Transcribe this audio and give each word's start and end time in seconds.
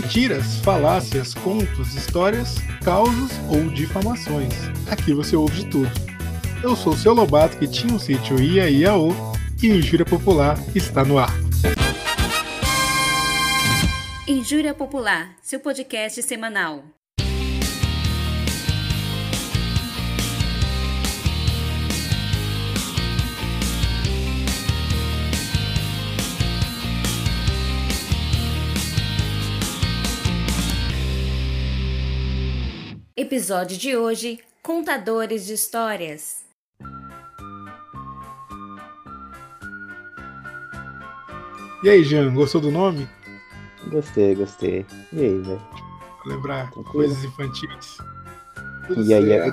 Mentiras, 0.00 0.60
falácias, 0.60 1.34
contos, 1.34 1.92
histórias, 1.92 2.54
causos 2.84 3.32
ou 3.50 3.68
difamações. 3.68 4.54
Aqui 4.88 5.12
você 5.12 5.34
ouve 5.34 5.64
de 5.64 5.70
tudo. 5.70 5.90
Eu 6.62 6.76
sou 6.76 6.92
o 6.92 6.96
seu 6.96 7.12
Lobato 7.12 7.58
que 7.58 7.66
tinha 7.66 7.92
um 7.92 7.98
sítio 7.98 8.40
Ia 8.40 8.70
Iaô 8.70 9.08
e 9.60 9.66
Injúria 9.66 10.06
Popular 10.06 10.56
está 10.72 11.04
no 11.04 11.18
ar. 11.18 11.32
Injúria 14.28 14.72
Popular, 14.72 15.34
seu 15.42 15.58
podcast 15.58 16.22
semanal. 16.22 16.84
Episódio 33.22 33.76
de 33.76 33.96
hoje: 33.96 34.38
Contadores 34.62 35.44
de 35.44 35.52
Histórias. 35.54 36.44
E 41.82 41.88
aí, 41.90 42.02
Jean, 42.04 42.32
gostou 42.34 42.60
do 42.60 42.70
nome? 42.70 43.08
Gostei, 43.90 44.34
gostei. 44.34 44.84
E 45.12 45.20
aí, 45.20 45.38
velho? 45.40 45.62
Lembrar 46.26 46.64
Tranquilo. 46.70 46.84
coisas 46.92 47.24
infantis. 47.24 47.98
Tudo 48.86 49.02
E 49.04 49.14
aí, 49.14 49.32
eu 49.32 49.52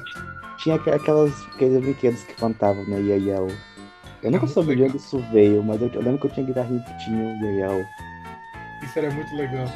tinha 0.58 0.76
aqu- 0.76 0.90
aquelas, 0.92 1.32
aqueles 1.54 1.82
brinquedos 1.82 2.24
que 2.24 2.34
cantavam 2.34 2.84
no 2.86 3.00
Iaiao. 3.00 3.48
Eu 4.24 4.32
nunca 4.32 4.46
muito 4.46 4.54
soube 4.54 4.76
de 4.76 4.84
onde 4.84 4.98
isso 4.98 5.20
veio, 5.32 5.64
mas 5.64 5.82
eu, 5.82 5.88
eu 5.90 6.02
lembro 6.02 6.20
que 6.20 6.28
eu 6.28 6.32
tinha 6.32 6.46
guitarrinha 6.46 6.84
que 6.84 7.06
tinha 7.06 7.24
o 7.24 7.46
Iaiao. 7.46 7.86
Isso 8.84 8.98
era 9.00 9.12
muito 9.12 9.36
legal. 9.36 9.68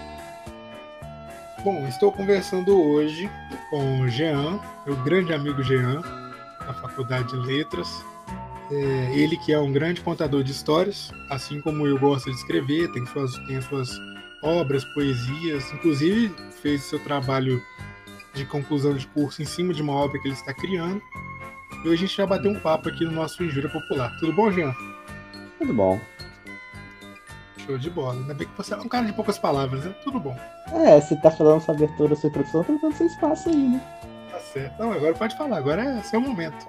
Bom, 1.64 1.86
estou 1.90 2.10
conversando 2.10 2.82
hoje 2.82 3.30
com 3.70 4.00
o 4.00 4.08
Jean, 4.08 4.62
meu 4.86 4.96
grande 5.04 5.34
amigo 5.34 5.62
Jean, 5.62 6.00
da 6.66 6.74
Faculdade 6.74 7.28
de 7.28 7.36
Letras. 7.36 8.02
É, 8.72 9.12
ele 9.14 9.36
que 9.36 9.52
é 9.52 9.60
um 9.60 9.72
grande 9.72 10.00
contador 10.00 10.42
de 10.42 10.52
histórias, 10.52 11.12
assim 11.30 11.60
como 11.60 11.86
eu 11.86 12.00
gosto 12.00 12.30
de 12.32 12.38
escrever, 12.38 12.90
tem 12.94 13.06
suas, 13.08 13.38
tem 13.40 13.58
as 13.58 13.66
suas 13.66 13.90
obras, 14.42 14.86
poesias, 14.86 15.70
inclusive 15.74 16.34
fez 16.62 16.84
seu 16.84 17.00
trabalho 17.00 17.62
de 18.34 18.46
conclusão 18.46 18.96
de 18.96 19.06
curso 19.08 19.42
em 19.42 19.46
cima 19.46 19.74
de 19.74 19.82
uma 19.82 19.94
obra 19.94 20.18
que 20.22 20.30
ele 20.30 20.36
está 20.36 20.54
criando. 20.54 21.02
E 21.84 21.90
hoje 21.90 22.06
a 22.06 22.08
gente 22.08 22.18
vai 22.18 22.28
bater 22.28 22.48
um 22.48 22.60
papo 22.60 22.88
aqui 22.88 23.04
no 23.04 23.12
nosso 23.12 23.44
Injúria 23.44 23.70
Popular. 23.70 24.16
Tudo 24.18 24.32
bom, 24.32 24.50
Jean? 24.50 24.74
Tudo 25.58 25.74
bom. 25.74 26.00
Show 27.70 27.78
de 27.78 27.90
bola. 27.92 28.14
Ainda 28.14 28.34
bem 28.34 28.48
que 28.48 28.58
você 28.58 28.74
é 28.74 28.78
um 28.78 28.88
cara 28.88 29.06
de 29.06 29.14
poucas 29.14 29.38
palavras, 29.38 29.86
né? 29.86 29.94
Tudo 30.04 30.20
bom. 30.20 30.36
É, 30.74 31.00
você 31.00 31.16
tá 31.18 31.30
falando 31.30 31.62
sua 31.62 31.76
abertura, 31.76 32.16
sua 32.16 32.30
introdução, 32.30 32.64
tá 32.64 32.74
dando 32.82 32.96
seu 32.96 33.06
espaço 33.06 33.48
aí, 33.50 33.56
né? 33.56 33.82
Tá 34.32 34.40
certo. 34.40 34.80
Não, 34.80 34.92
agora 34.92 35.14
pode 35.14 35.38
falar, 35.38 35.58
agora 35.58 35.84
é 35.84 36.02
seu 36.02 36.20
momento. 36.20 36.66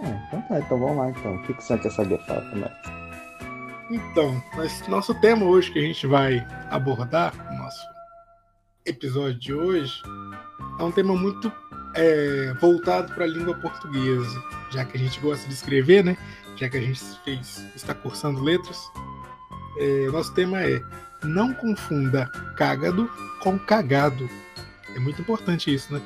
É, 0.00 0.08
então 0.28 0.42
tá, 0.42 0.58
então 0.58 0.78
vamos 0.78 0.96
lá 0.98 1.08
então. 1.08 1.36
O 1.36 1.42
que, 1.44 1.54
que 1.54 1.64
você 1.64 1.78
quer 1.78 1.90
saber? 1.90 2.18
Fala 2.26 2.42
pra 2.42 2.58
nós. 2.58 2.72
Então, 3.90 4.42
nós- 4.56 4.86
nosso 4.88 5.14
tema 5.14 5.44
hoje 5.46 5.70
que 5.72 5.78
a 5.78 5.82
gente 5.82 6.06
vai 6.06 6.46
abordar, 6.70 7.32
o 7.50 7.54
nosso 7.56 7.80
episódio 8.84 9.38
de 9.38 9.54
hoje, 9.54 10.02
é 10.78 10.82
um 10.82 10.92
tema 10.92 11.14
muito 11.16 11.50
é, 11.94 12.52
voltado 12.60 13.14
para 13.14 13.24
a 13.24 13.28
língua 13.28 13.54
portuguesa, 13.54 14.38
já 14.70 14.84
que 14.84 14.98
a 14.98 15.00
gente 15.00 15.18
gosta 15.18 15.48
de 15.48 15.54
escrever, 15.54 16.04
né? 16.04 16.14
Já 16.56 16.68
que 16.68 16.76
a 16.76 16.80
gente 16.80 17.00
fez, 17.24 17.64
está 17.74 17.94
cursando 17.94 18.42
letras. 18.42 18.78
É, 19.78 20.10
nosso 20.10 20.32
tema 20.34 20.62
é 20.62 20.82
não 21.24 21.52
confunda 21.54 22.30
cágado 22.56 23.10
com 23.42 23.58
cagado. 23.58 24.28
É 24.94 24.98
muito 24.98 25.20
importante 25.20 25.74
isso, 25.74 25.92
né? 25.92 26.00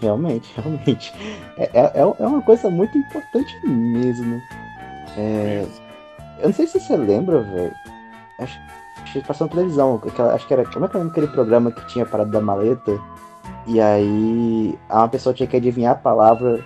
Realmente, 0.00 0.52
realmente. 0.56 1.12
É, 1.56 1.70
é, 1.74 2.00
é 2.00 2.26
uma 2.26 2.42
coisa 2.42 2.68
muito 2.70 2.96
importante 2.96 3.54
mesmo. 3.66 4.40
É, 5.16 5.66
eu 6.38 6.46
não 6.46 6.52
sei 6.52 6.66
se 6.66 6.78
você 6.78 6.96
lembra, 6.96 7.42
velho. 7.42 7.74
Acho 8.40 8.60
que 9.12 9.20
passou 9.22 9.46
na 9.46 9.52
televisão. 9.52 10.00
Aquela, 10.06 10.34
acho 10.34 10.46
que 10.46 10.52
era. 10.52 10.64
Como 10.64 10.84
é 10.84 10.88
que 10.88 10.96
era 10.96 11.06
aquele 11.06 11.28
programa 11.28 11.72
que 11.72 11.86
tinha 11.86 12.06
parado 12.06 12.30
da 12.30 12.40
maleta? 12.40 12.98
E 13.66 13.80
aí 13.80 14.78
uma 14.88 15.08
pessoa 15.08 15.34
tinha 15.34 15.46
que 15.46 15.56
adivinhar 15.56 15.92
a 15.92 15.98
palavra 15.98 16.64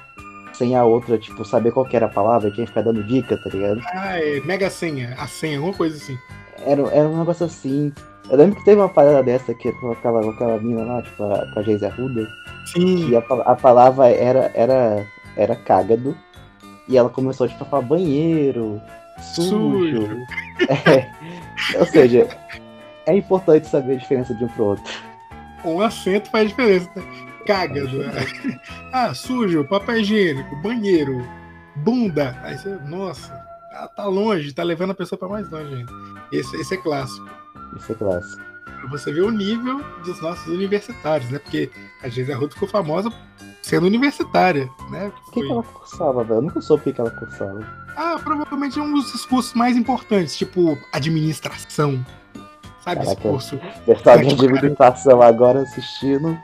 sem 0.63 0.77
a 0.77 0.85
outra, 0.85 1.19
tipo, 1.19 1.45
saber 1.45 1.73
qual 1.73 1.85
que 1.85 1.97
era 1.97 2.07
a 2.07 2.09
palavra, 2.09 2.49
tinha 2.53 2.65
que 2.65 2.71
ficar 2.71 2.83
dando 2.83 3.03
dica, 3.03 3.37
tá 3.37 3.51
ligado? 3.51 3.83
Ah, 3.93 4.17
é 4.17 4.41
mega 4.45 4.71
senha, 4.71 5.13
a 5.19 5.27
senha, 5.27 5.57
alguma 5.57 5.75
coisa 5.75 5.97
assim. 5.97 6.17
Era, 6.65 6.83
era 6.93 7.09
um 7.09 7.19
negócio 7.19 7.47
assim. 7.47 7.93
Eu 8.31 8.37
lembro 8.37 8.55
que 8.55 8.65
teve 8.65 8.81
uma 8.81 8.89
parada 8.89 9.25
dessa 9.25 9.53
que 9.53 9.73
com 9.73 9.91
aquela, 9.91 10.21
aquela 10.31 10.59
mina 10.59 10.85
lá, 10.85 11.03
tipo, 11.03 11.25
a, 11.25 11.45
com 11.53 11.59
a 11.59 11.63
Geise 11.65 11.85
Arruda. 11.85 12.29
Sim, 12.67 13.11
E 13.11 13.17
a, 13.17 13.19
a 13.19 13.57
palavra 13.57 14.09
era, 14.09 14.53
era, 14.55 15.05
era 15.37 15.57
cágado. 15.57 16.17
E 16.89 16.97
ela 16.97 17.09
começou 17.09 17.49
tipo, 17.49 17.65
a 17.65 17.67
falar 17.67 17.83
banheiro, 17.83 18.81
sujo. 19.35 20.03
Sujo. 20.03 20.17
É, 21.75 21.79
ou 21.79 21.87
seja, 21.87 22.29
é 23.05 23.17
importante 23.17 23.67
saber 23.67 23.95
a 23.95 23.97
diferença 23.97 24.33
de 24.35 24.45
um 24.45 24.49
pro 24.49 24.65
outro. 24.65 24.85
um 25.65 25.81
acento 25.81 26.31
faz 26.31 26.49
diferença. 26.49 26.91
Né? 27.43 27.47
Cágado. 27.47 27.91
ah, 28.93 29.15
sujo, 29.15 29.65
papel 29.65 29.99
higiênico, 29.99 30.57
banheiro, 30.63 31.27
bunda. 31.77 32.37
Aí 32.43 32.57
você, 32.57 32.77
nossa, 32.87 33.33
ah, 33.73 33.89
tá 33.89 34.05
longe, 34.07 34.53
tá 34.53 34.63
levando 34.63 34.91
a 34.91 34.95
pessoa 34.95 35.19
pra 35.19 35.29
mais 35.29 35.49
longe 35.51 35.75
ainda. 35.75 35.93
Esse, 36.33 36.57
esse 36.61 36.75
é 36.75 36.77
clássico. 36.77 37.29
Isso 37.77 37.93
é 37.93 37.95
clássico. 37.95 38.43
Pra 38.65 38.91
você 38.91 39.13
ver 39.13 39.23
o 39.23 39.31
nível 39.31 39.81
dos 40.05 40.21
nossos 40.21 40.47
universitários, 40.49 41.31
né? 41.31 41.39
Porque 41.39 41.71
a 42.03 42.09
Geisa 42.09 42.35
Arruda 42.35 42.53
ficou 42.55 42.69
famosa 42.69 43.13
sendo 43.63 43.87
universitária, 43.87 44.69
né? 44.91 45.07
O 45.09 45.31
que, 45.31 45.35
Foi- 45.35 45.47
que 45.47 45.53
ela 45.53 45.63
cursava, 45.63 46.25
velho? 46.25 46.39
Eu 46.39 46.43
nunca 46.43 46.61
soube 46.61 46.91
o 46.91 46.93
que, 46.93 47.01
ela 47.01 47.11
cursava. 47.11 47.61
Ah, 47.97 48.19
provavelmente 48.23 48.81
um 48.81 48.93
dos 48.93 49.25
cursos 49.27 49.55
mais 49.55 49.77
importantes, 49.77 50.37
tipo 50.37 50.77
administração. 50.93 52.05
Sabe 52.81 53.03
esse 53.03 53.11
Caraca. 53.15 53.29
curso? 53.29 53.61
Pessoal 53.87 54.19
de 54.19 54.29
administração 54.35 55.23
agora 55.23 55.61
assistindo. 55.63 56.37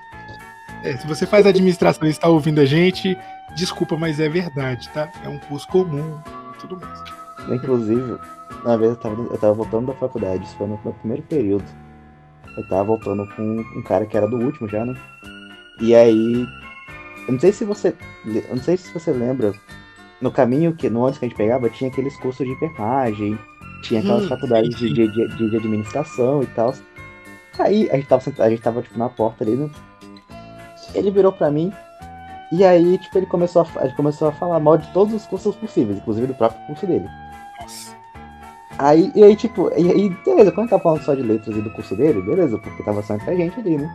É, 0.84 0.96
se 0.96 1.06
você 1.06 1.26
faz 1.26 1.46
administração 1.46 2.06
e 2.06 2.10
está 2.10 2.28
ouvindo 2.28 2.60
a 2.60 2.64
gente, 2.64 3.16
desculpa, 3.56 3.96
mas 3.96 4.20
é 4.20 4.28
verdade, 4.28 4.88
tá? 4.90 5.10
É 5.24 5.28
um 5.28 5.38
curso 5.38 5.66
comum 5.68 6.20
e 6.54 6.58
tudo 6.58 6.78
mais. 6.80 7.02
Inclusive, 7.50 8.18
uma 8.64 8.78
vez 8.78 8.90
eu 8.92 8.96
tava, 8.96 9.22
eu 9.22 9.38
tava 9.38 9.54
voltando 9.54 9.86
da 9.86 9.94
faculdade, 9.94 10.44
isso 10.44 10.56
foi 10.56 10.66
no 10.66 10.80
meu 10.84 10.92
primeiro 10.94 11.22
período. 11.24 11.64
Eu 12.56 12.68
tava 12.68 12.84
voltando 12.84 13.26
com 13.34 13.42
um 13.76 13.82
cara 13.82 14.06
que 14.06 14.16
era 14.16 14.26
do 14.28 14.36
último 14.36 14.68
já, 14.68 14.84
né? 14.84 14.94
E 15.80 15.94
aí. 15.94 16.46
Eu 17.26 17.32
não 17.32 17.40
sei 17.40 17.52
se 17.52 17.64
você. 17.64 17.94
Eu 18.24 18.56
não 18.56 18.62
sei 18.62 18.76
se 18.76 18.92
você 18.92 19.12
lembra. 19.12 19.54
No 20.20 20.30
caminho 20.32 20.74
que. 20.74 20.90
No 20.90 21.00
ônibus 21.00 21.18
que 21.18 21.26
a 21.26 21.28
gente 21.28 21.36
pegava, 21.38 21.70
tinha 21.70 21.90
aqueles 21.90 22.16
cursos 22.16 22.44
de 22.46 22.52
enfermagem, 22.52 23.38
tinha 23.82 24.00
aquelas 24.00 24.24
Hum, 24.24 24.28
faculdades 24.28 24.76
de, 24.76 24.92
de, 24.92 25.08
de, 25.08 25.50
de 25.50 25.56
administração 25.56 26.42
e 26.42 26.46
tal. 26.48 26.74
Aí 27.58 27.88
a 27.90 27.96
gente 27.96 28.08
tava 28.08 28.22
a 28.42 28.50
gente 28.50 28.62
tava 28.62 28.82
tipo 28.82 28.98
na 28.98 29.08
porta 29.08 29.44
ali, 29.44 29.56
né? 29.56 29.70
Ele 30.94 31.10
virou 31.10 31.32
pra 31.32 31.50
mim. 31.50 31.72
E 32.50 32.65
aí, 32.65 32.97
tipo, 32.99 33.19
ele 33.19 33.26
começou 33.26 33.62
a, 33.62 33.84
ele 33.84 33.93
começou 33.94 34.28
a 34.28 34.32
falar 34.32 34.59
mal 34.59 34.78
de 34.78 34.87
todos 34.93 35.12
os 35.12 35.26
cursos 35.26 35.54
possíveis, 35.56 35.99
inclusive 35.99 36.26
do 36.26 36.34
próprio 36.34 36.66
curso 36.66 36.87
dele. 36.87 37.06
Nossa. 37.60 37.94
Aí, 38.78 39.12
e 39.15 39.25
aí, 39.25 39.37
tipo, 39.37 39.71
e 39.76 39.91
aí, 39.91 40.09
beleza, 40.25 40.53
quando 40.53 40.60
ele 40.60 40.71
tava 40.71 40.82
falando 40.82 41.03
só 41.03 41.15
de 41.15 41.22
letras 41.22 41.56
e 41.56 41.60
do 41.60 41.71
curso 41.71 41.97
dele, 41.97 42.22
beleza, 42.22 42.56
porque 42.59 42.82
tava 42.84 43.03
só 43.03 43.15
entre 43.15 43.31
a 43.31 43.34
gente 43.34 43.59
ali, 43.59 43.76
né? 43.76 43.91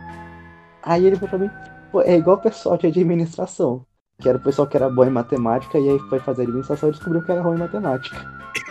Aí 0.82 1.06
ele 1.06 1.16
falou 1.16 1.30
pra 1.30 1.38
mim, 1.38 1.50
pô, 1.90 2.02
é 2.02 2.16
igual 2.16 2.36
o 2.36 2.40
pessoal 2.40 2.76
de 2.76 2.86
administração, 2.86 3.84
que 4.18 4.28
era 4.28 4.36
o 4.36 4.40
pessoal 4.40 4.68
que 4.68 4.76
era 4.76 4.90
bom 4.90 5.04
em 5.04 5.10
matemática, 5.10 5.78
e 5.78 5.88
aí 5.88 5.98
foi 6.10 6.20
fazer 6.20 6.42
administração 6.42 6.90
e 6.90 6.92
descobriu 6.92 7.22
que 7.24 7.32
era 7.32 7.40
ruim 7.40 7.56
em 7.56 7.60
matemática. 7.60 8.16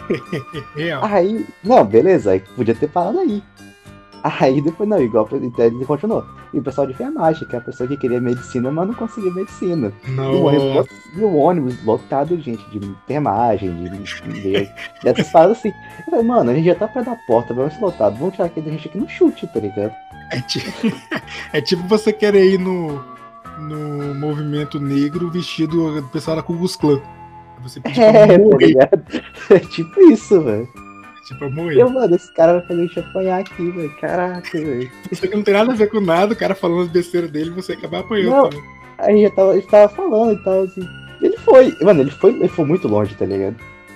Aí, 1.01 1.45
não, 1.63 1.85
beleza, 1.85 2.31
aí 2.31 2.41
podia 2.55 2.75
ter 2.75 2.89
parado 2.89 3.19
aí. 3.19 3.41
Aí 4.23 4.61
depois, 4.61 4.87
não, 4.87 5.01
igual, 5.01 5.27
então 5.33 5.65
ele 5.65 5.83
continuou. 5.85 6.23
E 6.53 6.59
o 6.59 6.63
pessoal 6.63 6.87
de 6.87 6.93
enfermagem, 6.93 7.45
que 7.47 7.55
é 7.55 7.59
a 7.59 7.61
pessoa 7.61 7.87
que 7.89 7.97
queria 7.97 8.21
medicina, 8.21 8.71
mas 8.71 8.87
não 8.87 8.93
conseguia 8.93 9.33
medicina. 9.33 9.91
E 10.07 10.11
o 10.37 10.43
ônibus, 10.45 10.63
lot- 10.75 10.89
e 11.17 11.19
o 11.21 11.35
ônibus 11.35 11.83
lotado 11.83 12.37
de 12.37 12.43
gente 12.43 12.63
de 12.69 12.87
enfermagem, 12.87 13.75
de, 13.83 14.31
de, 14.41 14.69
dessas 15.03 15.29
paradas 15.29 15.57
assim. 15.57 15.69
Eu 15.99 16.05
falei, 16.05 16.23
mano, 16.23 16.51
a 16.51 16.53
gente 16.55 16.65
já 16.65 16.75
tá 16.75 16.87
perto 16.87 17.07
da 17.09 17.15
porta, 17.27 17.53
vamos 17.53 17.77
lotado, 17.81 18.17
vamos 18.17 18.33
tirar 18.35 18.45
aquele 18.45 18.71
gente 18.71 18.87
aqui 18.87 18.97
no 18.97 19.09
chute, 19.09 19.45
tá 19.47 19.59
ligado? 19.59 19.91
É, 20.31 20.39
ti- 20.41 20.63
é 21.51 21.59
tipo 21.59 21.83
você 21.87 22.13
querer 22.13 22.53
ir 22.53 22.59
no, 22.59 23.03
no 23.59 24.15
movimento 24.15 24.79
negro 24.79 25.29
vestido 25.29 25.99
do 26.01 26.07
pessoal 26.07 26.37
da 26.37 26.43
Ku 26.43 26.55
Klux 26.57 26.75
Klan. 26.77 27.01
Você 27.61 27.79
pedir 27.81 28.01
É, 28.01 28.37
tá 28.37 28.57
ligado? 28.57 29.03
É 29.49 29.59
tipo 29.59 29.99
isso, 30.11 30.41
velho. 30.41 30.67
Tipo, 31.25 31.39
pra 31.39 31.49
morrer. 31.49 31.81
Eu, 31.81 31.89
mano, 31.89 32.15
esse 32.15 32.31
cara 32.33 32.53
vai 32.53 32.61
fazer 32.61 32.81
a 32.81 32.85
gente 32.85 32.99
apanhar 32.99 33.39
aqui, 33.39 33.71
velho. 33.71 33.95
Caraca, 33.97 34.59
velho. 34.59 34.91
Isso 35.11 35.25
aqui 35.25 35.35
não 35.35 35.43
tem 35.43 35.53
nada 35.53 35.71
a 35.71 35.75
ver 35.75 35.89
com 35.89 36.01
nada, 36.01 36.33
o 36.33 36.35
cara 36.37 36.53
falando 36.53 36.81
as 36.81 36.89
besteiras 36.89 37.31
dele 37.31 37.49
você 37.49 37.73
acabar 37.73 37.99
apanhando 37.99 38.31
Não. 38.31 38.49
também. 38.49 38.63
Aí 38.97 39.21
já 39.23 39.31
tava, 39.31 39.53
ele 39.53 39.61
tava 39.63 39.93
falando 39.93 40.33
e 40.33 40.43
tal, 40.43 40.63
assim. 40.63 40.87
Ele 41.21 41.37
foi, 41.37 41.75
mano, 41.81 42.01
ele 42.01 42.11
foi, 42.11 42.31
ele 42.31 42.47
foi 42.49 42.65
muito 42.65 42.87
longe, 42.87 43.15
tá 43.15 43.25
ligado? 43.25 43.55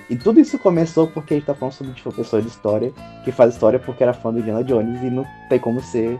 E 0.10 0.16
tudo 0.16 0.40
isso 0.40 0.58
começou 0.58 1.08
porque 1.08 1.34
a 1.34 1.38
gente 1.38 1.46
tá 1.46 1.54
falando 1.54 1.74
sobre 1.74 1.94
tipo, 1.94 2.12
professor 2.12 2.42
de 2.42 2.48
história 2.48 2.94
que 3.26 3.32
faz 3.32 3.54
história 3.54 3.78
porque 3.78 4.04
era 4.04 4.14
fã 4.14 4.32
do 4.32 4.40
Indiana 4.40 4.64
Jones 4.64 5.02
e 5.04 5.10
não 5.10 5.26
tem 5.50 5.60
como 5.60 5.82
ser 5.82 6.18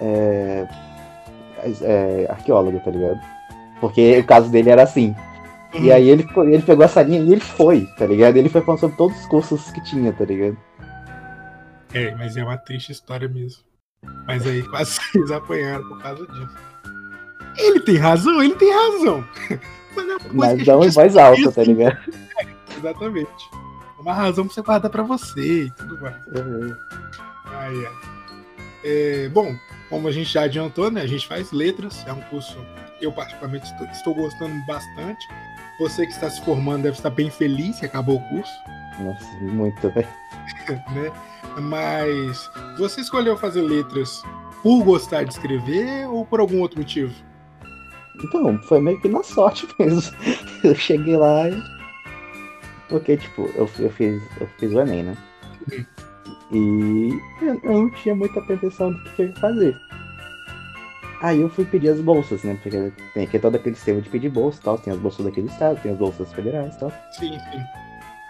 é, 0.00 0.66
é, 1.82 2.26
arqueólogo, 2.28 2.80
tá 2.80 2.90
ligado? 2.90 3.20
Porque 3.80 4.18
o 4.18 4.24
caso 4.24 4.50
dele 4.50 4.70
era 4.70 4.82
assim. 4.82 5.14
Uhum. 5.74 5.84
E 5.84 5.92
aí 5.92 6.08
ele, 6.08 6.26
ele 6.36 6.62
pegou 6.62 6.84
essa 6.84 7.02
linha 7.02 7.20
e 7.20 7.32
ele 7.32 7.40
foi, 7.40 7.86
tá 7.96 8.06
ligado? 8.06 8.36
Ele 8.36 8.48
foi 8.48 8.60
falando 8.60 8.80
sobre 8.80 8.96
todos 8.96 9.16
os 9.18 9.26
cursos 9.26 9.70
que 9.70 9.82
tinha, 9.84 10.12
tá 10.12 10.24
ligado? 10.24 10.56
É, 11.94 12.14
mas 12.14 12.36
é 12.36 12.42
uma 12.42 12.56
triste 12.56 12.92
história 12.92 13.28
mesmo. 13.28 13.62
Mas 14.26 14.46
aí 14.46 14.62
quase 14.62 14.98
eles 15.14 15.30
apanharam 15.30 15.86
por 15.88 16.02
causa 16.02 16.26
disso. 16.26 16.56
Ele 17.56 17.80
tem 17.80 17.96
razão, 17.96 18.42
ele 18.42 18.54
tem 18.54 18.72
razão. 18.72 19.24
Mas, 19.92 20.08
é 20.08 20.32
mas 20.32 20.64
dá 20.64 20.78
um 20.78 20.92
mais 20.94 21.16
alto, 21.16 21.50
tá 21.50 21.64
ligado? 21.64 21.98
É, 22.38 22.46
exatamente. 22.78 23.50
Uma 23.98 24.14
razão 24.14 24.46
pra 24.46 24.54
você 24.54 24.62
guardar 24.62 24.88
pra 24.88 25.02
você 25.02 25.64
e 25.64 25.70
tudo 25.72 26.00
mais. 26.00 26.14
Uhum. 26.28 26.76
Ai. 27.46 27.74
É, 28.84 29.28
bom, 29.30 29.52
como 29.88 30.06
a 30.06 30.12
gente 30.12 30.32
já 30.32 30.42
adiantou, 30.42 30.92
né? 30.92 31.02
A 31.02 31.06
gente 31.08 31.26
faz 31.26 31.50
letras, 31.50 32.06
é 32.06 32.12
um 32.12 32.20
curso 32.22 32.56
eu 33.00 33.10
particularmente 33.10 33.66
estou, 33.66 33.86
estou 33.88 34.14
gostando 34.14 34.54
bastante. 34.66 35.26
Você 35.80 36.06
que 36.06 36.12
está 36.12 36.28
se 36.28 36.44
formando 36.44 36.82
deve 36.82 36.96
estar 36.96 37.08
bem 37.08 37.30
feliz 37.30 37.80
que 37.80 37.86
acabou 37.86 38.16
o 38.16 38.28
curso. 38.28 38.52
Nossa, 39.00 39.26
muito, 39.40 39.88
velho. 39.88 40.06
né? 40.68 41.10
Mas 41.58 42.50
você 42.76 43.00
escolheu 43.00 43.34
fazer 43.38 43.62
letras 43.62 44.22
por 44.62 44.84
gostar 44.84 45.24
de 45.24 45.32
escrever 45.32 46.06
ou 46.06 46.26
por 46.26 46.38
algum 46.38 46.60
outro 46.60 46.78
motivo? 46.78 47.14
Então, 48.22 48.60
foi 48.64 48.78
meio 48.78 49.00
que 49.00 49.08
na 49.08 49.22
sorte 49.22 49.66
mesmo. 49.80 50.14
Eu 50.62 50.74
cheguei 50.74 51.16
lá 51.16 51.48
e. 51.48 51.62
Porque, 52.90 53.16
tipo, 53.16 53.50
eu, 53.54 53.70
eu, 53.78 53.90
fiz, 53.90 54.22
eu 54.38 54.46
fiz 54.58 54.72
o 54.72 54.80
Enem, 54.80 55.04
né? 55.04 55.16
Uhum. 55.72 55.86
E 56.52 57.20
eu, 57.40 57.60
eu, 57.62 57.72
não 57.72 57.90
tinha 57.90 58.14
muita 58.14 58.42
pretensão 58.42 58.92
do 58.92 59.02
que 59.04 59.16
tinha 59.16 59.28
que 59.28 59.40
fazer. 59.40 59.74
Aí 61.20 61.42
eu 61.42 61.50
fui 61.50 61.66
pedir 61.66 61.90
as 61.90 62.00
bolsas, 62.00 62.42
né? 62.44 62.58
Porque 62.62 62.92
tem 63.12 63.24
aqui 63.24 63.38
todo 63.38 63.54
aquele 63.54 63.74
sistema 63.74 64.00
de 64.00 64.08
pedir 64.08 64.30
bolsa 64.30 64.58
e 64.58 64.64
tal. 64.64 64.78
Tem 64.78 64.92
as 64.92 64.98
bolsas 64.98 65.24
daquele 65.24 65.48
estado, 65.48 65.80
tem 65.82 65.92
as 65.92 65.98
bolsas 65.98 66.32
federais 66.32 66.74
e 66.74 66.80
tal. 66.80 66.92
Sim, 67.12 67.38
sim. 67.38 67.62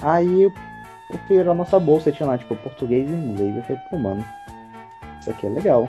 Aí 0.02 0.42
eu, 0.42 0.52
eu 1.10 1.18
fui 1.26 1.38
olhar 1.38 1.52
a 1.52 1.54
nossa 1.54 1.78
bolsa 1.78 2.10
tinha 2.10 2.28
lá, 2.28 2.36
tipo, 2.36 2.56
português 2.56 3.08
e 3.08 3.12
inglês. 3.12 3.56
Eu 3.56 3.62
falei, 3.62 3.82
pô, 3.90 3.98
mano, 3.98 4.24
isso 5.20 5.30
aqui 5.30 5.46
é 5.46 5.50
legal. 5.50 5.88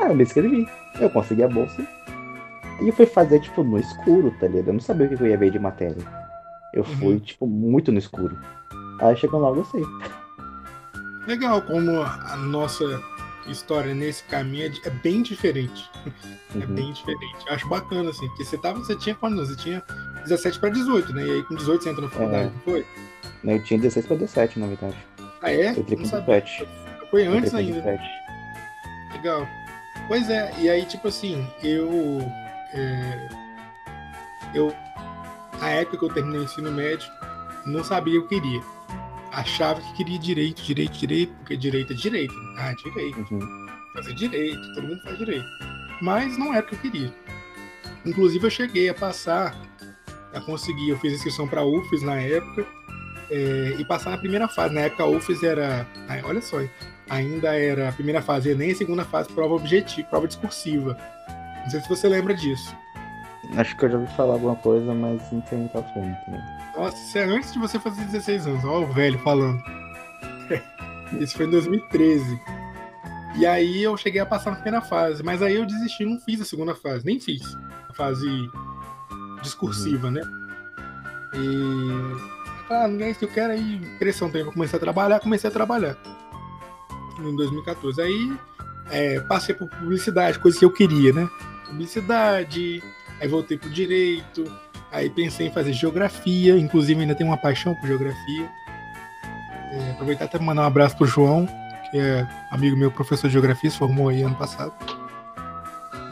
Ah, 0.00 0.08
eu 0.08 0.14
me 0.14 0.24
inscrevi. 0.24 0.66
Eu 1.00 1.08
consegui 1.08 1.44
a 1.44 1.48
bolsa. 1.48 1.86
E 2.80 2.88
eu 2.88 2.92
fui 2.92 3.06
fazer, 3.06 3.38
tipo, 3.38 3.62
no 3.62 3.78
escuro, 3.78 4.34
tá 4.40 4.48
ligado? 4.48 4.68
Eu 4.68 4.72
não 4.74 4.80
sabia 4.80 5.06
o 5.06 5.08
que 5.08 5.22
eu 5.22 5.28
ia 5.28 5.38
ver 5.38 5.52
de 5.52 5.58
matéria. 5.58 6.04
Eu 6.74 6.82
fui, 6.82 7.14
uhum. 7.14 7.20
tipo, 7.20 7.46
muito 7.46 7.92
no 7.92 7.98
escuro. 7.98 8.36
Aí 9.00 9.14
chegou 9.16 9.38
lá, 9.38 9.50
eu 9.50 9.56
gostei. 9.56 9.84
Legal, 11.28 11.62
como 11.62 12.02
a 12.02 12.36
nossa 12.36 12.84
história 13.46 13.94
nesse 13.94 14.22
caminho 14.24 14.72
é, 14.84 14.88
é 14.88 14.90
bem 14.90 15.22
diferente. 15.22 15.90
É 16.52 16.58
uhum. 16.58 16.64
É 16.64 16.66
bem 16.66 16.92
diferente. 16.92 17.48
Acho 17.48 17.66
bacana, 17.66 18.10
assim, 18.10 18.28
porque 18.28 18.44
você 18.44 18.58
tava, 18.58 18.78
você 18.78 18.94
tinha 18.94 19.14
quantos 19.14 19.48
Você 19.48 19.56
tinha 19.56 19.82
17 20.24 20.60
para 20.60 20.68
18, 20.68 21.14
né? 21.14 21.26
E 21.26 21.30
aí 21.30 21.42
com 21.44 21.54
18 21.54 21.82
você 21.82 21.88
entra 21.88 22.02
na 22.02 22.10
faculdade, 22.10 22.48
é. 22.48 22.50
não 22.50 22.60
foi? 22.60 22.86
Eu 23.42 23.64
tinha 23.64 23.80
16 23.80 24.04
para 24.04 24.16
17, 24.16 24.58
na 24.58 24.66
verdade. 24.66 24.96
Ah, 25.40 25.50
é? 25.50 25.68
Eu 25.68 25.78
entrei 25.78 25.96
com 25.96 26.02
17. 26.02 26.68
Foi 27.10 27.26
antes 27.26 27.54
ainda. 27.54 27.80
17. 27.80 28.04
Legal. 29.14 29.48
Pois 30.08 30.28
é, 30.28 30.52
e 30.58 30.68
aí, 30.68 30.84
tipo 30.84 31.08
assim, 31.08 31.46
eu 31.62 32.20
é, 32.74 33.28
eu, 34.54 34.74
na 35.60 35.70
época 35.70 35.98
que 35.98 36.04
eu 36.04 36.12
terminei 36.12 36.40
o 36.40 36.44
ensino 36.44 36.70
médio, 36.70 37.10
não 37.66 37.84
sabia 37.84 38.18
o 38.18 38.26
que 38.26 38.36
eu 38.36 38.40
queria. 38.40 38.62
Achava 39.32 39.80
que 39.80 39.94
queria 39.94 40.18
direito, 40.18 40.62
direito, 40.62 40.92
direito, 40.92 41.32
porque 41.36 41.56
direito 41.56 41.92
é 41.92 41.96
direito. 41.96 42.34
Ah, 42.58 42.74
direito. 42.74 43.18
Uhum. 43.30 43.66
Fazer 43.94 44.14
direito, 44.14 44.74
todo 44.74 44.86
mundo 44.86 45.02
faz 45.02 45.18
direito. 45.18 45.46
Mas 46.02 46.36
não 46.36 46.52
era 46.54 46.64
o 46.64 46.68
que 46.68 46.74
eu 46.74 46.78
queria. 46.78 47.14
Inclusive, 48.04 48.44
eu 48.44 48.50
cheguei 48.50 48.88
a 48.88 48.94
passar, 48.94 49.56
a 50.34 50.40
conseguir, 50.40 50.90
eu 50.90 50.98
fiz 50.98 51.14
inscrição 51.14 51.48
para 51.48 51.62
a 51.62 51.64
UFES 51.64 52.02
na 52.02 52.16
época, 52.16 52.66
é, 53.30 53.76
e 53.78 53.84
passar 53.84 54.10
na 54.10 54.18
primeira 54.18 54.48
fase. 54.48 54.74
Na 54.74 54.82
época, 54.82 55.04
a 55.04 55.06
UFES 55.06 55.42
era. 55.42 55.86
Olha 56.24 56.42
só, 56.42 56.58
ainda 57.08 57.56
era 57.56 57.88
a 57.88 57.92
primeira 57.92 58.20
fase 58.20 58.50
Enem 58.50 58.70
e 58.70 58.72
a 58.72 58.76
segunda 58.76 59.04
fase 59.04 59.30
prova 59.32 59.54
objetiva, 59.54 60.08
prova 60.08 60.26
discursiva. 60.26 60.96
Não 61.62 61.70
sei 61.70 61.80
se 61.80 61.88
você 61.88 62.08
lembra 62.08 62.34
disso. 62.34 62.76
Acho 63.56 63.76
que 63.76 63.84
eu 63.84 63.90
já 63.90 63.98
ouvi 63.98 64.12
falar 64.14 64.34
alguma 64.34 64.56
coisa, 64.56 64.92
mas 64.94 65.20
não 65.32 65.40
tem 65.42 65.58
muita 65.58 65.82
fonte. 65.82 66.30
Né? 66.30 66.61
Nossa, 66.76 67.18
é 67.18 67.24
antes 67.24 67.52
de 67.52 67.58
você 67.58 67.78
fazer 67.78 68.04
16 68.06 68.46
anos. 68.46 68.64
Olha 68.64 68.86
o 68.86 68.92
velho 68.92 69.18
falando. 69.18 69.62
Isso 71.20 71.36
foi 71.36 71.46
em 71.46 71.50
2013. 71.50 72.40
E 73.36 73.46
aí 73.46 73.82
eu 73.82 73.96
cheguei 73.96 74.20
a 74.20 74.26
passar 74.26 74.50
na 74.50 74.56
primeira 74.56 74.80
fase, 74.80 75.22
mas 75.22 75.42
aí 75.42 75.54
eu 75.54 75.64
desisti, 75.64 76.04
não 76.04 76.20
fiz 76.20 76.40
a 76.40 76.44
segunda 76.44 76.74
fase, 76.74 77.04
nem 77.04 77.18
fiz 77.18 77.56
a 77.88 77.94
fase 77.94 78.28
discursiva, 79.42 80.08
uhum. 80.08 80.12
né? 80.12 80.22
E 81.34 82.42
ah, 82.70 82.88
não 82.88 83.04
é 83.04 83.10
isso 83.10 83.20
que 83.20 83.24
eu 83.24 83.32
quero 83.32 83.52
aí, 83.52 83.80
pressão 83.98 84.28
também 84.28 84.44
pra 84.44 84.52
começar 84.52 84.76
a 84.76 84.80
trabalhar, 84.80 85.20
comecei 85.20 85.48
a 85.48 85.52
trabalhar 85.52 85.96
em 87.18 87.36
2014. 87.36 88.00
Aí 88.00 88.36
é, 88.90 89.20
passei 89.20 89.54
por 89.54 89.68
publicidade, 89.68 90.38
coisa 90.38 90.58
que 90.58 90.64
eu 90.64 90.72
queria, 90.72 91.12
né? 91.12 91.28
Publicidade, 91.66 92.82
aí 93.20 93.28
voltei 93.28 93.56
pro 93.56 93.70
direito, 93.70 94.44
aí 94.92 95.08
pensei 95.10 95.46
em 95.48 95.50
fazer 95.50 95.72
geografia, 95.72 96.56
inclusive 96.58 97.00
ainda 97.00 97.14
tenho 97.14 97.30
uma 97.30 97.36
paixão 97.36 97.74
por 97.74 97.86
geografia. 97.86 98.50
É, 99.72 99.90
aproveitar 99.92 100.26
até 100.26 100.38
mandar 100.38 100.62
um 100.62 100.66
abraço 100.66 100.96
pro 100.96 101.06
João, 101.06 101.46
que 101.90 101.98
é 101.98 102.28
amigo 102.50 102.76
meu, 102.76 102.90
professor 102.90 103.26
de 103.26 103.32
geografia, 103.32 103.70
se 103.70 103.78
formou 103.78 104.10
aí 104.10 104.22
ano 104.22 104.36
passado. 104.36 104.72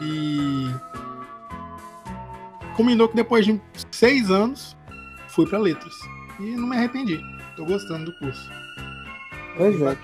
E 0.01 0.67
combinou 2.75 3.07
que 3.07 3.15
depois 3.15 3.45
de 3.45 3.61
seis 3.91 4.31
anos 4.31 4.75
fui 5.27 5.47
para 5.47 5.59
letras. 5.59 5.93
E 6.39 6.55
não 6.55 6.67
me 6.67 6.75
arrependi. 6.75 7.21
Tô 7.55 7.65
gostando 7.65 8.05
do 8.05 8.17
curso. 8.17 8.49
Pois 9.55 9.79
é, 9.79 9.97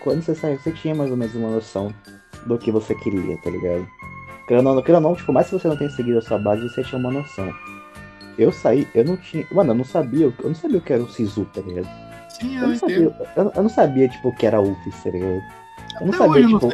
quando 0.00 0.22
você 0.22 0.34
saiu, 0.34 0.58
você 0.58 0.70
tinha 0.70 0.94
mais 0.94 1.10
ou 1.10 1.16
menos 1.16 1.34
uma 1.34 1.50
noção 1.50 1.92
do 2.46 2.56
que 2.56 2.70
você 2.70 2.94
queria, 2.94 3.36
tá 3.38 3.50
ligado? 3.50 3.86
Querendo 4.46 4.68
ou 4.68 5.00
não, 5.00 5.14
tipo, 5.14 5.32
mais 5.32 5.46
se 5.46 5.52
você 5.52 5.68
não 5.68 5.76
tem 5.76 5.90
seguido 5.90 6.18
a 6.18 6.22
sua 6.22 6.38
base, 6.38 6.62
você 6.62 6.82
tinha 6.82 6.98
uma 6.98 7.10
noção. 7.10 7.52
Eu 8.40 8.50
saí, 8.50 8.88
eu 8.94 9.04
não 9.04 9.18
tinha. 9.18 9.46
Mano, 9.52 9.72
eu 9.72 9.74
não 9.74 9.84
sabia, 9.84 10.24
eu 10.24 10.34
não 10.42 10.54
sabia 10.54 10.78
o 10.78 10.80
que 10.80 10.92
era 10.94 11.02
o 11.02 11.08
Sisu, 11.10 11.44
tá 11.52 11.60
ligado? 11.60 11.86
Sim, 12.30 12.56
eu, 12.56 12.62
eu 12.62 12.68
não 12.68 12.76
sabia, 12.76 12.96
eu, 12.96 13.52
eu, 13.54 13.62
não 13.62 13.68
sabia, 13.68 14.08
tipo, 14.08 14.28
o 14.28 14.34
que 14.34 14.46
era 14.46 14.60
UFIS, 14.60 15.02
tá 15.02 15.10
ligado? 15.10 15.42
Eu 16.00 16.06
não 16.06 16.12
sabia, 16.14 16.46
tipo. 16.46 16.66
Não, 16.66 16.72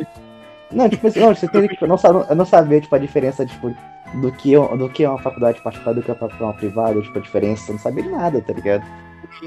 não, 0.71 0.89
tipo 0.89 1.07
assim, 1.09 1.21
não, 1.21 1.35
você 1.35 1.49
tem, 1.49 1.67
tipo, 1.67 1.85
eu, 1.85 1.89
não, 1.89 2.27
eu 2.29 2.37
não 2.37 2.47
sabia, 2.47 2.81
tipo, 2.81 2.95
a 2.95 2.99
diferença, 2.99 3.45
tipo, 3.45 3.75
do 4.21 4.33
que, 4.33 4.55
do 4.57 4.89
que 4.89 5.03
é 5.03 5.09
uma 5.09 5.19
faculdade 5.19 5.61
particular, 5.61 5.93
do 5.93 6.03
que 6.03 6.11
é 6.11 6.17
uma 6.41 6.55
privada, 6.55 7.03
tipo, 7.03 7.19
a 7.19 7.23
diferença, 7.23 7.71
eu 7.71 7.75
não 7.75 7.81
sabia 7.81 8.05
de 8.05 8.11
nada, 8.11 8.41
tá 8.41 8.53
ligado? 8.53 8.85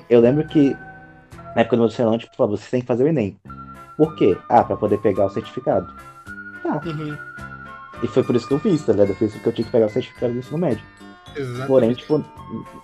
Eu 0.10 0.20
lembro 0.20 0.46
que, 0.46 0.76
na 1.56 1.62
época 1.62 1.78
do 1.78 1.84
meu 1.84 1.90
celular, 1.90 2.18
tipo, 2.18 2.48
você 2.48 2.70
tem 2.70 2.82
que 2.82 2.88
fazer 2.88 3.06
o 3.06 3.08
Enem. 3.08 3.40
Por 3.96 4.14
quê? 4.16 4.38
Ah, 4.50 4.64
pra 4.64 4.76
poder 4.76 4.98
pegar 5.00 5.26
o 5.26 5.30
certificado. 5.30 5.94
Tá. 6.64 6.82
Uhum. 6.86 7.18
E 8.04 8.08
foi 8.08 8.24
por 8.24 8.36
isso 8.36 8.48
que 8.48 8.54
eu 8.54 8.60
fiz, 8.60 8.86
tá 8.86 8.92
ligado? 8.92 9.10
Eu 9.10 9.16
fiz 9.16 9.32
porque 9.34 9.50
eu 9.50 9.54
tinha 9.54 9.66
que 9.66 9.72
pegar 9.72 9.86
o 9.86 9.90
certificado 9.90 10.34
do 10.34 10.40
ensino 10.40 10.58
médio. 10.58 10.84
Exatamente. 11.36 11.68
Porém, 11.68 11.94
tipo, 11.94 12.24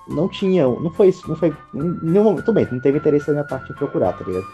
não 0.08 0.28
tinha. 0.28 0.64
Não 0.64 0.92
foi 0.92 1.10
isso. 1.10 1.28
Não 1.28 1.36
foi. 1.36 1.56
Nenhum 1.74 2.24
momento. 2.24 2.46
Tudo 2.46 2.56
bem, 2.56 2.68
não 2.72 2.80
teve 2.80 2.98
interesse 2.98 3.28
da 3.28 3.34
minha 3.34 3.46
parte 3.46 3.72
em 3.72 3.75
procurar, 3.75 4.14
tá 4.14 4.24
ligado? 4.25 4.46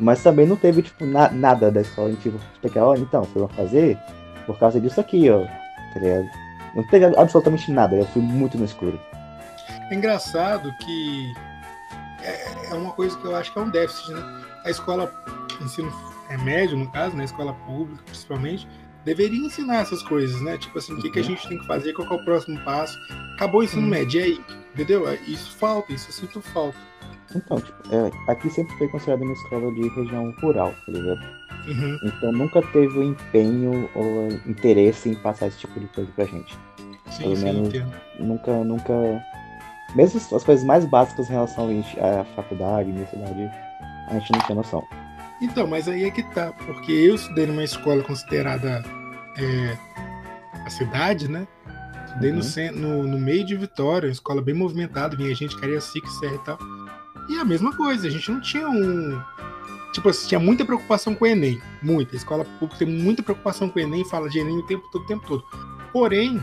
Mas 0.00 0.22
também 0.22 0.46
não 0.46 0.56
teve, 0.56 0.82
tipo, 0.82 1.06
na, 1.06 1.30
nada 1.30 1.70
da 1.70 1.80
escola 1.80 2.10
em 2.10 2.16
tipo, 2.16 2.38
pegar, 2.60 2.86
ó, 2.86 2.94
então, 2.94 3.22
vocês 3.22 3.34
vão 3.34 3.48
fazer 3.48 3.98
por 4.46 4.58
causa 4.58 4.80
disso 4.80 5.00
aqui, 5.00 5.30
ó. 5.30 5.44
Tá 5.94 6.00
ligado? 6.00 6.28
Não 6.74 6.86
teve 6.88 7.06
absolutamente 7.06 7.72
nada, 7.72 7.96
eu 7.96 8.04
fui 8.06 8.20
muito 8.20 8.58
no 8.58 8.64
escuro. 8.64 9.00
É 9.90 9.94
engraçado 9.94 10.70
que 10.84 11.32
é, 12.22 12.72
é 12.72 12.74
uma 12.74 12.92
coisa 12.92 13.16
que 13.16 13.24
eu 13.24 13.34
acho 13.34 13.52
que 13.52 13.58
é 13.58 13.62
um 13.62 13.70
déficit, 13.70 14.12
né? 14.12 14.22
A 14.64 14.70
escola 14.70 15.10
ensino 15.62 15.90
é, 16.28 16.36
médio, 16.36 16.76
no 16.76 16.90
caso, 16.90 17.12
na 17.12 17.18
né, 17.18 17.24
escola 17.24 17.54
pública 17.66 18.02
principalmente, 18.04 18.68
deveria 19.06 19.38
ensinar 19.38 19.76
essas 19.76 20.02
coisas, 20.02 20.42
né? 20.42 20.58
Tipo 20.58 20.78
assim, 20.78 20.92
o 20.92 21.00
que, 21.00 21.08
que 21.08 21.20
a 21.20 21.22
uhum. 21.22 21.28
gente 21.28 21.48
tem 21.48 21.58
que 21.58 21.66
fazer, 21.66 21.92
qual 21.92 22.10
é 22.10 22.14
o 22.14 22.24
próximo 22.24 22.58
passo. 22.64 22.98
Acabou 23.34 23.60
o 23.60 23.64
ensino 23.64 23.82
uhum. 23.82 23.88
médio, 23.88 24.20
e 24.20 24.24
aí? 24.24 24.40
Entendeu? 24.74 25.08
É, 25.08 25.14
isso 25.28 25.56
falta, 25.56 25.92
isso 25.92 26.08
eu 26.08 26.12
sinto 26.12 26.42
falta. 26.42 26.76
Então, 27.34 27.60
tipo, 27.60 27.78
é, 27.94 28.10
aqui 28.30 28.50
sempre 28.50 28.76
foi 28.76 28.88
considerada 28.88 29.24
uma 29.24 29.32
escola 29.32 29.72
de 29.72 29.88
região 29.88 30.34
rural, 30.42 30.74
tá 30.84 30.92
ligado? 30.92 31.20
Uhum. 31.68 31.98
Então 32.04 32.32
nunca 32.32 32.62
teve 32.62 32.98
o 32.98 33.02
empenho 33.02 33.88
ou 33.94 34.28
interesse 34.46 35.08
em 35.08 35.14
passar 35.14 35.48
esse 35.48 35.58
tipo 35.58 35.78
de 35.78 35.86
coisa 35.88 36.10
pra 36.14 36.24
gente. 36.24 36.56
Sim, 37.10 37.22
Pelo 37.22 37.36
sim, 37.36 37.44
menos 37.44 37.68
entendo. 37.68 37.92
nunca, 38.18 38.64
nunca. 38.64 39.22
Mesmo 39.94 40.20
as 40.36 40.44
coisas 40.44 40.64
mais 40.64 40.84
básicas 40.84 41.28
em 41.28 41.32
relação 41.32 41.68
à 42.00 42.24
faculdade, 42.36 42.90
universidade, 42.90 43.50
a 44.08 44.18
gente 44.18 44.32
não 44.32 44.40
tinha 44.40 44.56
noção. 44.56 44.84
Então, 45.40 45.66
mas 45.66 45.88
aí 45.88 46.04
é 46.04 46.10
que 46.10 46.22
tá, 46.22 46.52
porque 46.52 46.92
eu 46.92 47.14
estudei 47.14 47.46
numa 47.46 47.64
escola 47.64 48.02
considerada 48.02 48.82
é, 49.36 49.76
a 50.64 50.70
cidade, 50.70 51.28
né? 51.28 51.46
Estudei 52.06 52.32
uhum. 52.32 52.80
no, 52.80 53.02
no, 53.02 53.08
no, 53.08 53.18
meio 53.18 53.44
de 53.44 53.54
Vitória, 53.54 54.08
uma 54.08 54.12
escola 54.12 54.40
bem 54.40 54.54
movimentada, 54.54 55.16
vinha 55.16 55.34
gente, 55.34 55.58
Cariacica, 55.58 56.08
Serra 56.08 56.34
e 56.34 56.44
tal. 56.44 56.58
E 57.28 57.38
a 57.38 57.44
mesma 57.44 57.76
coisa, 57.76 58.06
a 58.06 58.10
gente 58.10 58.30
não 58.30 58.40
tinha 58.40 58.68
um. 58.68 59.20
tipo 59.92 60.08
assim, 60.08 60.28
tinha 60.28 60.40
muita 60.40 60.64
preocupação 60.64 61.14
com 61.14 61.24
o 61.24 61.28
Enem. 61.28 61.60
Muita. 61.82 62.14
A 62.14 62.16
escola 62.16 62.44
pública 62.58 62.84
tem 62.84 62.88
muita 62.88 63.22
preocupação 63.22 63.68
com 63.68 63.78
o 63.78 63.82
Enem, 63.82 64.04
fala 64.04 64.30
de 64.30 64.38
Enem 64.38 64.58
o 64.58 64.66
tempo 64.66 64.88
todo, 64.90 65.02
o 65.02 65.06
tempo 65.06 65.26
todo. 65.26 65.44
Porém, 65.92 66.42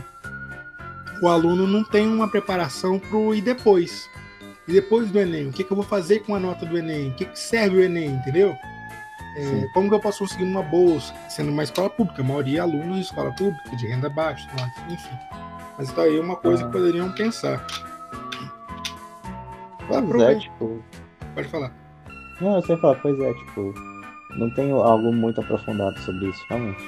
o 1.20 1.28
aluno 1.28 1.66
não 1.66 1.82
tem 1.82 2.06
uma 2.06 2.28
preparação 2.28 2.98
para 2.98 3.16
o 3.16 3.34
e 3.34 3.40
depois. 3.40 4.08
E 4.68 4.72
depois 4.72 5.10
do 5.10 5.18
Enem, 5.18 5.48
o 5.48 5.52
que, 5.52 5.64
que 5.64 5.70
eu 5.70 5.76
vou 5.76 5.84
fazer 5.84 6.20
com 6.20 6.34
a 6.34 6.40
nota 6.40 6.64
do 6.64 6.78
Enem? 6.78 7.10
O 7.10 7.14
que, 7.14 7.24
que 7.24 7.38
serve 7.38 7.78
o 7.78 7.82
Enem, 7.82 8.10
entendeu? 8.10 8.56
É, 9.36 9.66
como 9.74 9.88
que 9.88 9.94
eu 9.94 10.00
posso 10.00 10.20
conseguir 10.20 10.44
uma 10.44 10.62
bolsa, 10.62 11.12
sendo 11.28 11.50
uma 11.50 11.64
escola 11.64 11.90
pública? 11.90 12.22
A 12.22 12.24
maioria 12.24 12.58
é 12.58 12.62
alunos 12.62 12.96
de 12.96 13.02
escola 13.02 13.32
pública, 13.32 13.76
de 13.76 13.86
renda 13.86 14.08
baixa, 14.08 14.48
enfim. 14.88 15.18
Mas 15.76 15.88
isso 15.88 16.00
aí 16.00 16.16
é 16.16 16.20
uma 16.20 16.36
coisa 16.36 16.62
ah. 16.62 16.66
que 16.66 16.72
poderiam 16.72 17.12
pensar. 17.12 17.66
Pois 19.88 20.22
é, 20.22 20.38
tipo... 20.38 20.82
Pode 21.34 21.48
falar. 21.48 21.72
Não, 22.40 22.56
eu 22.56 22.62
sei 22.62 22.76
falar, 22.76 22.96
pois 22.96 23.18
é, 23.20 23.34
tipo, 23.34 23.74
não 24.36 24.50
tenho 24.54 24.76
algo 24.76 25.12
muito 25.12 25.40
aprofundado 25.40 25.98
sobre 26.00 26.28
isso, 26.28 26.44
realmente. 26.48 26.82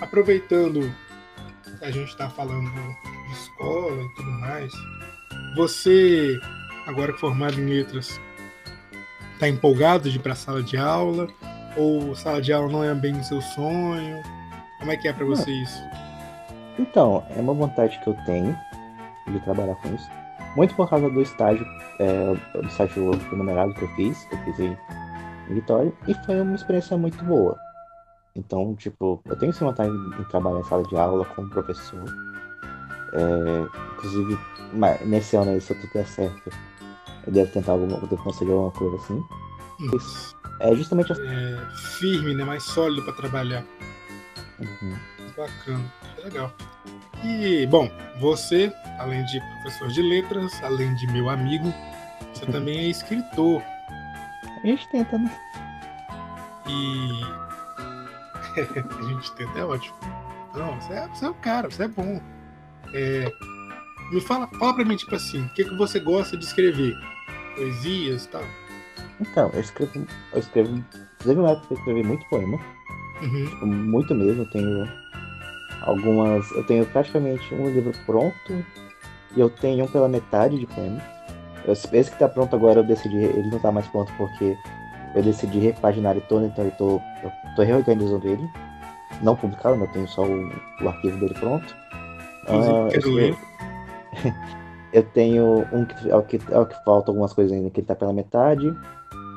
Aproveitando 0.00 0.92
a 1.84 1.90
gente 1.90 2.08
está 2.08 2.30
falando 2.30 2.70
de 2.70 3.32
escola 3.32 4.02
e 4.02 4.14
tudo 4.14 4.30
mais, 4.32 4.72
você, 5.54 6.40
agora 6.86 7.12
formado 7.14 7.60
em 7.60 7.66
letras, 7.66 8.20
está 9.34 9.48
empolgado 9.48 10.08
de 10.10 10.16
ir 10.16 10.20
para 10.20 10.32
a 10.32 10.36
sala 10.36 10.62
de 10.62 10.76
aula? 10.76 11.28
Ou 11.76 12.14
sala 12.14 12.40
de 12.40 12.52
aula 12.52 12.70
não 12.70 12.84
é 12.84 12.94
bem 12.94 13.18
o 13.18 13.24
seu 13.24 13.40
sonho? 13.42 14.22
Como 14.78 14.90
é 14.90 14.96
que 14.96 15.08
é 15.08 15.12
para 15.12 15.24
você 15.24 15.50
isso? 15.50 15.82
Então, 16.78 17.24
é 17.30 17.40
uma 17.40 17.54
vontade 17.54 17.98
que 18.00 18.08
eu 18.08 18.16
tenho 18.24 18.56
de 19.26 19.40
trabalhar 19.40 19.74
com 19.76 19.94
isso. 19.94 20.08
Muito 20.56 20.74
por 20.74 20.88
causa 20.88 21.08
do 21.10 21.20
estágio, 21.20 21.66
é, 21.98 22.34
do 22.60 22.66
estágio 22.66 23.10
remunerado 23.30 23.74
que 23.74 23.82
eu 23.82 23.88
fiz, 23.96 24.24
que 24.24 24.34
eu 24.34 24.38
fiz 24.44 24.60
em, 24.60 24.78
em 25.50 25.54
Vitória, 25.54 25.92
e 26.06 26.14
foi 26.24 26.40
uma 26.40 26.54
experiência 26.54 26.96
muito 26.96 27.24
boa. 27.24 27.58
Então, 28.36 28.74
tipo, 28.74 29.20
eu 29.26 29.36
tenho 29.36 29.50
essa 29.50 29.64
vontade 29.64 29.92
de 30.16 30.24
trabalhar 30.28 30.60
em 30.60 30.64
sala 30.64 30.82
de 30.84 30.96
aula 30.96 31.24
como 31.24 31.48
professor. 31.50 32.04
É, 33.12 33.94
inclusive, 33.94 34.38
nesse 35.04 35.36
ano 35.36 35.52
aí, 35.52 35.60
se 35.60 35.74
tudo 35.74 35.92
der 35.92 36.06
certo, 36.06 36.50
eu 37.26 37.32
devo 37.32 37.50
tentar 37.50 37.72
alguma, 37.72 37.98
eu 37.98 38.06
devo 38.06 38.22
conseguir 38.22 38.52
alguma 38.52 38.70
coisa 38.70 38.96
assim. 38.96 39.24
Isso. 39.96 40.36
É 40.60 40.74
justamente 40.74 41.12
é, 41.12 41.66
firme, 41.98 42.34
né? 42.34 42.44
Mais 42.44 42.62
sólido 42.62 43.02
para 43.02 43.14
trabalhar. 43.14 43.64
Uhum. 44.60 44.96
Bacana, 45.36 45.92
legal. 46.22 46.52
E, 47.24 47.66
bom, 47.66 47.90
você, 48.20 48.72
além 48.98 49.24
de 49.24 49.40
professor 49.62 49.88
de 49.88 50.02
letras, 50.02 50.52
além 50.62 50.94
de 50.94 51.06
meu 51.08 51.28
amigo, 51.28 51.72
você 52.32 52.46
também 52.46 52.78
é 52.78 52.90
escritor. 52.90 53.62
A 54.62 54.66
gente 54.66 54.88
tenta, 54.90 55.18
né? 55.18 55.38
E. 56.68 57.24
a 58.60 59.02
gente 59.02 59.32
tenta, 59.32 59.58
é 59.58 59.64
ótimo. 59.64 59.96
Não, 60.54 60.80
você 60.80 60.92
é, 60.92 61.08
você 61.08 61.24
é 61.24 61.30
o 61.30 61.34
cara, 61.34 61.68
você 61.68 61.84
é 61.84 61.88
bom. 61.88 62.20
É, 62.92 63.32
me 64.12 64.20
fala, 64.20 64.46
fala 64.58 64.74
pra 64.74 64.84
mim, 64.84 64.96
tipo 64.96 65.14
assim, 65.14 65.44
o 65.44 65.48
que, 65.50 65.64
que 65.64 65.74
você 65.74 65.98
gosta 65.98 66.36
de 66.36 66.44
escrever? 66.44 66.94
Poesias 67.54 68.24
e 68.24 68.28
tal? 68.28 68.42
Então, 69.20 69.50
eu 69.52 69.60
escrevo. 69.60 70.06
Eu 70.32 70.38
escrevo. 70.38 70.84
Teve 71.18 71.40
uma 71.40 71.50
época 71.50 71.66
que 71.68 71.74
eu 71.74 71.78
escrevi 71.78 72.02
muito 72.02 72.26
poema. 72.28 72.58
Uhum. 73.22 73.46
Tipo, 73.46 73.66
muito 73.66 74.14
mesmo. 74.14 74.42
Eu 74.42 74.50
tenho 74.50 74.88
algumas. 75.82 76.50
Eu 76.52 76.64
tenho 76.64 76.86
praticamente 76.86 77.54
um 77.54 77.70
livro 77.70 77.92
pronto. 78.06 78.64
E 79.36 79.40
eu 79.40 79.50
tenho 79.50 79.84
um 79.84 79.88
pela 79.88 80.08
metade 80.08 80.58
de 80.58 80.66
poemas. 80.66 81.02
Esse 81.66 82.10
que 82.10 82.18
tá 82.18 82.28
pronto 82.28 82.54
agora 82.54 82.80
eu 82.80 82.84
decidi. 82.84 83.16
Ele 83.16 83.50
não 83.50 83.58
tá 83.58 83.72
mais 83.72 83.86
pronto 83.88 84.12
porque 84.18 84.56
eu 85.14 85.22
decidi 85.22 85.58
repaginar 85.60 86.12
ele 86.12 86.24
todo, 86.28 86.44
então 86.44 86.64
eu 86.64 86.70
tô, 86.72 87.00
eu 87.22 87.32
tô 87.54 87.62
reorganizando 87.62 88.26
ele. 88.26 88.50
Não 89.22 89.36
publicado, 89.36 89.80
eu 89.80 89.86
tenho 89.88 90.08
só 90.08 90.24
o, 90.24 90.52
o 90.82 90.88
arquivo 90.88 91.18
dele 91.20 91.34
pronto. 91.34 91.76
Uh, 92.48 92.88
eu, 92.92 93.36
eu 94.94 95.02
tenho 95.02 95.66
um 95.72 95.84
que 95.84 96.08
é 96.08 96.14
o 96.14 96.22
que, 96.22 96.40
é 96.50 96.58
o 96.58 96.64
que 96.64 96.84
falta 96.84 97.10
algumas 97.10 97.32
coisas 97.32 97.52
ainda, 97.52 97.68
que 97.68 97.80
ele 97.80 97.86
tá 97.86 97.96
pela 97.96 98.12
metade. 98.12 98.72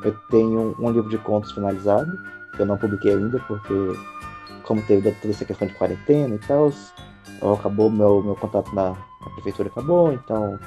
Eu 0.06 0.16
tenho 0.30 0.76
um 0.80 0.92
livro 0.92 1.10
de 1.10 1.18
contos 1.18 1.52
finalizado, 1.52 2.12
que 2.56 2.62
eu 2.62 2.66
não 2.68 2.78
publiquei 2.78 3.12
ainda, 3.14 3.40
porque 3.48 3.74
como 4.64 4.84
teve 4.84 5.12
toda 5.14 5.34
essa 5.34 5.44
questão 5.44 5.68
de 5.68 5.74
quarentena 5.74 6.36
e 6.36 6.40
tal, 6.40 6.72
acabou 7.56 7.90
meu, 7.90 8.22
meu 8.22 8.36
contato 8.36 8.74
na, 8.76 8.92
na 8.92 9.30
prefeitura 9.34 9.70
acabou, 9.70 10.14
então 10.14 10.60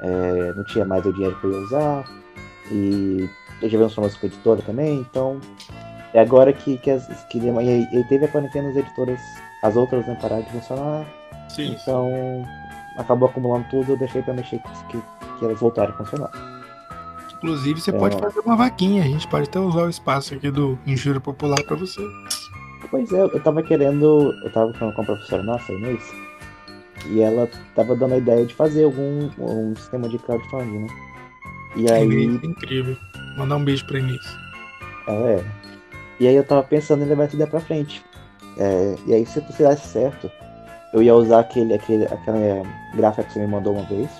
é, 0.00 0.52
não 0.54 0.64
tinha 0.66 0.84
mais 0.84 1.04
o 1.04 1.12
dinheiro 1.12 1.36
para 1.40 1.50
eu 1.50 1.60
usar. 1.60 2.04
E 2.70 3.28
eu 3.60 3.68
já 3.68 3.76
vi 3.76 3.82
uns 3.82 3.94
famosos 3.94 4.16
com 4.16 4.26
a 4.26 4.28
editora 4.28 4.62
também, 4.62 5.00
então 5.00 5.40
é 6.14 6.20
agora 6.20 6.52
que, 6.52 6.78
que, 6.78 6.92
as, 6.92 7.08
que 7.24 7.38
e, 7.38 7.98
e 7.98 8.04
teve 8.04 8.26
a 8.26 8.28
quarentena 8.28 8.68
as 8.68 8.76
editoras, 8.76 9.20
as 9.64 9.74
outras 9.74 10.06
não 10.06 10.14
pararam 10.14 10.44
de 10.44 10.50
funcionar. 10.52 11.04
Sim. 11.48 11.76
Então 11.82 12.46
acabou 12.96 13.28
acumulando 13.28 13.66
tudo, 13.70 13.92
eu 13.92 13.96
deixei 13.96 14.22
para 14.22 14.34
mexer 14.34 14.60
que, 14.88 15.00
que 15.38 15.44
elas 15.44 15.58
voltarem 15.58 15.94
a 15.94 15.96
funcionar. 15.98 16.30
Inclusive, 17.36 17.80
você 17.80 17.90
é. 17.90 17.98
pode 17.98 18.16
fazer 18.18 18.40
uma 18.40 18.56
vaquinha, 18.56 19.02
a 19.02 19.06
gente 19.06 19.26
pode 19.26 19.48
até 19.48 19.58
usar 19.58 19.82
o 19.82 19.90
espaço 19.90 20.34
aqui 20.34 20.50
do 20.50 20.78
Injúria 20.86 21.20
Popular 21.20 21.60
para 21.64 21.76
você. 21.76 22.00
Pois 22.90 23.12
é, 23.12 23.22
eu 23.22 23.40
tava 23.42 23.62
querendo. 23.62 24.32
Eu 24.44 24.52
tava 24.52 24.72
falando 24.74 24.94
com 24.94 25.02
a 25.02 25.04
professora 25.04 25.42
nossa, 25.42 25.72
Inês, 25.72 26.14
e 27.06 27.20
ela 27.20 27.48
tava 27.74 27.96
dando 27.96 28.14
a 28.14 28.18
ideia 28.18 28.46
de 28.46 28.54
fazer 28.54 28.84
algum 28.84 29.28
um 29.38 29.74
sistema 29.74 30.08
de 30.08 30.18
crowdfunding, 30.18 30.80
né? 30.80 30.88
E 31.74 31.90
aí. 31.90 32.04
Inês, 32.04 32.44
incrível. 32.44 32.96
Mandar 33.36 33.56
um 33.56 33.64
beijo 33.64 33.84
pra 33.86 33.98
Inês. 33.98 34.38
Ela 35.08 35.30
é. 35.30 35.44
E 36.20 36.28
aí 36.28 36.36
eu 36.36 36.44
tava 36.44 36.62
pensando 36.62 37.02
em 37.02 37.08
levar 37.08 37.24
essa 37.24 37.34
ideia 37.34 37.50
pra 37.50 37.60
frente. 37.60 38.04
É, 38.56 38.94
e 39.06 39.14
aí, 39.14 39.26
se 39.26 39.40
tudo 39.40 39.56
desse 39.56 39.88
certo, 39.88 40.30
eu 40.92 41.02
ia 41.02 41.14
usar 41.14 41.40
aquele, 41.40 41.74
aquele, 41.74 42.04
aquela 42.04 42.62
gráfica 42.94 43.24
que 43.24 43.32
você 43.32 43.40
me 43.40 43.46
mandou 43.46 43.74
uma 43.74 43.84
vez. 43.84 44.10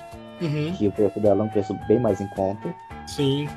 Uhum. 0.41 0.73
Que 0.77 0.89
o 0.89 0.93
preço 0.93 1.21
dela 1.21 1.43
é 1.43 1.47
um 1.47 1.49
preço 1.49 1.75
bem 1.87 2.01
mais 2.01 2.21
em 2.21 2.27
conta. 2.29 2.75
Sim. 3.07 3.49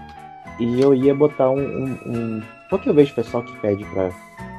E 0.60 0.82
eu 0.82 0.94
ia 0.94 1.16
botar 1.16 1.50
um. 1.50 1.60
um, 1.60 2.00
um... 2.06 2.44
Porque 2.70 2.90
eu 2.90 2.94
vejo 2.94 3.16
pessoal 3.16 3.44
que 3.44 3.56
pede 3.60 3.84
pra. 3.86 4.10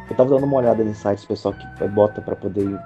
Eu 0.09 0.17
tava 0.17 0.31
dando 0.31 0.45
uma 0.45 0.57
olhada 0.57 0.83
em 0.83 0.95
sites, 0.95 1.25
pessoal 1.25 1.55
que 1.55 1.89
bota 1.89 2.21
pra 2.21 2.37
poder 2.37 2.79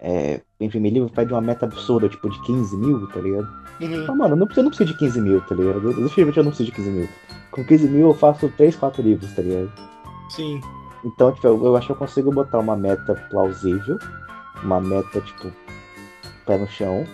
é, 0.00 0.40
imprimir 0.60 0.92
livro, 0.92 1.10
pede 1.10 1.32
uma 1.32 1.40
meta 1.40 1.66
absurda, 1.66 2.08
tipo 2.08 2.28
de 2.30 2.40
15 2.42 2.76
mil, 2.76 3.06
tá 3.08 3.20
ligado? 3.20 3.48
Uhum. 3.80 4.06
Mas, 4.06 4.16
mano, 4.16 4.36
não, 4.36 4.48
eu 4.56 4.62
não 4.62 4.70
preciso 4.70 4.92
de 4.92 4.98
15 4.98 5.20
mil, 5.20 5.40
tá 5.42 5.54
ligado? 5.54 5.80
Definitivamente 5.88 6.38
eu 6.38 6.44
não 6.44 6.50
preciso 6.50 6.70
de 6.70 6.76
15 6.76 6.90
mil. 6.90 7.08
Com 7.50 7.64
15 7.64 7.88
mil 7.88 8.08
eu 8.08 8.14
faço 8.14 8.48
3, 8.56 8.76
4 8.76 9.02
livros, 9.02 9.32
tá 9.32 9.42
ligado? 9.42 9.72
Sim. 10.30 10.60
Então, 11.04 11.32
tipo, 11.32 11.46
eu, 11.46 11.64
eu 11.64 11.76
acho 11.76 11.86
que 11.86 11.92
eu 11.92 11.96
consigo 11.96 12.32
botar 12.32 12.58
uma 12.58 12.76
meta 12.76 13.14
plausível 13.30 13.98
uma 14.62 14.80
meta, 14.80 15.20
tipo, 15.20 15.52
pé 16.44 16.58
no 16.58 16.66
chão. 16.68 17.04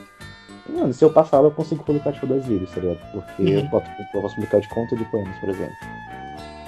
Mano, 0.69 0.93
se 0.93 1.05
eu 1.05 1.13
passar 1.13 1.43
eu 1.43 1.51
consigo 1.51 1.85
publicar, 1.85 2.13
tipo, 2.13 2.27
dois 2.27 2.47
livros, 2.47 2.71
tá 2.71 2.81
ligado? 2.81 3.01
Porque 3.13 3.43
uhum. 3.43 3.61
eu, 3.61 3.69
posso, 3.69 3.87
eu 4.15 4.23
posso 4.23 4.35
publicar 4.35 4.61
de 4.61 4.69
conta 4.69 4.97
de 4.97 5.05
poemas, 5.07 5.37
por 5.39 5.49
exemplo. 5.49 5.77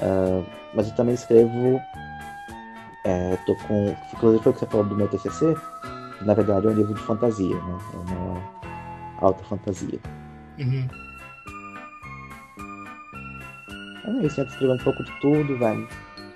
Uh, 0.02 0.44
mas 0.74 0.88
eu 0.88 0.94
também 0.94 1.14
escrevo. 1.14 1.80
É, 3.04 3.36
tô 3.46 3.54
com. 3.66 3.94
Inclusive 4.14 4.42
foi 4.42 4.52
o 4.52 4.54
que 4.54 4.60
você 4.60 4.66
falou 4.66 4.86
do 4.86 4.96
meu 4.96 5.08
TCC. 5.08 5.54
Na 6.22 6.34
verdade 6.34 6.66
é 6.66 6.70
um 6.70 6.74
livro 6.74 6.94
de 6.94 7.00
fantasia, 7.02 7.54
né? 7.54 7.78
É 7.92 8.12
uma 8.12 8.42
alta 9.20 9.44
fantasia. 9.44 10.00
Uhum. 10.58 10.88
É 14.06 14.26
isso, 14.26 14.36
sempre 14.36 14.52
escrevendo 14.52 14.80
um 14.80 14.84
pouco 14.84 15.04
de 15.04 15.20
tudo, 15.20 15.58
vai 15.58 15.86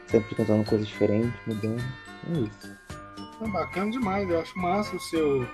sempre 0.08 0.34
tentando 0.34 0.64
coisas 0.64 0.86
diferentes, 0.86 1.32
mudando. 1.46 1.82
É 2.34 2.38
isso. 2.40 2.87
É 3.40 3.48
bacana 3.48 3.90
demais, 3.90 4.28
eu 4.28 4.40
acho 4.40 4.58
massa 4.58 4.96
o 4.96 5.00
seu, 5.00 5.48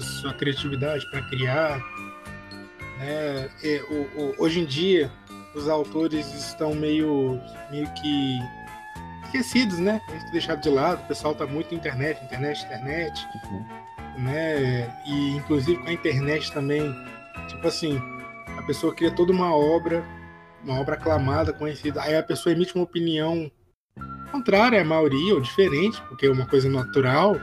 sua 0.00 0.32
criatividade 0.34 1.08
para 1.10 1.22
criar. 1.22 1.78
Né? 2.98 3.50
É, 3.62 3.82
o, 3.90 4.20
o, 4.20 4.34
hoje 4.38 4.60
em 4.60 4.64
dia, 4.64 5.12
os 5.54 5.68
autores 5.68 6.32
estão 6.32 6.74
meio, 6.74 7.38
meio 7.70 7.86
que 7.94 8.38
esquecidos, 9.24 9.78
né? 9.78 10.00
Deixado 10.30 10.62
de 10.62 10.70
lado. 10.70 11.02
O 11.02 11.08
pessoal 11.08 11.34
tá 11.34 11.46
muito 11.46 11.72
na 11.72 11.78
internet, 11.78 12.22
internet, 12.24 12.64
internet. 12.64 13.26
Uhum. 13.44 14.24
Né? 14.24 15.02
E 15.06 15.36
inclusive 15.36 15.82
com 15.82 15.88
a 15.88 15.92
internet 15.92 16.52
também, 16.52 16.94
tipo 17.48 17.66
assim, 17.66 18.00
a 18.58 18.62
pessoa 18.62 18.94
cria 18.94 19.10
toda 19.10 19.32
uma 19.32 19.54
obra, 19.54 20.04
uma 20.64 20.80
obra 20.80 20.94
aclamada, 20.94 21.52
conhecida, 21.52 22.02
aí 22.02 22.16
a 22.16 22.22
pessoa 22.22 22.52
emite 22.52 22.74
uma 22.74 22.84
opinião 22.84 23.50
contrária 24.32 24.80
à 24.80 24.84
maioria, 24.84 25.34
ou 25.34 25.40
diferente, 25.40 26.02
porque 26.08 26.26
é 26.26 26.30
uma 26.30 26.46
coisa 26.46 26.68
natural, 26.68 27.36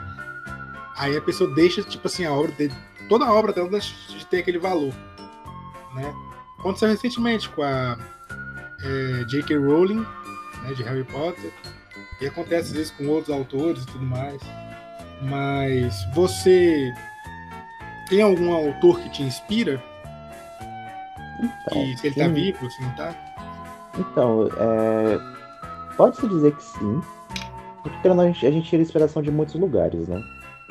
aí 0.98 1.16
a 1.16 1.22
pessoa 1.22 1.54
deixa, 1.54 1.84
tipo 1.84 2.08
assim, 2.08 2.26
a 2.26 2.34
obra 2.34 2.52
dele, 2.54 2.74
toda 3.08 3.26
a 3.26 3.34
obra 3.34 3.54
dela 3.54 3.70
deixa 3.70 3.94
de 4.10 4.26
ter 4.26 4.40
aquele 4.40 4.58
valor. 4.58 4.94
Né? 5.94 6.14
Aconteceu 6.58 6.90
recentemente 6.90 7.48
com 7.50 7.64
a 7.64 7.98
é, 8.84 9.24
J.K. 9.26 9.58
Rowling, 9.58 10.06
né, 10.64 10.74
de 10.76 10.84
Harry 10.84 11.04
Potter, 11.06 11.54
e 12.20 12.28
acontece 12.28 12.70
às 12.70 12.74
vezes 12.74 12.92
com 12.92 13.08
outros 13.08 13.34
autores 13.34 13.84
e 13.84 13.88
tudo 13.88 14.06
mais. 14.06 14.42
Mas 15.22 15.96
você 16.14 16.92
tem 18.10 18.22
algum 18.22 18.52
autor 18.52 19.00
que 19.00 19.10
te 19.10 19.24
inspira? 19.24 19.82
Então, 21.42 21.84
e 21.84 21.98
se 21.98 22.08
ele 22.08 22.16
tá 22.16 22.28
vivo, 22.28 22.70
se 22.70 22.82
não 22.82 22.96
tá? 22.96 23.16
Então, 23.98 24.50
é... 24.58 25.39
pode-se 26.00 26.26
dizer 26.30 26.56
que 26.56 26.64
sim. 26.64 27.02
Porque 27.84 28.08
a 28.08 28.26
gente, 28.26 28.48
a 28.48 28.52
gente 28.52 28.70
tira 28.70 28.82
inspiração 28.82 29.22
de 29.22 29.30
muitos 29.30 29.56
lugares, 29.56 30.08
né? 30.08 30.24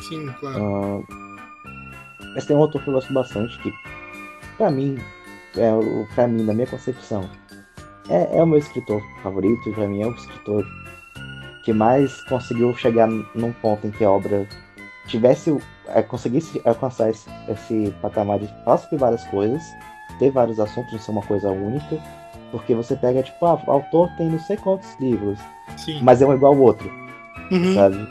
Sim, 0.08 0.26
claro. 0.40 0.64
Uh... 0.64 1.06
Mas 2.34 2.46
tem 2.46 2.56
um 2.56 2.62
autor 2.62 2.82
que 2.82 2.88
eu 2.88 2.94
gosto 2.94 3.12
bastante 3.12 3.58
que, 3.60 3.72
pra 4.56 4.70
mim, 4.70 4.98
é, 5.56 5.70
pra 6.14 6.26
mim, 6.26 6.44
na 6.44 6.54
minha 6.54 6.66
concepção, 6.66 7.28
é, 8.08 8.38
é 8.38 8.42
o 8.42 8.46
meu 8.46 8.58
escritor 8.58 9.02
favorito, 9.22 9.70
pra 9.72 9.86
mim 9.86 10.02
é 10.02 10.06
o 10.06 10.14
escritor 10.14 10.66
que 11.64 11.72
mais 11.72 12.22
conseguiu 12.24 12.74
chegar 12.74 13.06
num 13.06 13.52
ponto 13.60 13.86
em 13.86 13.90
que 13.90 14.04
a 14.04 14.10
obra 14.10 14.46
tivesse 15.06 15.58
é, 15.88 16.02
conseguisse 16.02 16.60
alcançar 16.64 17.10
esse, 17.10 17.28
esse 17.48 17.94
patamar 18.00 18.38
de 18.38 18.46
falar 18.64 18.78
sobre 18.78 18.96
várias 18.96 19.24
coisas, 19.24 19.62
ter 20.18 20.30
vários 20.30 20.58
assuntos, 20.58 20.92
não 20.92 21.00
ser 21.00 21.10
uma 21.10 21.22
coisa 21.22 21.50
única, 21.50 21.98
porque 22.50 22.74
você 22.74 22.96
pega, 22.96 23.22
tipo, 23.22 23.44
ah, 23.46 23.60
o 23.66 23.70
autor 23.72 24.08
tem 24.16 24.28
não 24.28 24.38
sei 24.38 24.56
quantos 24.56 24.88
livros, 25.00 25.38
Sim. 25.76 26.00
mas 26.02 26.22
é 26.22 26.26
um 26.26 26.34
igual 26.34 26.54
ao 26.54 26.60
outro, 26.60 26.90
uhum. 27.50 27.74
sabe? 27.74 28.08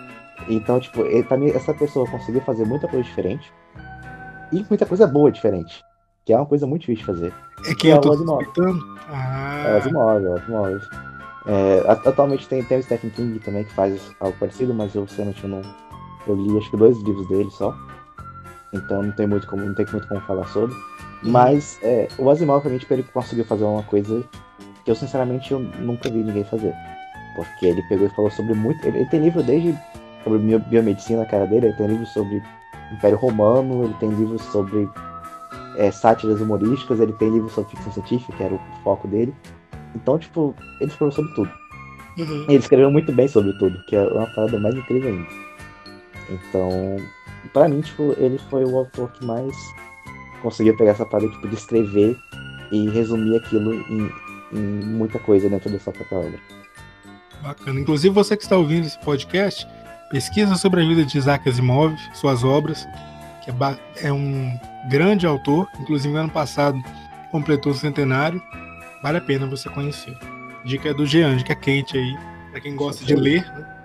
Então, 0.50 0.79
tipo, 0.79 1.03
pra 1.27 1.38
mim, 1.38 1.50
essa 1.50 1.74
pessoa 1.74 2.10
conseguiu 2.10 2.41
fazer 2.41 2.65
muita 2.65 2.88
coisa 2.88 3.03
diferente 3.03 3.51
e 4.51 4.65
muita 4.70 4.86
coisa 4.86 5.06
boa 5.08 5.32
diferente, 5.32 5.84
que 6.25 6.34
é 6.34 6.38
uma 6.38 6.46
coisa 6.46 6.65
muito 6.65 6.82
difícil 6.82 7.01
de 7.01 7.06
fazer. 7.06 7.34
É 7.70 7.75
que, 7.75 7.89
é 7.89 7.94
eu 7.94 8.01
tô 8.01 8.13
Ah. 9.10 9.63
É 9.67 9.74
o 9.74 9.77
Asimov, 9.77 10.25
é 10.25 10.29
o 10.29 10.36
Asimov. 10.36 10.79
É, 11.48 11.82
atualmente 11.88 12.48
tem, 12.48 12.62
tem 12.62 12.79
o 12.79 12.84
Stephen 12.84 13.10
King 13.12 13.39
também 13.39 13.63
que 13.63 13.74
faz 13.74 14.12
algo 14.20 14.38
parecido, 14.38 14.74
mas 14.74 14.94
eu 14.94 15.08
sinceramente 15.08 15.48
não. 15.48 15.62
Eu 16.27 16.36
li 16.36 16.58
acho 16.58 16.70
que 16.70 16.77
dois 16.77 17.01
livros 17.03 17.27
dele 17.29 17.50
só. 17.51 17.74
Então 18.74 19.01
não 19.01 19.12
tem 19.13 19.27
muito 19.27 19.48
como, 19.48 19.65
não 19.65 19.74
tem 19.74 19.86
muito 19.91 20.08
como 20.10 20.20
falar 20.22 20.46
sobre. 20.48 20.75
Uhum. 21.24 21.31
Mas 21.31 21.79
é, 21.81 22.07
o 22.17 22.29
Asimov 22.29 22.62
pra 22.62 22.71
mim, 22.71 22.77
tipo, 22.77 22.93
ele 22.93 23.03
conseguiu 23.03 23.45
fazer 23.45 23.63
uma 23.63 23.83
coisa 23.83 24.24
que 24.83 24.91
eu 24.91 24.95
sinceramente 24.95 25.51
eu 25.51 25.59
nunca 25.59 26.09
vi 26.09 26.19
ninguém 26.19 26.43
fazer. 26.43 26.74
Porque 27.36 27.65
ele 27.65 27.83
pegou 27.83 28.07
e 28.07 28.09
falou 28.12 28.31
sobre 28.31 28.53
muito. 28.53 28.86
Ele, 28.86 29.00
ele 29.00 29.09
tem 29.09 29.21
livro 29.21 29.43
desde 29.43 29.77
sobre 30.24 30.59
biomedicina, 30.59 31.25
cara 31.25 31.45
dele, 31.45 31.67
ele 31.67 31.75
tem 31.75 31.88
livro 31.88 32.05
sobre 32.07 32.41
Império 32.91 33.17
Romano, 33.17 33.86
ele 33.86 33.93
tem 33.95 34.09
livros 34.09 34.41
sobre 34.43 34.89
é, 35.77 35.91
sátiras 35.91 36.41
humorísticas, 36.41 37.00
ele 37.00 37.13
tem 37.13 37.29
livros 37.29 37.53
sobre 37.53 37.71
ficção 37.71 37.93
científica, 37.93 38.33
que 38.36 38.43
era 38.43 38.53
o 38.53 38.59
foco 38.83 39.07
dele. 39.07 39.33
Então, 39.95 40.17
tipo, 40.17 40.53
ele 40.79 40.89
escreveu 40.89 41.12
sobre 41.12 41.33
tudo. 41.33 41.51
Uhum. 42.17 42.45
Ele 42.50 42.57
escreveu 42.57 42.91
muito 42.91 43.12
bem 43.12 43.27
sobre 43.27 43.53
tudo, 43.53 43.77
que 43.86 43.95
é 43.95 44.01
uma 44.07 44.27
parada 44.33 44.59
mais 44.59 44.75
incrível 44.75 45.09
ainda. 45.09 45.27
Então, 46.29 46.97
pra 47.53 47.69
mim, 47.69 47.81
tipo, 47.81 48.15
ele 48.17 48.38
foi 48.50 48.65
o 48.65 48.77
autor 48.77 49.12
que 49.13 49.25
mais 49.25 49.55
conseguiu 50.41 50.75
pegar 50.75 50.91
essa 50.91 51.06
parada 51.06 51.29
tipo, 51.29 51.48
de 51.48 51.56
escrever 51.56 52.17
e 52.72 52.89
resumir 52.89 53.38
aquilo 53.38 53.74
em, 53.74 54.12
em 54.51 54.86
muita 54.86 55.20
coisa 55.20 55.50
dentro 55.50 55.70
da 55.70 55.79
sua 55.79 55.94
própria 55.94 56.20
obra. 56.20 56.39
Bacana. 57.41 57.79
Inclusive, 57.79 58.13
você 58.13 58.36
que 58.36 58.44
está 58.44 58.58
ouvindo 58.58 58.86
esse 58.86 59.00
podcast, 59.00 59.67
pesquisa 60.10 60.56
sobre 60.56 60.84
a 60.84 60.88
vida 60.88 61.06
de 61.06 61.17
Isaac 61.17 61.48
Asimov, 61.48 61.96
suas 62.13 62.44
obras, 62.44 62.86
que 63.44 63.51
é, 63.51 64.08
é 64.08 64.13
um 64.13 64.51
grande 64.89 65.25
autor. 65.25 65.67
Inclusive, 65.79 66.15
ano 66.15 66.29
passado 66.29 66.77
completou 67.32 67.72
o 67.72 67.75
centenário. 67.75 68.41
Vale 69.01 69.20
a 69.20 69.22
pena 69.22 69.46
você 69.46 69.70
conhecer. 69.70 70.17
Dica 70.65 70.94
do 70.94 71.06
Jean, 71.06 71.38
dica 71.38 71.56
quente 71.56 71.98
aí, 71.98 72.17
para 72.51 72.60
quem 72.60 72.75
gosta 72.75 73.06
de 73.06 73.15
ler. 73.15 73.46
Né? 73.53 73.77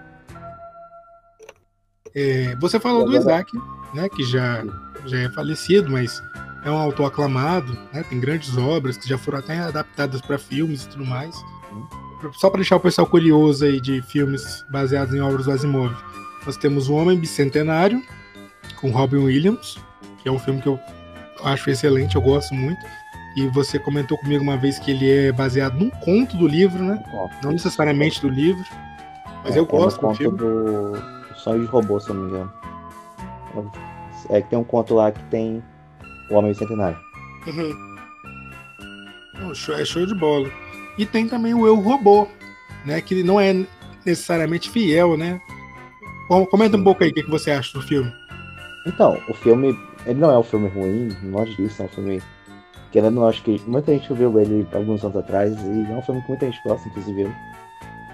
É, 2.15 2.57
você 2.57 2.81
falou 2.81 3.05
do 3.05 3.17
Isaac, 3.17 3.51
né, 3.95 4.09
que 4.09 4.23
já, 4.25 4.63
já 5.07 5.19
é 5.19 5.29
falecido, 5.29 5.91
mas 5.91 6.23
é 6.65 6.71
um 6.71 6.79
autor 6.79 7.07
aclamado, 7.07 7.77
né, 7.93 8.05
tem 8.09 8.21
grandes 8.21 8.57
obras 8.57 8.97
que 8.97 9.09
já 9.09 9.19
foram 9.19 9.39
até 9.39 9.59
adaptadas 9.59 10.21
para 10.21 10.39
filmes 10.39 10.85
e 10.85 10.89
tudo 10.89 11.05
mais. 11.05 11.35
Só 12.35 12.49
para 12.49 12.59
deixar 12.59 12.77
o 12.77 12.81
pessoal 12.81 13.07
curioso 13.07 13.65
aí 13.65 13.81
de 13.81 14.01
filmes 14.03 14.65
baseados 14.71 15.13
em 15.15 15.21
obras 15.21 15.47
do 15.47 15.53
Asimov, 15.53 15.93
nós 16.47 16.57
temos 16.57 16.89
O 16.89 16.95
Homem 16.95 17.19
Bicentenário, 17.19 18.03
com 18.81 18.91
Robin 18.91 19.19
Williams, 19.19 19.79
que 20.19 20.29
é 20.29 20.33
um 20.33 20.39
filme 20.39 20.61
que 20.61 20.69
eu 20.69 20.79
acho 21.45 21.69
excelente, 21.71 22.15
eu 22.15 22.23
gosto 22.23 22.55
muito. 22.55 22.81
E 23.37 23.49
você 23.49 23.79
comentou 23.79 24.19
comigo 24.19 24.43
uma 24.43 24.57
vez 24.57 24.79
que 24.79 24.91
ele 24.91 25.11
é 25.11 25.33
baseado 25.33 25.75
num 25.75 25.89
conto 25.89 26.37
do 26.37 26.47
livro, 26.47 26.85
né? 26.85 27.03
Não 27.43 27.53
necessariamente 27.53 28.21
do 28.21 28.29
livro. 28.29 28.63
Mas 29.43 29.57
é, 29.57 29.59
eu 29.59 29.67
gosto 29.67 30.05
é 30.05 30.09
do 30.09 30.15
filme. 30.15 30.39
Do 30.39 31.03
Sonho 31.37 31.61
de 31.61 31.67
Robô, 31.67 31.99
se 31.99 32.11
eu 32.11 32.15
não 32.15 32.23
me 32.25 32.29
engano. 32.29 32.53
É 34.31 34.41
que 34.41 34.51
tem 34.51 34.59
um 34.59 34.65
conto 34.65 34.95
lá 34.95 35.11
que 35.11 35.23
tem 35.25 35.63
o 36.31 36.35
Homem 36.35 36.55
Centenário. 36.55 36.99
Uhum. 37.47 37.93
É 39.79 39.85
show 39.85 40.07
de 40.07 40.15
bola. 40.15 40.51
E 40.97 41.05
tem 41.05 41.27
também 41.27 41.55
o 41.55 41.67
Eu 41.67 41.77
Robô, 41.77 42.29
né? 42.85 43.01
Que 43.01 43.23
não 43.23 43.41
é 43.41 43.65
necessariamente 44.05 44.71
fiel, 44.71 45.17
né? 45.17 45.41
Comenta 46.51 46.77
um 46.77 46.85
pouco 46.85 47.03
aí 47.03 47.11
o 47.11 47.15
que 47.15 47.23
você 47.29 47.51
acha 47.51 47.79
do 47.79 47.85
filme. 47.85 48.13
Então, 48.87 49.19
o 49.29 49.35
filme, 49.35 49.79
ele 50.07 50.19
não 50.19 50.31
é 50.31 50.39
um 50.39 50.43
filme 50.43 50.69
ruim, 50.69 51.09
longe 51.31 51.55
disso, 51.57 51.83
é 51.83 51.85
um 51.85 51.89
filme 51.89 52.23
Querendo 52.93 53.17
ou 53.17 53.23
não, 53.23 53.29
acho 53.29 53.43
que 53.43 53.61
muita 53.67 53.91
gente 53.91 54.13
viu 54.13 54.39
ele 54.39 54.69
alguns 54.75 55.03
anos 55.03 55.17
atrás, 55.17 55.51
e 55.59 55.91
é 55.91 55.97
um 55.97 56.03
filme 56.03 56.21
que 56.21 56.29
muita 56.29 56.45
gente 56.45 56.61
gosta, 56.63 56.87
inclusive 56.87 57.35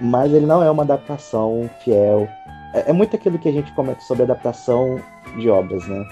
Mas 0.01 0.33
ele 0.33 0.47
não 0.47 0.63
é 0.63 0.71
uma 0.71 0.85
adaptação 0.85 1.69
fiel. 1.83 2.29
É, 2.73 2.91
é 2.91 2.93
muito 2.93 3.15
aquilo 3.17 3.39
que 3.41 3.49
a 3.49 3.53
gente 3.53 3.73
comenta 3.73 4.01
sobre 4.03 4.23
adaptação 4.23 5.01
de 5.37 5.49
obras, 5.49 5.87
né? 5.87 6.09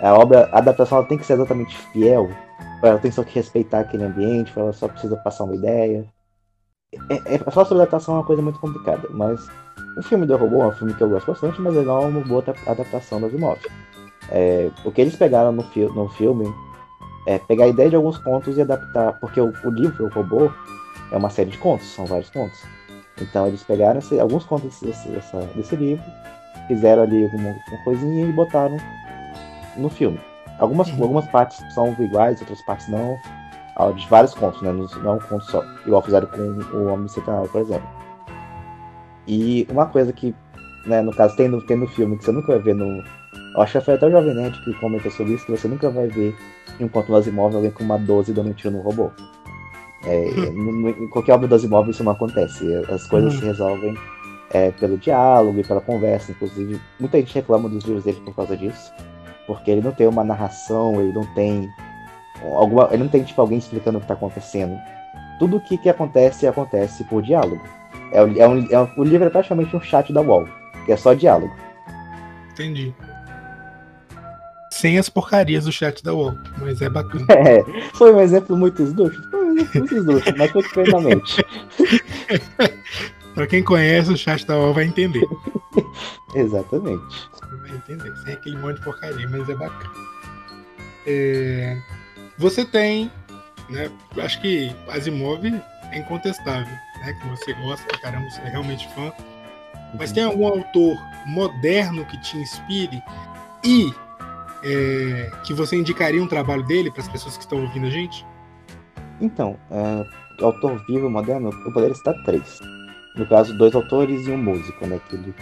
A 0.00 0.14
obra, 0.14 0.48
a 0.52 0.58
adaptação 0.58 0.98
ela 0.98 1.06
tem 1.06 1.18
que 1.18 1.26
ser 1.26 1.34
exatamente 1.34 1.76
fiel, 1.92 2.30
ela 2.82 2.98
tem 2.98 3.10
só 3.10 3.24
que 3.24 3.34
respeitar 3.34 3.80
aquele 3.80 4.04
ambiente, 4.04 4.52
ela 4.56 4.72
só 4.72 4.88
precisa 4.88 5.16
passar 5.16 5.44
uma 5.44 5.54
ideia. 5.54 6.06
É, 7.10 7.34
é, 7.34 7.38
falar 7.38 7.66
sobre 7.66 7.82
adaptação 7.82 8.14
é 8.14 8.18
uma 8.18 8.26
coisa 8.26 8.40
muito 8.40 8.58
complicada, 8.58 9.08
mas 9.10 9.46
o 9.98 10.02
filme 10.02 10.24
do 10.24 10.36
Robô 10.36 10.62
é 10.62 10.68
um 10.68 10.72
filme 10.72 10.94
que 10.94 11.02
eu 11.02 11.08
gosto 11.08 11.32
bastante, 11.32 11.60
mas 11.60 11.74
ele 11.74 11.84
não 11.84 12.02
é 12.02 12.06
uma 12.06 12.20
boa 12.20 12.44
adaptação 12.66 13.20
das 13.20 13.32
imóveis. 13.32 13.66
É, 14.30 14.70
o 14.84 14.92
que 14.92 15.00
eles 15.00 15.16
pegaram 15.16 15.52
no, 15.52 15.62
fi 15.62 15.80
no 15.80 16.08
filme 16.10 16.44
é, 17.26 17.38
pegar 17.38 17.64
a 17.64 17.68
ideia 17.68 17.90
de 17.90 17.96
alguns 17.96 18.18
contos 18.18 18.56
e 18.56 18.62
adaptar, 18.62 19.18
porque 19.20 19.40
o, 19.40 19.52
o, 19.64 19.70
livro, 19.70 20.06
o 20.06 20.08
robô, 20.08 20.50
é 21.10 21.16
uma 21.16 21.30
série 21.30 21.50
de 21.50 21.58
contos, 21.58 21.86
são 21.86 22.06
vários 22.06 22.30
contos. 22.30 22.58
Então 23.20 23.46
eles 23.46 23.62
pegaram 23.62 23.98
esse, 23.98 24.18
alguns 24.18 24.44
contos 24.44 24.80
desse, 24.80 25.08
dessa, 25.08 25.40
desse 25.54 25.76
livro, 25.76 26.04
fizeram 26.68 27.02
ali 27.02 27.24
uma, 27.26 27.50
uma, 27.50 27.84
coisinha 27.84 28.24
e 28.24 28.32
botaram 28.32 28.76
no 29.76 29.88
filme. 29.88 30.20
Algumas, 30.58 30.88
uhum. 30.88 31.02
algumas 31.02 31.26
partes 31.26 31.62
são 31.74 31.94
iguais, 31.98 32.40
outras 32.40 32.62
partes 32.62 32.88
não. 32.88 33.16
De 33.94 34.08
vários 34.08 34.34
contos, 34.34 34.60
né? 34.60 34.72
Não 34.72 35.12
é 35.12 35.14
um 35.14 35.20
conto 35.20 35.44
só. 35.44 35.64
Igual 35.86 36.02
fizeram 36.02 36.26
com 36.26 36.76
o 36.76 36.92
Homem 36.92 37.06
Centenário, 37.06 37.48
por 37.48 37.60
exemplo. 37.60 37.88
E 39.24 39.68
uma 39.70 39.86
coisa 39.86 40.12
que, 40.12 40.34
né, 40.84 41.00
no 41.00 41.12
caso, 41.12 41.36
tem 41.36 41.46
no, 41.46 41.64
tem 41.64 41.76
no 41.76 41.86
filme, 41.86 42.18
que 42.18 42.24
você 42.24 42.32
nunca 42.32 42.54
vai 42.54 42.58
ver 42.60 42.74
no, 42.74 43.04
eu 43.54 43.62
acho 43.62 43.78
que 43.78 43.84
foi 43.84 43.94
até 43.94 44.06
o 44.06 44.10
Jovem 44.10 44.34
Nerd 44.34 44.62
que 44.62 44.72
comentou 44.74 45.10
sobre 45.10 45.34
isso, 45.34 45.44
que 45.44 45.50
você 45.50 45.66
nunca 45.66 45.90
vai 45.90 46.06
ver 46.06 46.36
em 46.78 46.84
um 46.84 46.88
conto 46.88 47.08
do 47.08 47.16
Asimov 47.16 47.54
alguém 47.54 47.70
com 47.70 47.82
uma 47.82 47.98
12 47.98 48.32
dando 48.32 48.50
um 48.50 48.52
tiro 48.52 48.76
no 48.76 48.82
robô. 48.82 49.10
É, 50.04 50.28
em 50.30 51.08
qualquer 51.08 51.32
obra 51.32 51.48
do 51.48 51.54
Asimov 51.54 51.90
isso 51.90 52.04
não 52.04 52.12
acontece. 52.12 52.64
As 52.88 53.06
coisas 53.06 53.34
se 53.34 53.44
resolvem 53.44 53.94
é, 54.50 54.70
pelo 54.72 54.98
diálogo 54.98 55.58
e 55.60 55.64
pela 55.64 55.80
conversa. 55.80 56.32
Inclusive, 56.32 56.80
muita 56.98 57.18
gente 57.18 57.34
reclama 57.34 57.68
dos 57.68 57.84
livros 57.84 58.04
dele 58.04 58.20
por 58.24 58.34
causa 58.34 58.56
disso. 58.56 58.92
Porque 59.46 59.70
ele 59.70 59.80
não 59.80 59.92
tem 59.92 60.06
uma 60.06 60.24
narração, 60.24 61.00
ele 61.00 61.12
não 61.12 61.24
tem. 61.34 61.68
Alguma, 62.54 62.88
ele 62.92 63.02
não 63.02 63.10
tem 63.10 63.22
tipo 63.24 63.40
alguém 63.40 63.58
explicando 63.58 63.98
o 63.98 64.00
que 64.00 64.04
está 64.04 64.14
acontecendo. 64.14 64.78
Tudo 65.38 65.56
o 65.56 65.60
que, 65.60 65.78
que 65.78 65.88
acontece 65.88 66.46
acontece 66.46 67.04
por 67.04 67.22
diálogo. 67.22 67.62
É, 68.12 68.18
é 68.18 68.48
um, 68.48 68.66
é 68.70 68.80
um, 68.80 68.88
o 68.96 69.04
livro 69.04 69.26
é 69.26 69.30
praticamente 69.30 69.74
um 69.74 69.80
chat 69.80 70.12
da 70.12 70.20
UOL, 70.20 70.48
que 70.84 70.92
é 70.92 70.96
só 70.96 71.14
diálogo. 71.14 71.54
Entendi 72.52 72.94
sem 74.78 74.96
as 74.96 75.08
porcarias 75.08 75.64
do 75.64 75.72
chat 75.72 76.04
da 76.04 76.14
UOL, 76.14 76.38
mas 76.58 76.80
é 76.80 76.88
bacana. 76.88 77.26
É, 77.34 77.64
foi 77.94 78.12
um 78.12 78.20
exemplo 78.20 78.56
muito 78.56 78.80
esdrúxulo, 78.80 79.28
foi 79.28 79.44
um 79.44 79.52
exemplo 79.52 79.78
muito 79.80 79.94
esdrúxulo, 79.96 80.38
mas 80.38 80.50
foi 80.52 80.62
treinamento. 80.62 81.36
pra 83.38 83.46
quem 83.46 83.62
conhece 83.62 84.12
o 84.12 84.16
chat 84.16 84.44
da 84.44 84.58
UOL 84.58 84.74
vai 84.74 84.82
entender. 84.82 85.24
Exatamente. 86.34 87.30
Vai 87.60 87.70
entender, 87.70 88.12
sem 88.24 88.34
aquele 88.34 88.56
monte 88.56 88.78
de 88.78 88.84
porcaria, 88.84 89.28
mas 89.28 89.48
é 89.48 89.54
bacana. 89.54 89.94
É... 91.06 91.80
Você 92.36 92.64
tem, 92.64 93.12
né, 93.70 93.88
acho 94.16 94.40
que 94.40 94.74
Asimov 94.88 95.46
é 95.46 95.98
incontestável, 95.98 96.66
né, 96.66 97.12
que 97.12 97.28
você 97.28 97.52
gosta 97.54 97.86
pra 97.86 97.98
caramba, 97.98 98.28
você 98.28 98.40
é 98.40 98.48
realmente 98.48 98.92
fã. 98.92 99.12
Mas 99.96 100.10
tem 100.10 100.24
algum 100.24 100.48
autor 100.48 100.98
moderno 101.26 102.04
que 102.06 102.20
te 102.20 102.36
inspire? 102.38 103.00
E 103.62 103.94
é, 104.64 105.30
que 105.44 105.54
você 105.54 105.76
indicaria 105.76 106.20
um 106.20 106.26
trabalho 106.26 106.64
dele 106.64 106.90
para 106.90 107.02
as 107.02 107.08
pessoas 107.08 107.36
que 107.36 107.44
estão 107.44 107.62
ouvindo 107.62 107.86
a 107.86 107.90
gente? 107.90 108.26
Então, 109.20 109.56
é, 109.70 110.44
autor 110.44 110.84
vivo 110.88 111.08
moderno, 111.08 111.50
eu 111.64 111.72
poderia 111.72 111.94
citar 111.94 112.20
três. 112.24 112.58
No 113.18 113.26
caso, 113.26 113.52
dois 113.58 113.74
autores 113.74 114.26
e 114.26 114.30
um 114.30 114.38
músico, 114.38 114.86
né? 114.86 115.00
Que 115.08 115.16
ele 115.16 115.34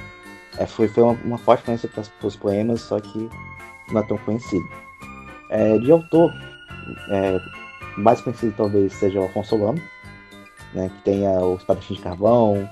é, 0.58 0.66
foi, 0.66 0.88
foi 0.88 1.02
uma, 1.02 1.12
uma 1.24 1.38
forte 1.38 1.62
influência 1.62 1.88
para 1.88 2.26
os 2.26 2.34
poemas, 2.34 2.80
só 2.80 2.98
que 2.98 3.28
não 3.92 4.00
é 4.00 4.02
tão 4.04 4.16
conhecido. 4.18 4.66
É, 5.50 5.78
de 5.78 5.92
autor, 5.92 6.32
é, 7.10 7.38
mais 7.98 8.20
conhecido 8.20 8.54
talvez 8.56 8.92
seja 8.94 9.20
o 9.20 9.24
Afonso 9.26 9.50
Solano, 9.50 9.80
né? 10.72 10.88
Que 10.88 11.02
tem 11.02 11.26
a, 11.26 11.38
o 11.40 11.56
espadachim 11.56 11.94
de 11.94 12.00
carvão 12.00 12.68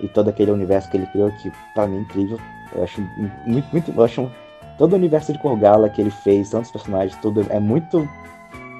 e 0.00 0.08
todo 0.08 0.28
aquele 0.28 0.50
universo 0.50 0.90
que 0.90 0.96
ele 0.96 1.06
criou, 1.06 1.30
que 1.30 1.52
pra 1.74 1.86
mim 1.86 1.98
é 1.98 2.00
incrível. 2.00 2.38
Eu 2.74 2.82
acho 2.82 3.00
muito, 3.46 3.68
muito. 3.70 3.92
Eu 3.96 4.04
acho 4.04 4.30
todo 4.76 4.92
o 4.92 4.96
universo 4.96 5.32
de 5.32 5.38
Korgala 5.38 5.88
que 5.88 6.00
ele 6.00 6.10
fez, 6.10 6.50
tantos 6.50 6.72
personagens, 6.72 7.16
tudo 7.22 7.46
é 7.50 7.60
muito. 7.60 8.08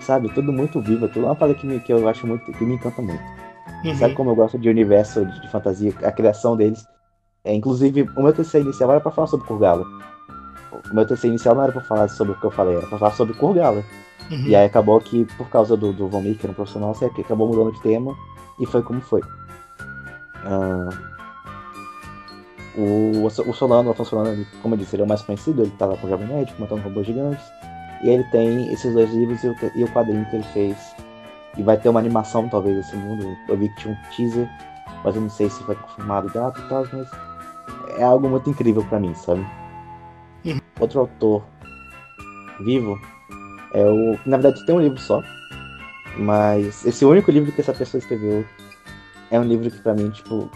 Sabe, 0.00 0.32
tudo 0.32 0.50
muito 0.50 0.80
vivo, 0.80 1.06
tudo 1.08 1.26
é 1.26 1.28
uma 1.28 1.36
parada 1.36 1.56
que, 1.56 1.66
me, 1.66 1.78
que 1.78 1.92
eu 1.92 2.08
acho 2.08 2.26
muito, 2.26 2.50
que 2.50 2.64
me 2.64 2.74
encanta 2.74 3.02
muito. 3.02 3.22
Uhum. 3.84 3.94
Sabe 3.96 4.14
como 4.14 4.30
eu 4.30 4.34
gosto 4.34 4.58
de 4.58 4.68
universo 4.68 5.24
de, 5.24 5.40
de 5.40 5.48
fantasia, 5.48 5.92
a 6.02 6.12
criação 6.12 6.56
deles. 6.56 6.86
É, 7.44 7.54
inclusive, 7.54 8.02
o 8.16 8.22
meu 8.22 8.32
TCC 8.32 8.60
inicial 8.60 8.90
era 8.90 9.00
pra 9.00 9.10
falar 9.10 9.26
sobre 9.26 9.46
Kurgala. 9.46 9.84
O 10.90 10.94
meu 10.94 11.06
TCC 11.06 11.28
inicial 11.28 11.54
não 11.54 11.62
era 11.62 11.72
pra 11.72 11.80
falar 11.82 12.08
sobre 12.08 12.34
o 12.34 12.40
que 12.40 12.44
eu 12.44 12.50
falei, 12.50 12.76
era 12.76 12.86
pra 12.86 12.98
falar 12.98 13.12
sobre 13.12 13.34
Kurgala. 13.34 13.82
Uhum. 14.30 14.46
E 14.46 14.54
aí 14.54 14.66
acabou 14.66 15.00
que, 15.00 15.24
por 15.36 15.48
causa 15.48 15.76
do, 15.76 15.92
do 15.92 16.08
Von 16.08 16.20
Mick, 16.20 16.38
que 16.38 16.46
era 16.46 16.52
um 16.52 16.54
profissional, 16.54 16.94
você 16.94 17.06
acabou 17.06 17.48
mudando 17.48 17.72
de 17.72 17.80
tema 17.80 18.14
e 18.60 18.66
foi 18.66 18.82
como 18.82 19.00
foi. 19.00 19.22
Ah, 20.44 20.88
o, 22.76 23.26
o 23.26 23.52
Solano, 23.52 23.88
o 23.88 23.92
Afonso 23.92 24.10
Solano, 24.10 24.46
como 24.62 24.74
eu 24.74 24.78
disse, 24.78 24.94
ele 24.94 25.02
é 25.02 25.04
o 25.04 25.08
mais 25.08 25.22
conhecido, 25.22 25.62
ele 25.62 25.72
tá 25.78 25.86
lá 25.86 25.96
com 25.96 26.06
o 26.06 26.10
Jovem 26.10 26.28
Nerd, 26.28 26.54
matando 26.58 26.82
robôs 26.82 27.06
gigantes. 27.06 27.44
E 28.02 28.08
ele 28.08 28.24
tem 28.24 28.72
esses 28.72 28.94
dois 28.94 29.12
livros 29.12 29.42
e 29.42 29.48
o, 29.48 29.56
e 29.74 29.84
o 29.84 29.92
quadrinho 29.92 30.24
que 30.26 30.36
ele 30.36 30.44
fez. 30.54 30.76
E 31.56 31.62
vai 31.62 31.76
ter 31.76 31.88
uma 31.88 32.00
animação, 32.00 32.48
talvez, 32.48 32.76
desse 32.76 32.96
mundo. 32.96 33.36
Eu 33.48 33.56
vi 33.56 33.68
que 33.70 33.76
tinha 33.82 33.94
um 33.94 34.10
teaser, 34.14 34.48
mas 35.04 35.14
eu 35.16 35.22
não 35.22 35.30
sei 35.30 35.50
se 35.50 35.62
foi 35.64 35.74
confirmado 35.74 36.30
data 36.32 36.60
e 36.60 36.68
tal, 36.68 36.86
mas 36.92 37.08
é 37.98 38.04
algo 38.04 38.28
muito 38.28 38.48
incrível 38.48 38.84
pra 38.84 39.00
mim, 39.00 39.14
sabe? 39.14 39.44
Uhum. 40.44 40.60
Outro 40.78 41.00
autor 41.00 41.44
vivo 42.60 42.98
é 43.74 43.84
o. 43.84 44.18
Na 44.24 44.36
verdade, 44.36 44.64
tem 44.64 44.74
um 44.74 44.80
livro 44.80 44.98
só. 44.98 45.22
Mas 46.16 46.84
esse 46.84 47.04
único 47.04 47.30
livro 47.30 47.52
que 47.52 47.60
essa 47.60 47.72
pessoa 47.72 47.98
escreveu 47.98 48.44
é 49.30 49.38
um 49.38 49.44
livro 49.44 49.70
que 49.70 49.78
pra 49.80 49.94
mim, 49.94 50.10
tipo. 50.10 50.50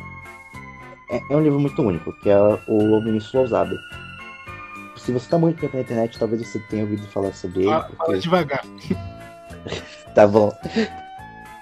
É, 1.11 1.21
é 1.31 1.37
um 1.37 1.43
livro 1.43 1.61
muito 1.61 1.81
único, 1.83 2.13
que 2.21 2.31
é 2.31 2.39
o 2.39 3.01
Vinícius 3.03 3.33
Lousada. 3.35 3.77
Se 4.97 5.13
você 5.13 5.29
tá 5.29 5.37
muito 5.39 5.61
tempo 5.61 5.77
na 5.77 5.83
internet, 5.83 6.19
talvez 6.19 6.47
você 6.47 6.59
tenha 6.71 6.83
ouvido 6.85 7.07
falar 7.09 7.33
sobre 7.35 7.61
ele. 7.61 7.69
Fala, 7.69 7.83
fala 7.83 7.97
porque- 7.99 8.19
devagar. 8.21 8.65
Tá 10.15 10.27
bom. 10.27 10.53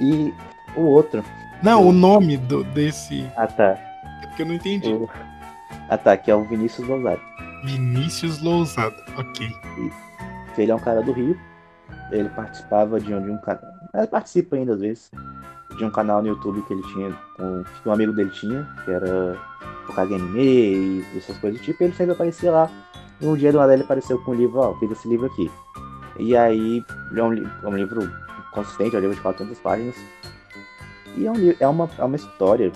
E 0.00 0.34
o 0.76 0.82
outro. 0.82 1.24
Não, 1.62 1.86
o 1.86 1.92
nome 1.92 2.36
do, 2.36 2.64
desse. 2.64 3.30
Ah 3.36 3.46
tá. 3.46 3.78
É 4.22 4.26
porque 4.26 4.42
eu 4.42 4.46
não 4.46 4.54
entendi. 4.54 4.92
O... 4.92 5.08
Ah 5.88 5.96
tá, 5.96 6.16
que 6.16 6.30
é 6.30 6.34
o 6.34 6.44
Vinícius 6.44 6.86
Lousada. 6.86 7.20
Vinícius 7.64 8.42
Lousada. 8.42 8.96
Ok. 9.16 9.48
Ele 10.58 10.70
é 10.70 10.74
um 10.74 10.78
cara 10.78 11.02
do 11.02 11.12
Rio. 11.12 11.38
Ele 12.10 12.28
participava 12.30 13.00
de 13.00 13.14
um, 13.14 13.22
de 13.22 13.30
um 13.30 13.38
canal. 13.38 13.62
Ele 13.94 14.06
participa 14.06 14.56
ainda 14.56 14.74
às 14.74 14.80
vezes. 14.80 15.10
De 15.78 15.84
um 15.84 15.90
canal 15.90 16.20
no 16.20 16.28
YouTube 16.28 16.62
que 16.62 16.72
ele 16.74 16.82
tinha. 16.92 17.12
Com, 17.36 17.64
que 17.64 17.88
um 17.88 17.92
amigo 17.92 18.12
dele 18.12 18.30
tinha, 18.30 18.68
que 18.84 18.90
era 18.90 19.38
em 19.88 20.14
anime 20.14 20.42
e 20.42 21.04
essas 21.16 21.38
coisas 21.38 21.60
do 21.60 21.64
tipo. 21.64 21.82
E 21.82 21.86
ele 21.86 21.94
sempre 21.94 22.12
aparecia 22.12 22.50
lá. 22.50 22.70
E 23.20 23.26
um 23.26 23.36
dia 23.36 23.52
do 23.52 23.58
nada 23.58 23.72
ele 23.72 23.84
apareceu 23.84 24.18
com 24.22 24.32
um 24.32 24.34
livro, 24.34 24.58
ó, 24.58 24.74
fiz 24.78 24.90
esse 24.90 25.08
livro 25.08 25.26
aqui. 25.26 25.50
E 26.18 26.36
aí 26.36 26.84
é 27.16 27.22
um, 27.22 27.32
é 27.34 27.66
um 27.66 27.76
livro 27.76 28.10
consistente, 28.52 28.94
é 28.94 28.98
um 28.98 29.02
livro 29.02 29.16
de 29.16 29.22
400 29.22 29.58
páginas. 29.58 29.96
E 31.16 31.26
é, 31.26 31.30
um, 31.30 31.54
é, 31.58 31.68
uma, 31.68 31.90
é 31.98 32.04
uma 32.04 32.16
história. 32.16 32.72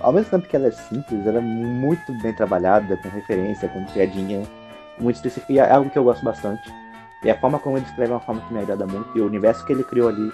Ao 0.00 0.12
mesmo 0.12 0.30
tempo 0.30 0.48
que 0.48 0.56
ela 0.56 0.66
é 0.66 0.70
simples, 0.70 1.26
ela 1.26 1.38
é 1.38 1.42
muito 1.42 2.12
bem 2.22 2.32
trabalhada, 2.34 2.96
com 2.96 3.08
referência, 3.08 3.68
com 3.68 3.84
piadinha 3.86 4.42
muito 4.98 5.16
específica. 5.16 5.52
E 5.52 5.58
é 5.58 5.70
algo 5.70 5.90
que 5.90 5.98
eu 5.98 6.04
gosto 6.04 6.24
bastante. 6.24 6.62
E 7.22 7.30
a 7.30 7.38
forma 7.38 7.58
como 7.58 7.76
ele 7.76 7.86
escreve 7.86 8.12
é 8.12 8.14
uma 8.14 8.20
forma 8.20 8.40
que 8.42 8.52
me 8.52 8.60
agrada 8.60 8.86
muito. 8.86 9.16
E 9.16 9.20
o 9.20 9.26
universo 9.26 9.64
que 9.64 9.72
ele 9.72 9.84
criou 9.84 10.08
ali, 10.08 10.32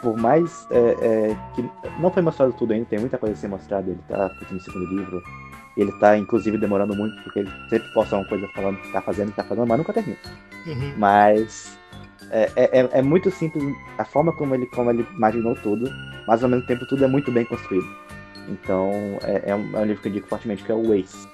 por 0.00 0.16
mais 0.16 0.66
é, 0.70 0.78
é, 0.78 1.36
que 1.54 1.68
não 1.98 2.10
foi 2.10 2.22
mostrado 2.22 2.52
tudo 2.52 2.72
ainda, 2.72 2.86
tem 2.86 2.98
muita 2.98 3.18
coisa 3.18 3.34
a 3.34 3.38
ser 3.38 3.48
mostrada. 3.48 3.90
Ele 3.90 4.00
tá 4.08 4.30
no 4.50 4.60
segundo 4.60 4.86
livro. 4.86 5.22
Ele 5.76 5.92
tá, 5.92 6.16
inclusive, 6.18 6.58
demorando 6.58 6.94
muito, 6.94 7.22
porque 7.22 7.40
ele 7.40 7.50
sempre 7.70 7.88
posta 7.94 8.16
uma 8.16 8.26
coisa 8.26 8.46
falando 8.54 8.78
que 8.78 8.92
tá 8.92 9.00
fazendo, 9.00 9.30
que 9.30 9.36
tá 9.36 9.44
fazendo, 9.44 9.66
mas 9.66 9.78
nunca 9.78 9.92
termina. 9.92 10.18
Uhum. 10.66 10.94
Mas 10.98 11.78
é, 12.32 12.50
é, 12.56 12.80
é- 12.80 12.88
é 12.98 13.02
muito 13.02 13.30
simples 13.30 13.62
a 13.98 14.04
forma 14.04 14.32
como 14.32 14.54
ele, 14.54 14.66
como 14.66 14.90
ele 14.90 15.06
imaginou 15.14 15.54
tudo, 15.56 15.88
mas 16.26 16.42
ao 16.42 16.48
mesmo 16.50 16.66
tempo 16.66 16.86
tudo 16.86 17.04
é 17.04 17.08
muito 17.08 17.30
bem 17.30 17.44
construído. 17.44 17.86
Então 18.48 18.90
é, 19.22 19.50
é 19.50 19.54
um, 19.54 19.76
é 19.76 19.80
um 19.80 19.84
livro 19.84 20.02
que 20.02 20.08
eu 20.08 20.10
indico 20.10 20.28
fortemente, 20.28 20.64
que 20.64 20.72
é 20.72 20.74
o 20.74 20.82
Waze. 20.88 21.28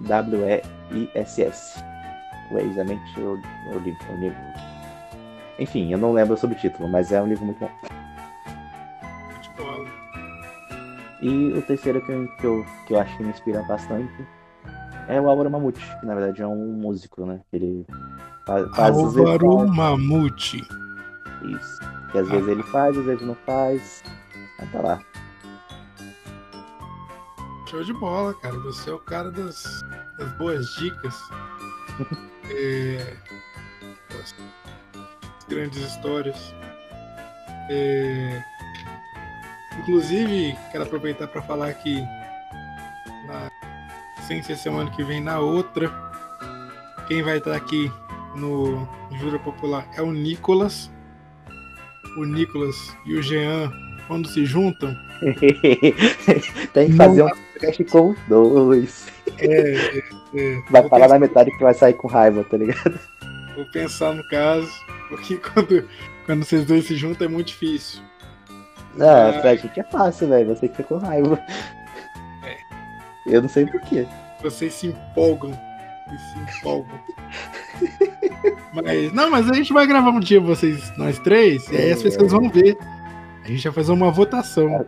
W-E-I-S-S. 0.00 1.82
Waze, 2.50 2.80
a 2.80 2.84
mente 2.84 3.20
o, 3.20 3.34
o 3.74 3.78
livro, 3.78 4.12
o 4.12 4.16
livro. 4.20 4.38
Enfim, 5.58 5.92
eu 5.92 5.98
não 5.98 6.12
lembro 6.12 6.34
o 6.34 6.54
título, 6.54 6.88
mas 6.88 7.12
é 7.12 7.20
um 7.20 7.26
livro 7.28 7.44
muito 7.44 7.58
bom. 7.60 7.70
E 11.22 11.52
o 11.52 11.60
terceiro 11.62 12.00
que 12.00 12.10
eu, 12.10 12.28
que 12.38 12.44
eu, 12.44 12.66
que 12.86 12.94
eu 12.94 12.98
acho 13.00 13.14
que 13.18 13.22
me 13.22 13.28
inspira 13.28 13.62
bastante 13.64 14.26
é 15.14 15.20
o 15.20 15.28
Álvaro 15.28 15.50
Mamute, 15.50 15.80
que 16.00 16.06
na 16.06 16.14
verdade 16.14 16.42
é 16.42 16.46
um 16.46 16.72
músico, 16.72 17.24
né? 17.26 17.40
Ele 17.52 17.86
faz, 18.46 18.68
faz 18.76 18.96
Álvaro 18.96 19.58
faz- 19.58 19.70
Mamute. 19.76 20.58
Isso. 21.42 21.78
Que 22.12 22.18
às 22.18 22.28
vezes 22.28 22.48
ele 22.48 22.62
faz, 22.64 22.96
às 22.98 23.04
vezes 23.04 23.26
não 23.26 23.34
faz. 23.46 24.02
Mas 24.58 24.72
tá 24.72 24.80
lá. 24.80 25.00
Show 27.68 27.84
de 27.84 27.92
bola, 27.94 28.34
cara. 28.34 28.58
Você 28.60 28.90
é 28.90 28.92
o 28.92 28.98
cara 28.98 29.30
das, 29.30 29.62
das 30.18 30.32
boas 30.38 30.66
dicas. 30.76 31.16
É, 32.52 33.16
das 34.12 34.34
grandes 35.48 35.78
histórias. 35.78 36.52
É, 37.70 38.42
inclusive, 39.78 40.58
quero 40.72 40.82
aproveitar 40.82 41.28
para 41.28 41.40
falar 41.42 41.72
que 41.74 42.00
na, 43.28 43.48
sem 44.26 44.42
ser 44.42 44.56
semana 44.56 44.90
que 44.90 45.02
vem, 45.04 45.20
na 45.20 45.38
outra, 45.40 45.90
quem 47.08 47.22
vai 47.22 47.38
estar 47.38 47.54
aqui 47.54 47.90
no 48.36 48.86
Jura 49.18 49.38
Popular 49.38 49.86
é 49.96 50.02
o 50.02 50.12
Nicolas. 50.12 50.90
O 52.16 52.24
Nicolas 52.24 52.76
e 53.06 53.14
o 53.14 53.22
Jean, 53.22 53.72
quando 54.08 54.28
se 54.28 54.44
juntam, 54.44 54.94
Tem 56.72 56.86
que 56.90 56.92
Não 56.96 57.06
fazer 57.06 57.22
um 57.24 57.28
podcast 57.28 57.84
com 57.84 58.10
os 58.10 58.18
dois. 58.28 59.06
é, 59.38 59.46
é, 59.46 59.98
é, 60.34 60.60
Vai 60.70 60.88
falar 60.88 61.02
pensar- 61.06 61.08
na 61.08 61.18
metade 61.18 61.50
que 61.56 61.62
vai 61.62 61.74
sair 61.74 61.94
com 61.94 62.08
raiva, 62.08 62.42
tá 62.44 62.56
ligado? 62.56 62.98
Vou 63.54 63.64
pensar 63.66 64.14
no 64.14 64.26
caso, 64.28 64.70
porque 65.08 65.36
quando, 65.36 65.86
quando 66.24 66.44
vocês 66.44 66.64
dois 66.64 66.86
se 66.86 66.96
juntam 66.96 67.26
é 67.26 67.30
muito 67.30 67.48
difícil. 67.48 68.00
Ah, 68.98 69.38
pra 69.40 69.54
gente 69.54 69.78
é 69.78 69.84
fácil, 69.84 70.28
velho. 70.28 70.48
Você 70.48 70.68
que 70.68 70.76
fica 70.76 70.88
com 70.88 70.98
raiva. 70.98 71.38
É. 73.30 73.36
Eu 73.36 73.42
não 73.42 73.48
sei 73.48 73.66
porquê. 73.66 74.06
Vocês 74.42 74.74
se 74.74 74.88
empolgam. 74.88 75.50
E 75.50 76.18
se 76.18 76.58
empolgam. 76.58 77.00
mas, 78.74 79.12
não, 79.12 79.30
mas 79.30 79.48
a 79.50 79.54
gente 79.54 79.72
vai 79.72 79.86
gravar 79.86 80.10
um 80.10 80.20
dia 80.20 80.40
vocês, 80.40 80.92
nós 80.96 81.18
três, 81.18 81.68
e 81.68 81.76
aí 81.76 81.92
as 81.92 82.02
pessoas 82.02 82.32
vão 82.32 82.48
ver. 82.48 82.76
A 83.44 83.48
gente 83.48 83.62
vai 83.64 83.72
fazer 83.72 83.92
uma 83.92 84.10
votação. 84.10 84.86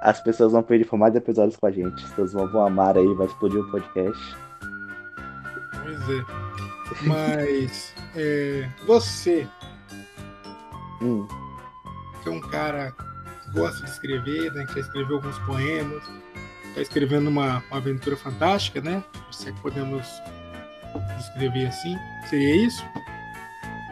As 0.00 0.20
pessoas 0.20 0.52
vão 0.52 0.62
pedir 0.62 0.86
por 0.86 0.98
mais 0.98 1.14
episódios 1.14 1.56
com 1.56 1.66
a 1.66 1.70
gente. 1.70 2.04
As 2.04 2.10
pessoas 2.10 2.32
vão, 2.32 2.50
vão 2.50 2.66
amar 2.66 2.96
aí, 2.96 3.14
vai 3.14 3.26
explodir 3.26 3.60
o 3.60 3.70
podcast. 3.70 4.36
Pois 5.82 6.10
é. 6.10 6.24
Mas 7.06 7.94
é, 8.16 8.68
você, 8.86 9.46
Hum, 11.04 11.26
que 12.22 12.28
é 12.30 12.32
um 12.32 12.40
cara 12.40 12.92
que 12.92 13.50
gosta 13.52 13.84
de 13.84 13.90
escrever, 13.90 14.52
né? 14.52 14.64
Que 14.66 14.74
já 14.74 14.80
escreveu 14.80 15.16
alguns 15.16 15.38
poemas, 15.40 16.02
está 16.74 16.82
escrevendo 16.82 17.28
uma, 17.28 17.62
uma 17.70 17.76
aventura 17.78 18.16
fantástica, 18.16 18.80
né? 18.80 19.02
Se 19.30 19.48
é 19.48 19.52
que 19.52 19.60
podemos 19.60 20.06
descrever 21.16 21.66
assim. 21.66 21.96
Seria 22.28 22.66
isso? 22.66 22.84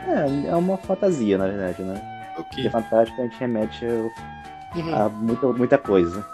é, 0.06 0.48
é 0.48 0.56
uma 0.56 0.76
fantasia, 0.78 1.38
na 1.38 1.46
verdade, 1.46 1.82
né? 1.82 2.00
Ok. 2.38 2.44
Porque 2.44 2.70
fantástico 2.70 3.20
a 3.20 3.24
gente 3.24 3.38
remete 3.38 3.84
Uhum. 4.74 4.94
a 4.94 5.08
muita, 5.08 5.46
muita 5.48 5.78
coisa. 5.78 6.26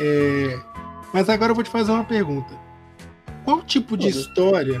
É, 0.00 0.58
Mas 1.14 1.28
agora 1.28 1.52
eu 1.52 1.54
vou 1.54 1.62
te 1.64 1.70
fazer 1.70 1.92
uma 1.92 2.04
pergunta. 2.04 2.52
Qual 3.44 3.62
tipo 3.62 3.96
de 3.96 4.06
Pode. 4.06 4.18
história 4.18 4.80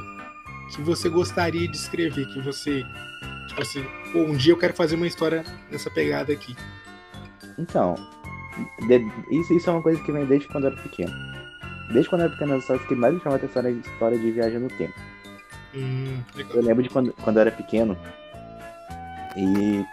que 0.74 0.82
você 0.82 1.08
gostaria 1.08 1.68
de 1.68 1.76
escrever? 1.76 2.26
Que 2.26 2.40
você. 2.42 2.82
Tipo 3.48 3.62
assim, 3.62 3.86
um 4.14 4.36
dia 4.36 4.52
eu 4.52 4.56
quero 4.58 4.74
fazer 4.74 4.96
uma 4.96 5.06
história 5.06 5.44
nessa 5.70 5.88
pegada 5.90 6.32
aqui. 6.32 6.54
Então, 7.58 7.94
de- 8.86 9.10
isso, 9.30 9.52
isso 9.54 9.68
é 9.70 9.72
uma 9.72 9.82
coisa 9.82 10.02
que 10.02 10.12
vem 10.12 10.24
desde 10.26 10.48
quando 10.48 10.64
eu 10.64 10.72
era 10.72 10.80
pequeno. 10.82 11.12
Desde 11.92 12.08
quando 12.08 12.22
eu 12.22 12.26
era 12.26 12.34
pequeno, 12.34 12.54
as 12.54 12.60
histórias 12.62 12.86
que 12.86 12.94
mais 12.94 13.14
me 13.14 13.20
chamaram 13.20 13.42
a 13.42 13.44
atenção 13.44 13.60
era 13.62 13.68
a 13.68 13.72
história 13.72 14.18
de 14.18 14.30
viagem 14.30 14.58
no 14.58 14.68
tempo. 14.68 14.94
Hum. 15.74 16.18
Eu 16.54 16.62
lembro 16.62 16.82
de 16.82 16.88
quando, 16.90 17.12
quando 17.22 17.36
eu 17.36 17.40
era 17.42 17.50
pequeno. 17.50 17.96
E 19.36 19.84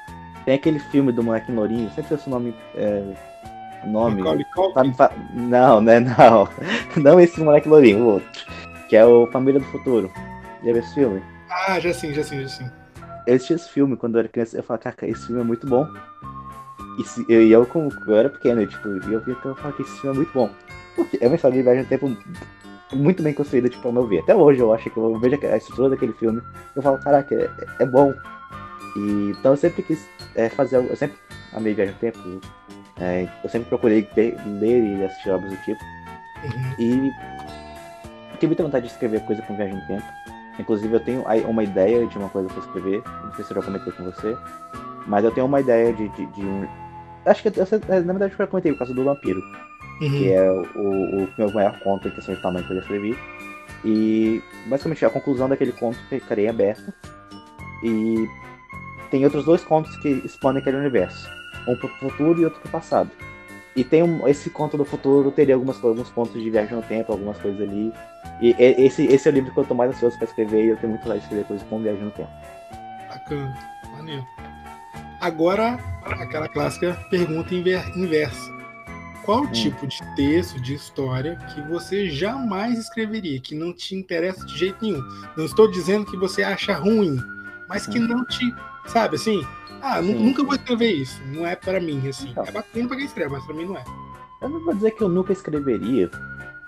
tem 0.45 0.55
aquele 0.55 0.79
filme 0.79 1.11
do 1.11 1.23
moleque 1.23 1.51
Lourinho, 1.51 1.89
sempre 1.91 2.17
sei 2.17 2.27
o 2.27 2.29
nome. 2.29 2.55
É, 2.75 3.03
nome. 3.85 4.21
Fa- 4.95 5.11
Não, 5.33 5.81
né? 5.81 5.99
Não. 5.99 6.49
Não 7.01 7.19
esse 7.19 7.41
moleque 7.41 7.67
Lourinho, 7.69 8.03
o 8.03 8.07
outro. 8.13 8.45
Que 8.89 8.95
é 8.95 9.05
o 9.05 9.27
Família 9.27 9.59
do 9.59 9.65
Futuro. 9.67 10.11
Já 10.63 10.71
viu 10.71 10.77
esse 10.77 10.93
filme? 10.93 11.21
Ah, 11.49 11.79
já 11.79 11.93
sim, 11.93 12.13
já 12.13 12.23
sim, 12.23 12.41
já 12.41 12.47
sim. 12.47 12.69
Eu 13.27 13.35
assisti 13.35 13.53
esse 13.53 13.69
filme 13.69 13.95
quando 13.97 14.15
eu 14.15 14.19
era 14.19 14.27
criança. 14.29 14.57
Eu 14.57 14.63
falei, 14.63 14.81
cara, 14.81 14.95
esse 15.03 15.25
filme 15.27 15.41
é 15.41 15.43
muito 15.45 15.67
bom. 15.67 15.87
E 16.97 17.33
eu, 17.33 17.47
eu, 17.47 17.65
como 17.65 17.91
eu 18.07 18.15
era 18.15 18.29
pequeno, 18.29 18.65
tipo, 18.65 18.87
eu 18.87 19.19
vi 19.21 19.31
até 19.31 19.49
eu 19.49 19.55
falar 19.55 19.73
que 19.73 19.81
esse 19.81 19.99
filme 19.99 20.15
é 20.15 20.19
muito 20.19 20.33
bom. 20.33 20.49
Porque 20.95 21.17
é 21.21 21.27
uma 21.27 21.35
história 21.35 21.57
de 21.57 21.63
viagem 21.63 21.83
no 21.83 21.89
tempo 21.89 22.17
muito 22.93 23.21
bem 23.21 23.33
construída, 23.33 23.69
tipo, 23.69 23.87
ao 23.87 23.93
meu 23.93 24.07
ver. 24.07 24.19
Até 24.19 24.35
hoje 24.35 24.59
eu 24.59 24.73
acho 24.73 24.89
que 24.89 24.97
eu 24.97 25.19
vejo 25.19 25.37
a 25.45 25.57
estrutura 25.57 25.89
daquele 25.89 26.13
filme, 26.13 26.41
eu 26.75 26.81
falo, 26.81 26.97
caraca, 26.99 27.35
é, 27.35 27.49
é 27.83 27.85
bom. 27.85 28.13
E, 28.95 29.31
então 29.37 29.51
eu 29.51 29.57
sempre 29.57 29.83
quis 29.83 30.07
é, 30.35 30.47
fazer 30.49 30.77
algo, 30.77 30.89
eu 30.89 30.95
sempre 30.95 31.17
amei 31.53 31.73
viagem 31.73 31.93
no 31.93 31.99
tempo. 31.99 32.19
É, 32.97 33.27
eu 33.43 33.49
sempre 33.49 33.67
procurei 33.67 34.07
ler 34.15 34.83
e 34.83 35.03
assistir 35.03 35.31
obras 35.31 35.51
do 35.51 35.57
tipo. 35.63 35.83
Uhum. 36.45 36.75
E 36.79 37.11
tive 38.35 38.47
muita 38.47 38.63
vontade 38.63 38.85
de 38.85 38.91
escrever 38.91 39.21
coisa 39.21 39.41
com 39.41 39.55
viagem 39.55 39.75
no 39.75 39.87
tempo. 39.87 40.05
Inclusive 40.59 40.93
eu 40.93 40.99
tenho 41.01 41.23
uma 41.47 41.63
ideia 41.63 42.05
de 42.07 42.17
uma 42.17 42.29
coisa 42.29 42.47
para 42.47 42.59
escrever, 42.59 43.03
não 43.23 43.33
sei 43.33 43.43
se 43.43 43.51
eu 43.51 43.55
já 43.55 43.61
comentei 43.61 43.91
com 43.91 44.03
você, 44.05 44.37
mas 45.05 45.25
eu 45.25 45.31
tenho 45.31 45.45
uma 45.45 45.59
ideia 45.59 45.91
de, 45.91 46.07
de, 46.09 46.25
de 46.27 46.41
um. 46.41 46.67
Acho 47.25 47.41
que 47.41 47.47
eu, 47.47 47.65
na 47.89 48.13
verdade 48.13 48.33
eu 48.33 48.37
já 48.37 48.47
comentei 48.47 48.71
por 48.71 48.79
causa 48.79 48.93
do 48.93 49.03
vampiro 49.03 49.43
uhum. 50.01 50.09
que 50.09 50.31
é 50.31 50.51
o, 50.51 51.23
o, 51.23 51.29
meu 51.37 51.51
maior 51.51 51.79
conto 51.79 52.07
em 52.07 52.11
questão 52.11 52.35
de 52.35 52.41
tamanho 52.41 52.65
que 52.65 52.71
eu 52.71 52.77
já 52.77 52.81
escrevi. 52.81 53.17
E 53.83 54.41
basicamente 54.67 55.05
a 55.05 55.09
conclusão 55.09 55.47
daquele 55.47 55.71
conto 55.71 55.97
ficaria 56.09 56.49
aberto. 56.49 56.93
E 57.83 58.27
tem 59.11 59.23
outros 59.23 59.45
dois 59.45 59.63
contos 59.63 59.95
que 59.97 60.09
expandem 60.25 60.61
aquele 60.61 60.77
universo. 60.77 61.29
Um 61.67 61.75
pro 61.75 61.87
futuro 61.89 62.41
e 62.41 62.45
outro 62.45 62.59
pro 62.61 62.71
passado. 62.71 63.11
E 63.75 63.83
tem 63.83 64.01
um, 64.01 64.27
esse 64.27 64.49
conto 64.49 64.77
do 64.77 64.85
futuro 64.85 65.31
teria 65.31 65.55
algumas, 65.55 65.83
alguns 65.83 66.09
pontos 66.09 66.41
de 66.41 66.49
viagem 66.49 66.75
no 66.75 66.81
tempo, 66.81 67.11
algumas 67.11 67.37
coisas 67.37 67.61
ali. 67.61 67.91
E 68.41 68.55
esse, 68.59 69.05
esse 69.05 69.27
é 69.27 69.31
o 69.31 69.35
livro 69.35 69.53
que 69.53 69.59
eu 69.59 69.65
tô 69.65 69.73
mais 69.73 69.91
ansioso 69.91 70.17
pra 70.17 70.25
escrever 70.25 70.65
e 70.65 70.67
eu 70.69 70.77
tenho 70.77 70.91
muito 70.91 71.01
vontade 71.01 71.19
de 71.19 71.25
escrever 71.25 71.45
coisas 71.45 71.67
com 71.67 71.79
viagem 71.79 72.03
no 72.03 72.11
tempo. 72.11 72.29
Bacana, 73.09 73.53
maneiro. 73.91 74.25
Agora, 75.25 75.79
aquela 76.03 76.47
clássica 76.47 76.93
pergunta 77.09 77.55
inversa. 77.55 78.53
Qual 79.23 79.41
hum. 79.41 79.51
tipo 79.51 79.87
de 79.87 79.97
texto, 80.15 80.61
de 80.61 80.75
história 80.75 81.35
que 81.51 81.61
você 81.63 82.07
jamais 82.11 82.77
escreveria, 82.77 83.41
que 83.41 83.55
não 83.55 83.73
te 83.73 83.95
interessa 83.95 84.45
de 84.45 84.55
jeito 84.55 84.77
nenhum? 84.83 85.01
Não 85.35 85.45
estou 85.45 85.67
dizendo 85.71 86.05
que 86.05 86.15
você 86.15 86.43
acha 86.43 86.75
ruim, 86.75 87.19
mas 87.67 87.87
que 87.87 87.97
hum. 87.97 88.07
não 88.07 88.23
te, 88.23 88.53
sabe 88.85 89.15
assim? 89.15 89.43
Ah, 89.81 89.99
nunca 89.99 90.43
vou 90.43 90.53
escrever 90.53 90.91
isso. 90.91 91.19
Não 91.33 91.43
é 91.43 91.55
para 91.55 91.79
mim, 91.79 92.07
assim. 92.07 92.29
Então. 92.29 92.43
É 92.43 92.51
bacana 92.51 92.87
pra 92.87 92.97
quem 92.97 93.05
escreve, 93.07 93.31
mas 93.31 93.45
pra 93.45 93.55
mim 93.55 93.65
não 93.65 93.77
é. 93.77 93.83
Eu 94.43 94.49
não 94.49 94.63
vou 94.63 94.75
dizer 94.75 94.91
que 94.91 95.01
eu 95.01 95.09
nunca 95.09 95.33
escreveria, 95.33 96.07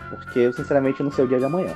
porque 0.10 0.40
eu 0.40 0.52
sinceramente 0.52 1.04
não 1.04 1.12
sei 1.12 1.26
o 1.26 1.28
dia 1.28 1.38
de 1.38 1.46
amanhã. 1.46 1.76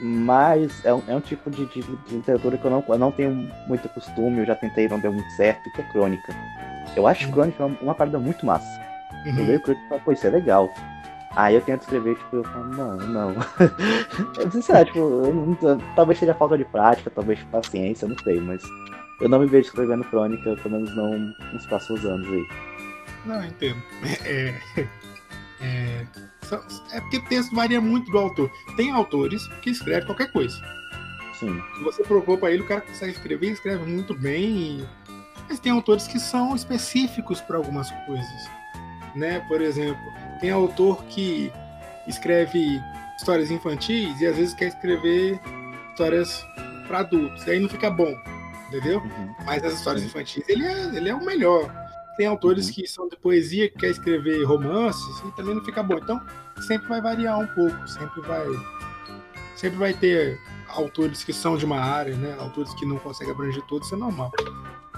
Mas 0.00 0.84
é 0.84 0.92
um, 0.92 1.02
é 1.08 1.14
um 1.14 1.20
tipo 1.20 1.50
de, 1.50 1.66
de, 1.66 1.82
de, 1.82 2.14
literatura 2.16 2.58
que 2.58 2.64
eu 2.64 2.70
não, 2.70 2.84
eu 2.86 2.98
não 2.98 3.10
tenho 3.10 3.50
muito 3.66 3.88
costume, 3.88 4.38
eu 4.38 4.46
já 4.46 4.54
tentei, 4.54 4.88
não 4.88 5.00
deu 5.00 5.12
muito 5.12 5.30
certo, 5.32 5.70
que 5.72 5.80
é 5.80 5.84
crônica. 5.84 6.34
Eu 6.94 7.06
acho 7.06 7.26
hum. 7.28 7.32
crônica 7.32 7.64
uma, 7.64 7.78
uma 7.80 7.94
parada 7.94 8.18
muito 8.18 8.44
massa. 8.44 8.80
Uhum. 9.24 9.38
Eu 9.38 9.46
leio 9.46 9.60
crônica 9.60 9.84
e 9.84 9.88
falo, 9.88 10.00
pô, 10.02 10.12
isso 10.12 10.26
é 10.26 10.30
legal. 10.30 10.70
Aí 11.34 11.54
eu 11.54 11.60
tento 11.60 11.82
escrever, 11.82 12.16
tipo, 12.16 12.36
eu 12.36 12.44
falo, 12.44 12.68
não, 12.68 12.96
não. 13.08 13.30
eu 14.38 14.50
não 14.52 14.62
sei, 14.62 14.84
tipo, 14.84 15.56
não, 15.62 15.78
talvez 15.94 16.18
seja 16.18 16.34
falta 16.34 16.56
de 16.56 16.64
prática, 16.64 17.10
talvez 17.10 17.42
paciência, 17.44 18.08
não 18.08 18.16
sei, 18.18 18.40
mas 18.40 18.62
eu 19.20 19.28
não 19.28 19.40
me 19.40 19.46
vejo 19.46 19.68
escrevendo 19.68 20.04
crônica, 20.04 20.56
pelo 20.56 20.76
menos 20.76 20.94
não 20.96 21.18
nos 21.52 21.66
próximos 21.66 22.04
anos 22.04 22.26
aí. 22.26 22.48
Não, 23.24 23.44
entendo. 23.44 23.82
É, 24.24 24.54
é, 25.60 26.06
é 26.92 27.00
porque 27.00 27.20
texto 27.20 27.54
varia 27.54 27.80
muito 27.80 28.10
do 28.10 28.18
autor. 28.18 28.50
Tem 28.76 28.90
autores 28.90 29.46
que 29.62 29.70
escrevem 29.70 30.06
qualquer 30.06 30.32
coisa. 30.32 30.56
Sim. 31.34 31.62
Se 31.76 31.82
você 31.82 32.02
propor 32.02 32.38
para 32.38 32.50
ele, 32.50 32.62
o 32.62 32.66
cara 32.66 32.80
consegue 32.80 33.12
escrever, 33.12 33.52
escreve 33.52 33.84
muito 33.84 34.14
bem. 34.14 34.80
E... 34.80 34.88
Mas 35.48 35.60
tem 35.60 35.70
autores 35.72 36.06
que 36.06 36.18
são 36.18 36.54
específicos 36.56 37.40
para 37.40 37.56
algumas 37.56 37.90
coisas 38.06 38.56
né? 39.16 39.40
Por 39.48 39.60
exemplo, 39.60 40.12
tem 40.40 40.50
autor 40.50 41.02
que 41.04 41.50
escreve 42.06 42.80
histórias 43.16 43.50
infantis 43.50 44.20
e 44.20 44.26
às 44.26 44.36
vezes 44.36 44.54
quer 44.54 44.68
escrever 44.68 45.40
histórias 45.90 46.46
para 46.86 47.00
adultos, 47.00 47.44
e 47.46 47.50
aí 47.50 47.58
não 47.58 47.68
fica 47.68 47.90
bom, 47.90 48.14
entendeu? 48.68 49.00
Uhum. 49.00 49.34
Mas 49.44 49.64
as 49.64 49.72
histórias 49.74 50.02
Sim. 50.02 50.08
infantis, 50.08 50.44
ele 50.46 50.64
é, 50.64 50.84
ele 50.94 51.08
é 51.08 51.14
o 51.14 51.24
melhor. 51.24 51.72
Tem 52.16 52.26
autores 52.26 52.68
uhum. 52.68 52.72
que 52.72 52.86
são 52.86 53.08
de 53.08 53.16
poesia 53.16 53.68
que 53.68 53.78
quer 53.78 53.90
escrever 53.90 54.42
romances 54.44 55.18
e 55.24 55.36
também 55.36 55.54
não 55.54 55.64
fica 55.64 55.82
bom. 55.82 55.98
Então, 55.98 56.20
sempre 56.66 56.88
vai 56.88 57.00
variar 57.00 57.38
um 57.38 57.46
pouco, 57.48 57.86
sempre 57.88 58.20
vai 58.22 58.46
sempre 59.56 59.78
vai 59.78 59.94
ter 59.94 60.38
autores 60.68 61.24
que 61.24 61.32
são 61.32 61.56
de 61.56 61.64
uma 61.64 61.80
área, 61.80 62.14
né? 62.16 62.36
Autores 62.38 62.72
que 62.74 62.86
não 62.86 62.98
conseguem 62.98 63.32
abranger 63.32 63.62
todos, 63.64 63.86
isso 63.86 63.96
é 63.96 63.98
normal. 63.98 64.30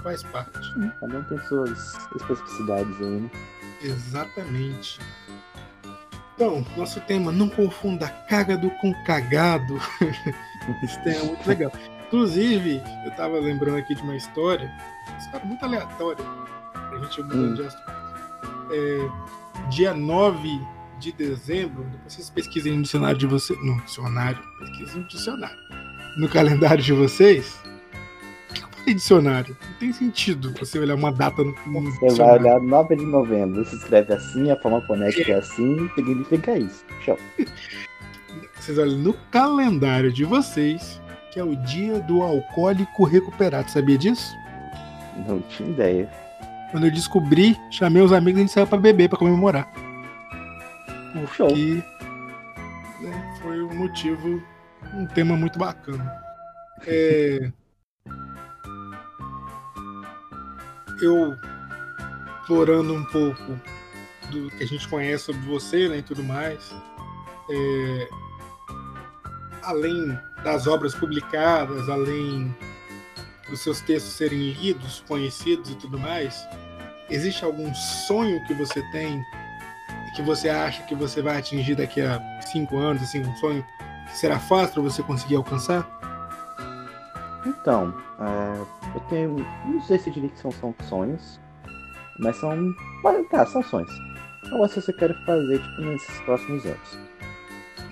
Faz 0.03 0.23
parte. 0.23 0.59
Cada 0.99 1.17
um 1.17 1.23
tem 1.23 1.39
suas 1.47 1.95
especificidades 2.15 3.01
aí, 3.01 3.21
né? 3.21 3.31
Exatamente. 3.81 4.99
Então, 6.35 6.65
nosso 6.77 7.01
tema, 7.01 7.31
não 7.31 7.49
confunda 7.49 8.07
cagado 8.29 8.69
com 8.81 8.93
cagado. 9.03 9.79
Esse 10.83 11.01
tema 11.03 11.19
é 11.19 11.23
muito 11.23 11.47
legal. 11.47 11.71
Inclusive, 12.07 12.81
eu 13.05 13.11
tava 13.11 13.39
lembrando 13.39 13.77
aqui 13.77 13.93
de 13.93 14.01
uma 14.01 14.15
história, 14.15 14.71
uma 15.09 15.17
história 15.17 15.45
muito 15.45 15.63
aleatória, 15.63 16.25
a 16.99 17.05
gente 17.05 17.21
hum. 17.21 17.53
de. 17.53 17.63
É, 18.71 19.09
dia 19.69 19.93
9 19.93 20.47
de 20.99 21.11
dezembro, 21.11 21.83
depois 21.85 22.13
vocês 22.13 22.29
pesquisem 22.29 22.75
no 22.75 22.83
dicionário 22.83 23.17
de 23.17 23.25
vocês. 23.25 23.57
No 23.63 23.81
dicionário, 23.81 24.39
pesquisem 24.59 25.01
no 25.01 25.07
dicionário. 25.07 25.57
No 26.17 26.27
calendário 26.27 26.83
de 26.83 26.93
vocês, 26.93 27.59
tem 28.89 28.95
dicionário. 28.95 29.55
Não 29.61 29.73
tem 29.79 29.93
sentido 29.93 30.53
você 30.59 30.79
olhar 30.79 30.95
uma 30.95 31.11
data 31.11 31.43
no, 31.43 31.53
no 31.67 31.91
Você 31.91 32.15
vai 32.15 32.39
olhar 32.39 32.59
9 32.59 32.95
de 32.95 33.05
novembro, 33.05 33.63
se 33.65 33.75
escreve 33.75 34.13
assim, 34.13 34.49
a 34.49 34.55
forma 34.55 34.81
fonética 34.81 35.31
é, 35.31 35.35
é 35.35 35.37
assim, 35.37 35.89
significa 35.95 36.57
isso. 36.57 36.83
Show. 37.01 37.17
Vocês 38.55 38.77
olham 38.77 38.97
no 38.97 39.13
calendário 39.31 40.11
de 40.11 40.25
vocês, 40.25 41.01
que 41.31 41.39
é 41.39 41.43
o 41.43 41.55
dia 41.55 41.99
do 42.01 42.21
alcoólico 42.21 43.05
recuperado. 43.05 43.71
Sabia 43.71 43.97
disso? 43.97 44.35
Não 45.27 45.39
tinha 45.41 45.69
ideia. 45.69 46.09
Quando 46.71 46.85
eu 46.85 46.91
descobri, 46.91 47.57
chamei 47.71 48.01
os 48.01 48.11
amigos 48.11 48.39
e 48.39 48.41
a 48.41 48.45
gente 48.45 48.53
saiu 48.53 48.67
pra 48.67 48.77
beber, 48.77 49.09
pra 49.09 49.17
comemorar. 49.17 49.71
Porque 51.13 51.35
Show. 51.35 51.55
Né, 53.01 53.37
foi 53.41 53.63
um 53.63 53.73
motivo, 53.73 54.43
um 54.93 55.05
tema 55.07 55.35
muito 55.35 55.57
bacana. 55.57 56.11
É, 56.85 57.51
eu 61.01 61.35
explorando 62.41 62.93
um 62.93 63.03
pouco 63.05 63.59
do 64.31 64.49
que 64.51 64.63
a 64.63 64.67
gente 64.67 64.87
conhece 64.87 65.25
sobre 65.25 65.41
você 65.41 65.87
né, 65.87 65.97
e 65.97 66.03
tudo 66.03 66.23
mais, 66.23 66.73
é, 67.49 68.09
além 69.63 70.17
das 70.43 70.67
obras 70.67 70.93
publicadas, 70.95 71.89
além 71.89 72.55
dos 73.49 73.61
seus 73.61 73.81
textos 73.81 74.13
serem 74.13 74.51
lidos, 74.53 75.03
conhecidos 75.07 75.71
e 75.71 75.75
tudo 75.75 75.99
mais, 75.99 76.47
existe 77.09 77.43
algum 77.43 77.73
sonho 77.73 78.43
que 78.45 78.53
você 78.53 78.81
tem 78.91 79.23
e 80.07 80.11
que 80.15 80.21
você 80.21 80.49
acha 80.49 80.83
que 80.83 80.95
você 80.95 81.21
vai 81.21 81.37
atingir 81.37 81.75
daqui 81.75 82.01
a 82.01 82.41
cinco 82.41 82.77
anos, 82.77 83.01
assim, 83.01 83.21
um 83.21 83.35
sonho 83.37 83.65
que 84.07 84.17
será 84.17 84.39
fácil 84.39 84.83
você 84.83 85.03
conseguir 85.03 85.35
alcançar? 85.35 85.87
Então, 87.45 87.93
é, 88.19 88.61
eu 88.95 89.01
tenho. 89.09 89.45
Não 89.65 89.81
sei 89.81 89.97
se 89.97 90.11
diria 90.11 90.29
que 90.29 90.39
são, 90.39 90.51
são 90.51 90.75
sonhos, 90.87 91.39
mas 92.19 92.35
são. 92.37 92.55
Mas, 93.03 93.27
tá, 93.29 93.45
são 93.45 93.63
sonhos. 93.63 93.91
Então, 94.45 94.67
se 94.67 94.81
você 94.81 94.93
quer 94.93 95.13
fazer 95.25 95.59
tipo, 95.59 95.81
nesses 95.81 96.19
próximos 96.21 96.65
anos. 96.65 96.99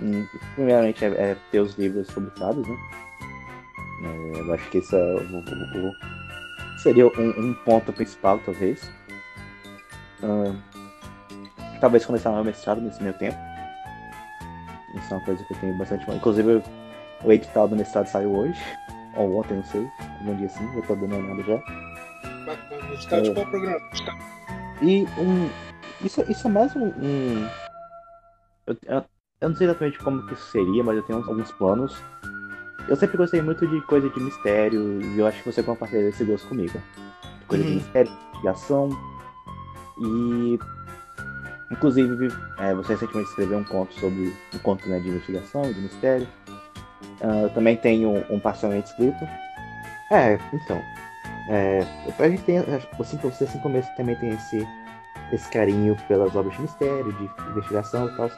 Hum, 0.02 0.28
primeiramente 0.54 1.04
é, 1.04 1.08
é, 1.08 1.38
ter 1.52 1.60
os 1.60 1.76
livros 1.76 2.10
publicados, 2.12 2.67
né? 2.67 2.78
É, 4.04 4.40
eu 4.40 4.54
acho 4.54 4.70
que 4.70 4.78
isso 4.80 4.96
é, 4.96 5.16
o, 5.16 5.38
o, 5.38 5.90
o, 5.90 6.80
seria 6.80 7.08
um, 7.08 7.30
um, 7.30 7.54
ponto 7.54 7.92
principal, 7.94 8.40
talvez. 8.40 8.92
talvez 11.82 12.06
começar 12.06 12.32
meu 12.32 12.44
mestrado 12.44 12.82
nesse 12.82 13.02
meio 13.02 13.16
tempo. 13.16 13.38
Isso 14.96 15.14
é 15.14 15.18
uma 15.18 15.26
coisa 15.26 15.44
que 15.44 15.54
eu 15.54 15.58
tenho 15.60 15.78
bastante. 15.78 16.10
Inclusive, 16.12 16.64
o 17.24 17.32
edital 17.32 17.68
do 17.68 17.76
mestrado 17.76 18.08
saiu 18.08 18.36
hoje 18.36 18.60
ou 19.18 19.40
ontem, 19.40 19.56
não 19.56 19.64
sei, 19.66 19.90
algum 20.20 20.36
dia 20.38 20.46
assim, 20.46 20.76
eu 20.76 20.82
tô 20.84 20.96
dando 20.96 21.16
uma 21.16 21.34
olhada 21.34 21.44
já. 21.44 21.58
Bacana, 22.46 22.94
está 22.94 23.20
de 23.20 23.30
é. 23.32 23.34
qual 23.34 23.46
programa? 23.48 23.80
E 24.82 25.06
um. 25.18 25.50
Isso, 26.06 26.24
isso 26.30 26.48
é 26.48 26.52
mais 26.52 26.76
um. 26.76 26.86
um 26.86 27.50
eu, 28.68 28.78
eu, 28.86 29.06
eu, 29.42 29.50
não 29.50 29.56
sei 29.56 29.68
exatamente 29.68 30.00
como 30.00 30.26
que 30.28 30.34
isso 30.34 30.52
seria, 30.52 30.84
mas 30.84 30.98
eu 30.98 31.04
tenho 31.04 31.20
alguns 31.20 31.52
planos. 31.54 32.00
Eu 32.88 32.95
sempre 32.95 33.17
gostei 33.17 33.41
muito 33.41 33.67
de 33.67 33.82
coisa 33.82 34.10
de 34.10 34.19
mistério, 34.19 35.02
e 35.02 35.19
eu 35.19 35.28
acho 35.28 35.43
que 35.43 35.52
você 35.52 35.62
compartilha 35.62 36.08
esse 36.08 36.23
gosto 36.23 36.47
comigo. 36.47 36.82
Coisa 37.47 37.63
uhum. 37.63 37.69
de 37.69 37.76
mistério, 37.76 38.12
de 38.41 38.47
ação. 38.47 38.89
E. 40.00 40.60
Inclusive, 41.69 42.30
é, 42.60 42.73
você 42.73 42.93
recentemente 42.93 43.30
escreveu 43.30 43.58
um 43.58 43.63
conto 43.65 43.93
sobre 44.00 44.34
um 44.56 44.58
conto 44.60 44.88
né, 44.88 45.00
de 45.02 45.10
investigação, 45.10 45.62
de 45.63 45.80
mistério. 45.82 46.28
Uh, 47.19 47.50
também 47.54 47.76
tenho 47.76 48.23
um, 48.30 48.39
parcialmente 48.39 48.89
escrito. 48.89 49.28
É, 50.12 50.39
então. 50.54 50.82
É, 51.50 51.86
a 52.19 52.30
gente 52.30 52.43
tem, 52.43 52.60
assim 52.60 53.17
você, 53.17 53.43
assim 53.43 53.60
como 53.60 53.78
eu, 53.78 53.84
também 53.95 54.15
tem 54.15 54.30
esse, 54.30 54.65
esse 55.32 55.50
carinho 55.50 55.95
pelas 56.08 56.36
obras 56.36 56.56
de 56.56 56.62
mistério, 56.62 57.12
de 57.13 57.30
investigação 57.52 58.08
e 58.08 58.15
tal. 58.15 58.30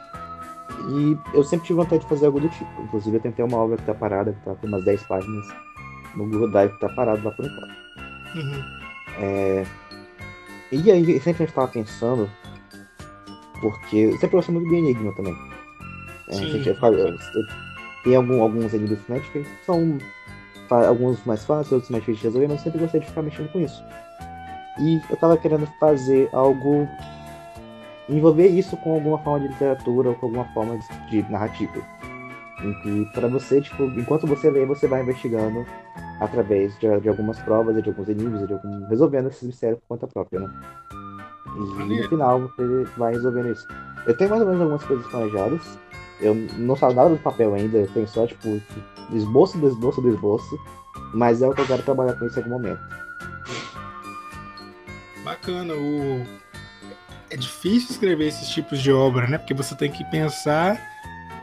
E 0.88 1.18
eu 1.36 1.44
sempre 1.44 1.66
tive 1.66 1.78
vontade 1.78 2.02
de 2.02 2.08
fazer 2.08 2.26
algo 2.26 2.40
do 2.40 2.48
tipo. 2.48 2.82
Inclusive, 2.82 3.16
eu 3.16 3.20
tentei 3.20 3.44
uma 3.44 3.58
obra 3.58 3.76
que 3.76 3.84
tá 3.84 3.94
parada, 3.94 4.32
que 4.32 4.40
tá 4.44 4.54
com 4.54 4.66
umas 4.66 4.84
10 4.84 5.02
páginas 5.04 5.46
no 6.16 6.26
Google 6.28 6.50
Drive, 6.50 6.72
que 6.72 6.80
tá 6.80 6.88
parado 6.90 7.22
lá 7.24 7.30
por 7.32 7.44
enquanto. 7.44 7.70
Uhum. 8.36 8.64
É... 9.18 9.66
E 10.72 10.90
aí, 10.90 11.20
sempre 11.20 11.42
a 11.42 11.46
gente 11.46 11.54
tava 11.54 11.68
pensando, 11.68 12.30
porque 13.60 13.96
eu 13.96 14.12
sempre 14.18 14.36
gostei 14.36 14.54
muito 14.54 14.68
do 14.68 14.74
Enigma 14.74 15.12
também. 15.16 15.36
É, 16.28 16.34
gente 16.34 16.74
fala- 16.74 16.96
tem 18.04 18.14
algum, 18.14 18.40
alguns 18.42 18.72
enigmas 18.72 19.26
que 19.32 19.44
são 19.66 19.98
alguns 20.70 21.24
mais 21.26 21.44
fáceis, 21.44 21.72
outros 21.72 21.90
mais 21.90 22.02
difíceis 22.04 22.18
de 22.20 22.26
resolver, 22.28 22.46
mas 22.48 22.58
eu 22.58 22.64
sempre 22.64 22.80
gostei 22.80 23.00
de 23.00 23.06
ficar 23.06 23.22
mexendo 23.22 23.50
com 23.52 23.60
isso. 23.60 23.82
E 24.78 25.00
eu 25.10 25.16
tava 25.16 25.36
querendo 25.36 25.66
fazer 25.80 26.28
algo. 26.32 26.88
Envolver 28.10 28.48
isso 28.48 28.76
com 28.78 28.94
alguma 28.94 29.18
forma 29.18 29.40
de 29.40 29.48
literatura 29.48 30.10
ou 30.10 30.14
com 30.14 30.26
alguma 30.26 30.44
forma 30.52 30.78
de, 31.10 31.22
de 31.22 31.30
narrativa. 31.30 31.80
Em 32.62 32.74
que, 32.82 33.12
para 33.12 33.28
você, 33.28 33.60
tipo, 33.60 33.84
enquanto 33.84 34.26
você 34.26 34.50
lê, 34.50 34.66
você 34.66 34.86
vai 34.86 35.02
investigando 35.02 35.64
através 36.20 36.78
de, 36.78 37.00
de 37.00 37.08
algumas 37.08 37.38
provas, 37.40 37.82
de 37.82 37.88
alguns 37.88 38.08
enigmas, 38.08 38.46
de 38.46 38.52
algum, 38.52 38.86
resolvendo 38.86 39.28
esses 39.28 39.42
mistérios 39.42 39.80
por 39.80 39.96
conta 39.96 40.06
própria, 40.06 40.40
né? 40.40 40.50
E 41.56 41.84
no 41.84 42.08
final 42.08 42.40
você 42.40 42.84
vai 42.96 43.12
resolvendo 43.12 43.50
isso. 43.50 43.66
Eu 44.06 44.16
tenho 44.16 44.30
mais 44.30 44.42
ou 44.42 44.48
menos 44.48 44.62
algumas 44.62 44.84
coisas 44.84 45.06
planejadas. 45.06 45.78
Eu 46.20 46.34
não 46.34 46.76
saio 46.76 46.94
nada 46.94 47.10
do 47.10 47.18
papel 47.18 47.54
ainda, 47.54 47.78
eu 47.78 47.88
tenho 47.88 48.06
só, 48.06 48.26
tipo, 48.26 48.60
esboço 49.12 49.58
do 49.58 49.68
esboço 49.68 50.02
do 50.02 50.10
esboço. 50.10 50.58
Mas 51.14 51.40
é 51.42 51.48
o 51.48 51.54
que 51.54 51.62
eu 51.62 51.66
quero 51.66 51.82
trabalhar 51.82 52.14
com 52.14 52.26
isso 52.26 52.38
em 52.38 52.42
algum 52.42 52.56
momento. 52.56 52.80
Bacana. 55.24 55.74
O... 55.74 56.49
É 57.30 57.36
difícil 57.36 57.90
escrever 57.90 58.26
esses 58.26 58.48
tipos 58.48 58.80
de 58.80 58.92
obra, 58.92 59.26
né? 59.26 59.38
Porque 59.38 59.54
você 59.54 59.74
tem 59.74 59.90
que 59.90 60.04
pensar, 60.04 60.80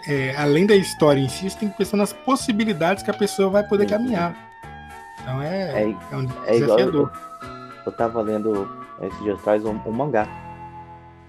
é, 0.08 0.36
além 0.36 0.66
da 0.66 0.76
história 0.76 1.20
em 1.20 1.30
si, 1.30 1.50
você 1.50 1.58
tem 1.58 1.70
que 1.70 1.78
pensar 1.78 1.98
nas 1.98 2.12
possibilidades 2.12 3.04
que 3.04 3.12
a 3.12 3.14
pessoa 3.14 3.50
vai 3.50 3.64
poder 3.64 3.88
caminhar. 3.88 4.36
Então 5.22 5.42
é, 5.42 5.84
É, 5.84 5.96
é 6.12 6.16
um 6.16 6.28
é 6.46 6.52
desafiador. 6.60 7.12
Eu 7.86 7.92
tava 7.94 8.22
lendo 8.22 8.70
esses 9.02 9.20
dias 9.24 9.40
atrás 9.40 9.64
um, 9.64 9.80
um 9.86 9.92
mangá. 9.92 10.28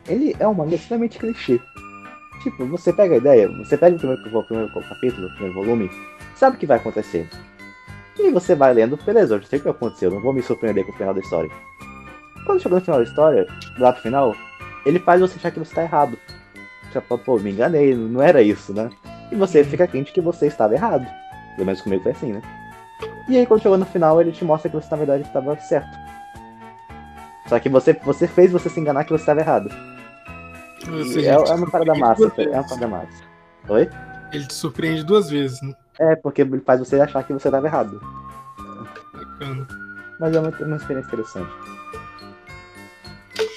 Ele 0.09 0.35
é 0.39 0.49
um 0.49 0.55
mangá 0.55 0.75
extremamente 0.75 1.19
clichê. 1.19 1.61
Tipo, 2.43 2.67
você 2.67 2.93
pega 2.93 3.15
a 3.15 3.19
ideia, 3.19 3.49
você 3.49 3.77
pega 3.77 3.97
o 3.97 3.99
primeiro, 3.99 4.39
o 4.39 4.45
primeiro 4.45 4.73
capítulo, 4.73 5.27
o 5.27 5.31
primeiro 5.31 5.55
volume, 5.55 5.91
sabe 6.37 6.57
o 6.57 6.59
que 6.59 6.67
vai 6.67 6.79
acontecer. 6.79 7.29
E 8.19 8.31
você 8.31 8.55
vai 8.55 8.73
lendo, 8.75 8.97
beleza, 9.05 9.37
eu 9.37 9.43
sei 9.43 9.59
o 9.59 9.63
que 9.63 9.69
aconteceu, 9.69 10.11
não 10.11 10.21
vou 10.21 10.33
me 10.33 10.43
surpreender 10.43 10.85
com 10.85 10.93
o 10.93 10.95
final 10.95 11.15
da 11.15 11.21
história. 11.21 11.51
Quando 12.45 12.61
chegou 12.61 12.79
no 12.79 12.85
final 12.85 13.01
da 13.01 13.05
história, 13.05 13.47
lá 13.79 13.93
pro 13.93 14.03
final, 14.03 14.35
ele 14.85 14.99
faz 14.99 15.21
você 15.21 15.37
achar 15.37 15.51
que 15.51 15.59
você 15.59 15.75
tá 15.75 15.83
errado. 15.83 16.19
Você 16.91 17.01
fala, 17.01 17.21
pô, 17.21 17.39
me 17.39 17.51
enganei, 17.51 17.95
não 17.95 18.23
era 18.23 18.43
isso, 18.43 18.73
né? 18.73 18.91
E 19.31 19.37
você 19.37 19.63
fica 19.63 19.87
quente 19.87 20.13
que 20.13 20.21
você 20.21 20.47
estava 20.47 20.75
errado. 20.75 21.07
Pelo 21.55 21.67
menos 21.67 21.81
comigo 21.81 22.03
foi 22.03 22.13
assim, 22.13 22.33
né? 22.33 22.43
E 23.29 23.37
aí 23.37 23.47
quando 23.47 23.63
chegou 23.63 23.77
no 23.77 23.85
final, 23.85 24.21
ele 24.21 24.33
te 24.33 24.45
mostra 24.45 24.71
que 24.71 24.77
você 24.77 24.89
na 24.91 24.97
verdade 24.97 25.23
estava 25.25 25.57
certo. 25.59 25.91
Só 27.47 27.59
que 27.59 27.69
você, 27.69 27.93
você 27.93 28.27
fez 28.27 28.53
você 28.53 28.69
se 28.69 28.81
enganar 28.81 29.05
que 29.05 29.11
você 29.11 29.23
estava 29.23 29.41
errado. 29.41 29.71
É, 31.17 31.29
é 31.29 31.55
uma 31.55 31.71
parada 31.71 31.95
massa, 31.95 32.33
é 32.39 32.49
uma 32.49 32.65
parada 32.65 32.89
massa. 32.89 33.23
Oi? 33.69 33.89
Ele 34.33 34.47
te 34.47 34.55
surpreende 34.55 35.05
duas 35.05 35.31
vezes, 35.31 35.61
né? 35.63 35.75
É, 35.99 36.17
porque 36.17 36.43
ele 36.43 36.61
faz 36.61 36.81
você 36.81 37.01
achar 37.01 37.23
que 37.25 37.33
você 37.33 37.49
estava 37.49 37.67
errado. 37.67 38.01
Bacana. 39.13 39.67
Mas 40.21 40.35
é 40.35 40.41
uma, 40.41 40.51
uma 40.51 40.77
experiência 40.77 41.09
interessante. 41.09 41.51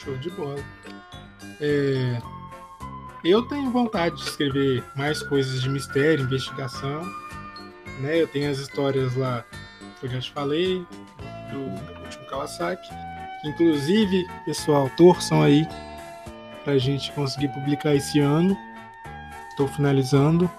Show 0.03 0.17
de 0.17 0.29
bola. 0.31 0.55
É, 1.61 2.21
Eu 3.23 3.43
tenho 3.43 3.69
vontade 3.71 4.15
de 4.15 4.23
escrever 4.23 4.83
mais 4.95 5.21
coisas 5.21 5.61
de 5.61 5.69
mistério, 5.69 6.23
investigação. 6.25 7.01
Né? 7.99 8.21
Eu 8.21 8.27
tenho 8.27 8.49
as 8.49 8.57
histórias 8.57 9.15
lá 9.15 9.45
que 9.99 10.07
eu 10.07 10.09
já 10.09 10.19
te 10.19 10.31
falei, 10.31 10.83
do 11.51 11.59
último 12.03 12.25
Kawasaki. 12.25 12.89
Inclusive, 13.45 14.25
pessoal, 14.45 14.89
torçam 14.97 15.43
aí 15.43 15.67
pra 16.63 16.77
gente 16.79 17.11
conseguir 17.11 17.49
publicar 17.49 17.93
esse 17.95 18.19
ano. 18.19 18.57
Estou 19.49 19.67
finalizando. 19.67 20.49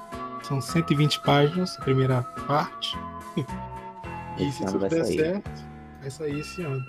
São 0.45 0.61
120 0.61 1.21
páginas, 1.23 1.77
a 1.79 1.83
primeira 1.83 2.23
parte. 2.47 2.97
e 4.39 4.45
Esse 4.45 4.59
se 4.59 4.63
ano 4.65 4.73
tudo 4.73 4.89
der 4.89 5.05
sair. 5.05 5.19
certo, 5.19 5.51
vai 6.01 6.11
sair 6.11 6.41
esse 6.41 6.63
ano. 6.63 6.85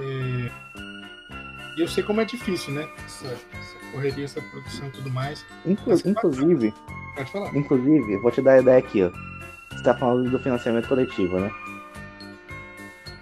É, 0.00 0.50
E 1.78 1.82
eu 1.82 1.86
sei 1.88 2.02
como 2.02 2.20
é 2.20 2.24
difícil, 2.24 2.74
né? 2.74 2.88
Essa, 3.06 3.26
essa 3.28 3.76
correria, 3.92 4.24
essa 4.24 4.42
produção 4.42 4.88
e 4.88 4.90
tudo 4.90 5.10
mais. 5.10 5.46
Inclu- 5.64 5.94
inclusive, 6.04 6.74
Pode 7.14 7.30
falar. 7.30 7.56
inclusive, 7.56 8.12
eu 8.14 8.20
vou 8.20 8.32
te 8.32 8.42
dar 8.42 8.54
a 8.54 8.60
ideia 8.60 8.78
aqui, 8.78 9.02
ó. 9.04 9.10
Você 9.76 9.84
tá 9.84 9.94
falando 9.94 10.28
do 10.28 10.38
financiamento 10.40 10.88
coletivo, 10.88 11.38
né? 11.38 11.50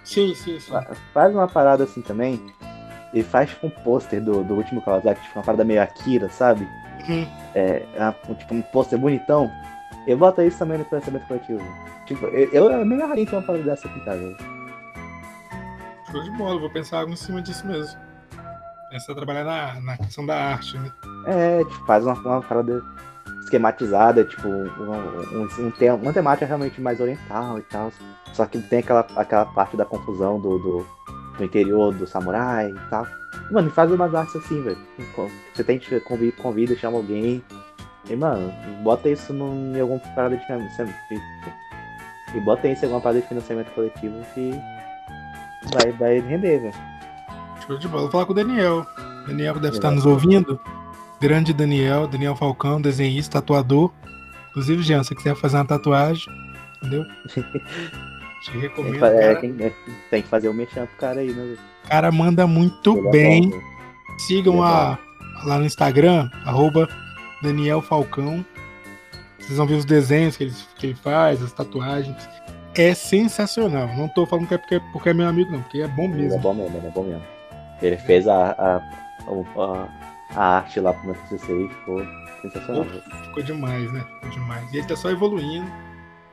Sim, 0.03 0.33
sim, 0.33 0.59
sim. 0.59 0.71
Fa- 0.71 0.87
Faz 1.13 1.35
uma 1.35 1.47
parada 1.47 1.83
assim 1.83 2.01
também. 2.01 2.41
E 3.13 3.21
faz 3.21 3.49
tipo 3.51 3.67
um 3.67 3.69
pôster 3.69 4.21
do, 4.23 4.43
do 4.43 4.55
último 4.55 4.81
Kawasaki, 4.81 5.21
tipo 5.21 5.37
uma 5.37 5.45
parada 5.45 5.63
meio 5.63 5.81
Akira, 5.81 6.27
sabe? 6.29 6.67
Uhum. 7.07 7.27
É, 7.53 7.85
é 7.95 8.33
tipo 8.33 8.55
um 8.55 8.61
pôster 8.63 8.97
bonitão. 8.97 9.51
E 10.07 10.15
bota 10.15 10.43
isso 10.43 10.57
também 10.57 10.77
no 10.79 10.85
financiamento 10.85 11.27
coletivo. 11.27 11.61
Tipo, 12.05 12.25
eu, 12.27 12.49
eu 12.51 12.71
é 12.71 12.83
meio 12.83 13.07
rarinho 13.07 13.27
ter 13.29 13.35
uma 13.35 13.41
parada 13.43 13.63
dessa 13.65 13.87
aqui, 13.87 13.99
cara. 14.05 14.19
Show 16.09 16.23
de 16.23 16.31
bola, 16.31 16.59
vou 16.59 16.69
pensar 16.69 16.99
algo 16.99 17.11
em 17.11 17.15
cima 17.17 17.41
disso 17.41 17.67
mesmo. 17.67 18.06
Pensar 18.89 19.15
trabalhar 19.15 19.43
na, 19.43 19.81
na 19.81 19.97
questão 19.97 20.25
da 20.25 20.35
arte, 20.35 20.77
né? 20.77 20.91
É, 21.25 21.59
tipo, 21.59 21.85
faz 21.85 22.05
uma, 22.05 22.13
uma 22.13 22.41
parada 22.41 22.81
esquematizada, 23.41 24.23
tipo, 24.23 24.47
um, 24.47 25.41
um, 25.41 25.67
um 25.67 25.71
tema, 25.71 25.95
uma 25.95 26.13
temática 26.13 26.45
realmente 26.45 26.79
mais 26.79 26.99
oriental 26.99 27.59
e 27.59 27.61
tal. 27.63 27.91
Só 28.33 28.45
que 28.45 28.59
tem 28.59 28.79
aquela, 28.79 29.05
aquela 29.15 29.45
parte 29.45 29.75
da 29.75 29.85
confusão 29.85 30.39
do, 30.39 30.57
do, 30.59 30.87
do 31.37 31.43
interior 31.43 31.93
do 31.93 32.07
samurai 32.07 32.69
e 32.69 32.89
tal. 32.89 33.07
Mano, 33.51 33.69
faz 33.71 33.91
umas 33.91 34.13
artes 34.13 34.35
assim, 34.35 34.61
velho. 34.61 34.77
Você 35.53 35.63
tem 35.63 35.79
que 35.79 35.99
convida, 36.01 36.35
convida, 36.37 36.75
chama 36.75 36.97
alguém. 36.97 37.43
E, 38.09 38.15
mano, 38.15 38.53
bota 38.83 39.09
isso 39.09 39.33
em 39.33 39.79
alguma 39.79 39.99
parada 40.15 40.37
de 40.37 40.45
financiamento. 40.45 40.95
E 42.35 42.39
bota 42.41 42.67
isso 42.67 42.83
em 42.83 42.85
alguma 42.85 43.01
parada 43.01 43.21
de 43.21 43.27
financiamento 43.27 43.73
coletivo 43.73 44.15
que 44.33 44.51
vai, 45.73 45.91
vai 45.93 46.19
render, 46.19 46.59
velho. 46.59 46.96
Show 47.67 47.77
de 47.77 47.87
bola. 47.87 48.03
Vou 48.03 48.11
falar 48.11 48.25
com 48.25 48.31
o 48.31 48.35
Daniel. 48.35 48.85
Daniel 49.27 49.59
deve 49.59 49.75
estar 49.77 49.91
nos 49.91 50.05
ouvindo. 50.05 50.59
Grande 51.19 51.51
Daniel, 51.53 52.07
Daniel 52.07 52.35
Falcão, 52.35 52.79
desenhista, 52.79 53.41
tatuador. 53.41 53.91
Inclusive, 54.51 54.81
Jean, 54.83 55.03
se 55.03 55.09
você 55.09 55.15
quiser 55.15 55.35
fazer 55.35 55.57
uma 55.57 55.65
tatuagem, 55.65 56.25
entendeu? 56.77 57.03
Te 58.43 58.51
Tem 58.51 58.61
que, 58.61 58.67
recomendo. 58.67 59.05
é, 59.05 59.35
tem, 59.35 59.55
é, 59.59 59.73
tem 60.11 60.21
que 60.21 60.27
fazer 60.27 60.47
o 60.47 60.53
mexão 60.53 60.85
pro 60.85 60.95
cara 60.97 61.19
aí, 61.21 61.31
né? 61.33 61.57
O 61.85 61.87
cara 61.89 62.11
manda 62.11 62.45
muito 62.47 62.95
Ele 62.97 63.07
é 63.07 63.11
bem. 63.11 63.49
velho. 63.49 63.63
Sigam 64.19 64.63
é 64.63 64.67
a, 64.67 64.97
lá 65.43 65.57
no 65.57 65.65
Instagram, 65.65 66.29
arroba 66.45 66.87
Daniel 67.41 67.81
Falcão. 67.81 68.45
Vocês 69.39 69.57
vão 69.57 69.65
ver 69.67 69.75
os 69.75 69.85
desenhos 69.85 70.37
que 70.37 70.45
ele, 70.45 70.53
que 70.77 70.87
ele 70.87 70.95
faz, 70.95 71.41
as 71.41 71.51
tatuagens. 71.51 72.15
É 72.75 72.93
sensacional. 72.93 73.87
Não 73.95 74.07
tô 74.09 74.25
falando 74.25 74.47
que 74.47 74.53
é 74.53 74.57
porque, 74.57 74.79
porque 74.93 75.09
é 75.09 75.13
meu 75.13 75.27
amigo, 75.27 75.51
não, 75.51 75.61
porque 75.63 75.81
é 75.81 75.87
bom 75.87 76.05
é 76.05 76.07
mesmo. 76.09 76.39
bom 76.39 76.53
mesmo, 76.53 76.77
é 76.77 76.91
bom 76.91 77.03
mesmo. 77.03 77.36
Ele 77.81 77.97
fez 77.97 78.27
a, 78.27 78.51
a, 78.51 78.77
a, 78.77 79.87
a 80.35 80.57
arte 80.57 80.79
lá 80.79 80.93
pro 80.93 81.05
meu 81.05 81.15
TCC 81.15 81.65
e 81.65 81.69
ficou 81.69 82.05
sensacional. 82.41 82.85
Ficou 83.25 83.43
demais, 83.43 83.91
né? 83.91 84.05
Ficou 84.15 84.29
demais. 84.31 84.73
E 84.73 84.77
ele 84.77 84.87
tá 84.87 84.95
só 84.95 85.09
evoluindo. 85.09 85.69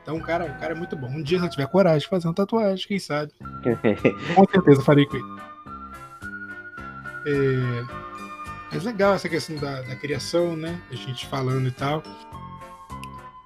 Então, 0.01 0.17
o 0.17 0.21
cara, 0.21 0.45
o 0.45 0.59
cara 0.59 0.73
é 0.73 0.75
muito 0.75 0.95
bom. 0.95 1.07
Um 1.07 1.23
dia, 1.23 1.39
se 1.39 1.45
eu 1.45 1.49
tiver 1.49 1.67
coragem 1.67 2.01
de 2.01 2.07
fazer 2.07 2.27
uma 2.27 2.33
tatuagem, 2.33 2.87
quem 2.87 2.99
sabe? 2.99 3.33
Com 4.35 4.45
certeza 4.51 4.81
farei 4.83 5.05
com 5.05 5.17
ele. 5.17 5.25
É... 7.25 8.05
Mas 8.71 8.83
legal 8.83 9.15
essa 9.15 9.27
questão 9.27 9.55
da, 9.55 9.81
da 9.81 9.95
criação, 9.95 10.55
né? 10.55 10.79
A 10.91 10.95
gente 10.95 11.25
falando 11.25 11.67
e 11.67 11.71
tal. 11.71 12.03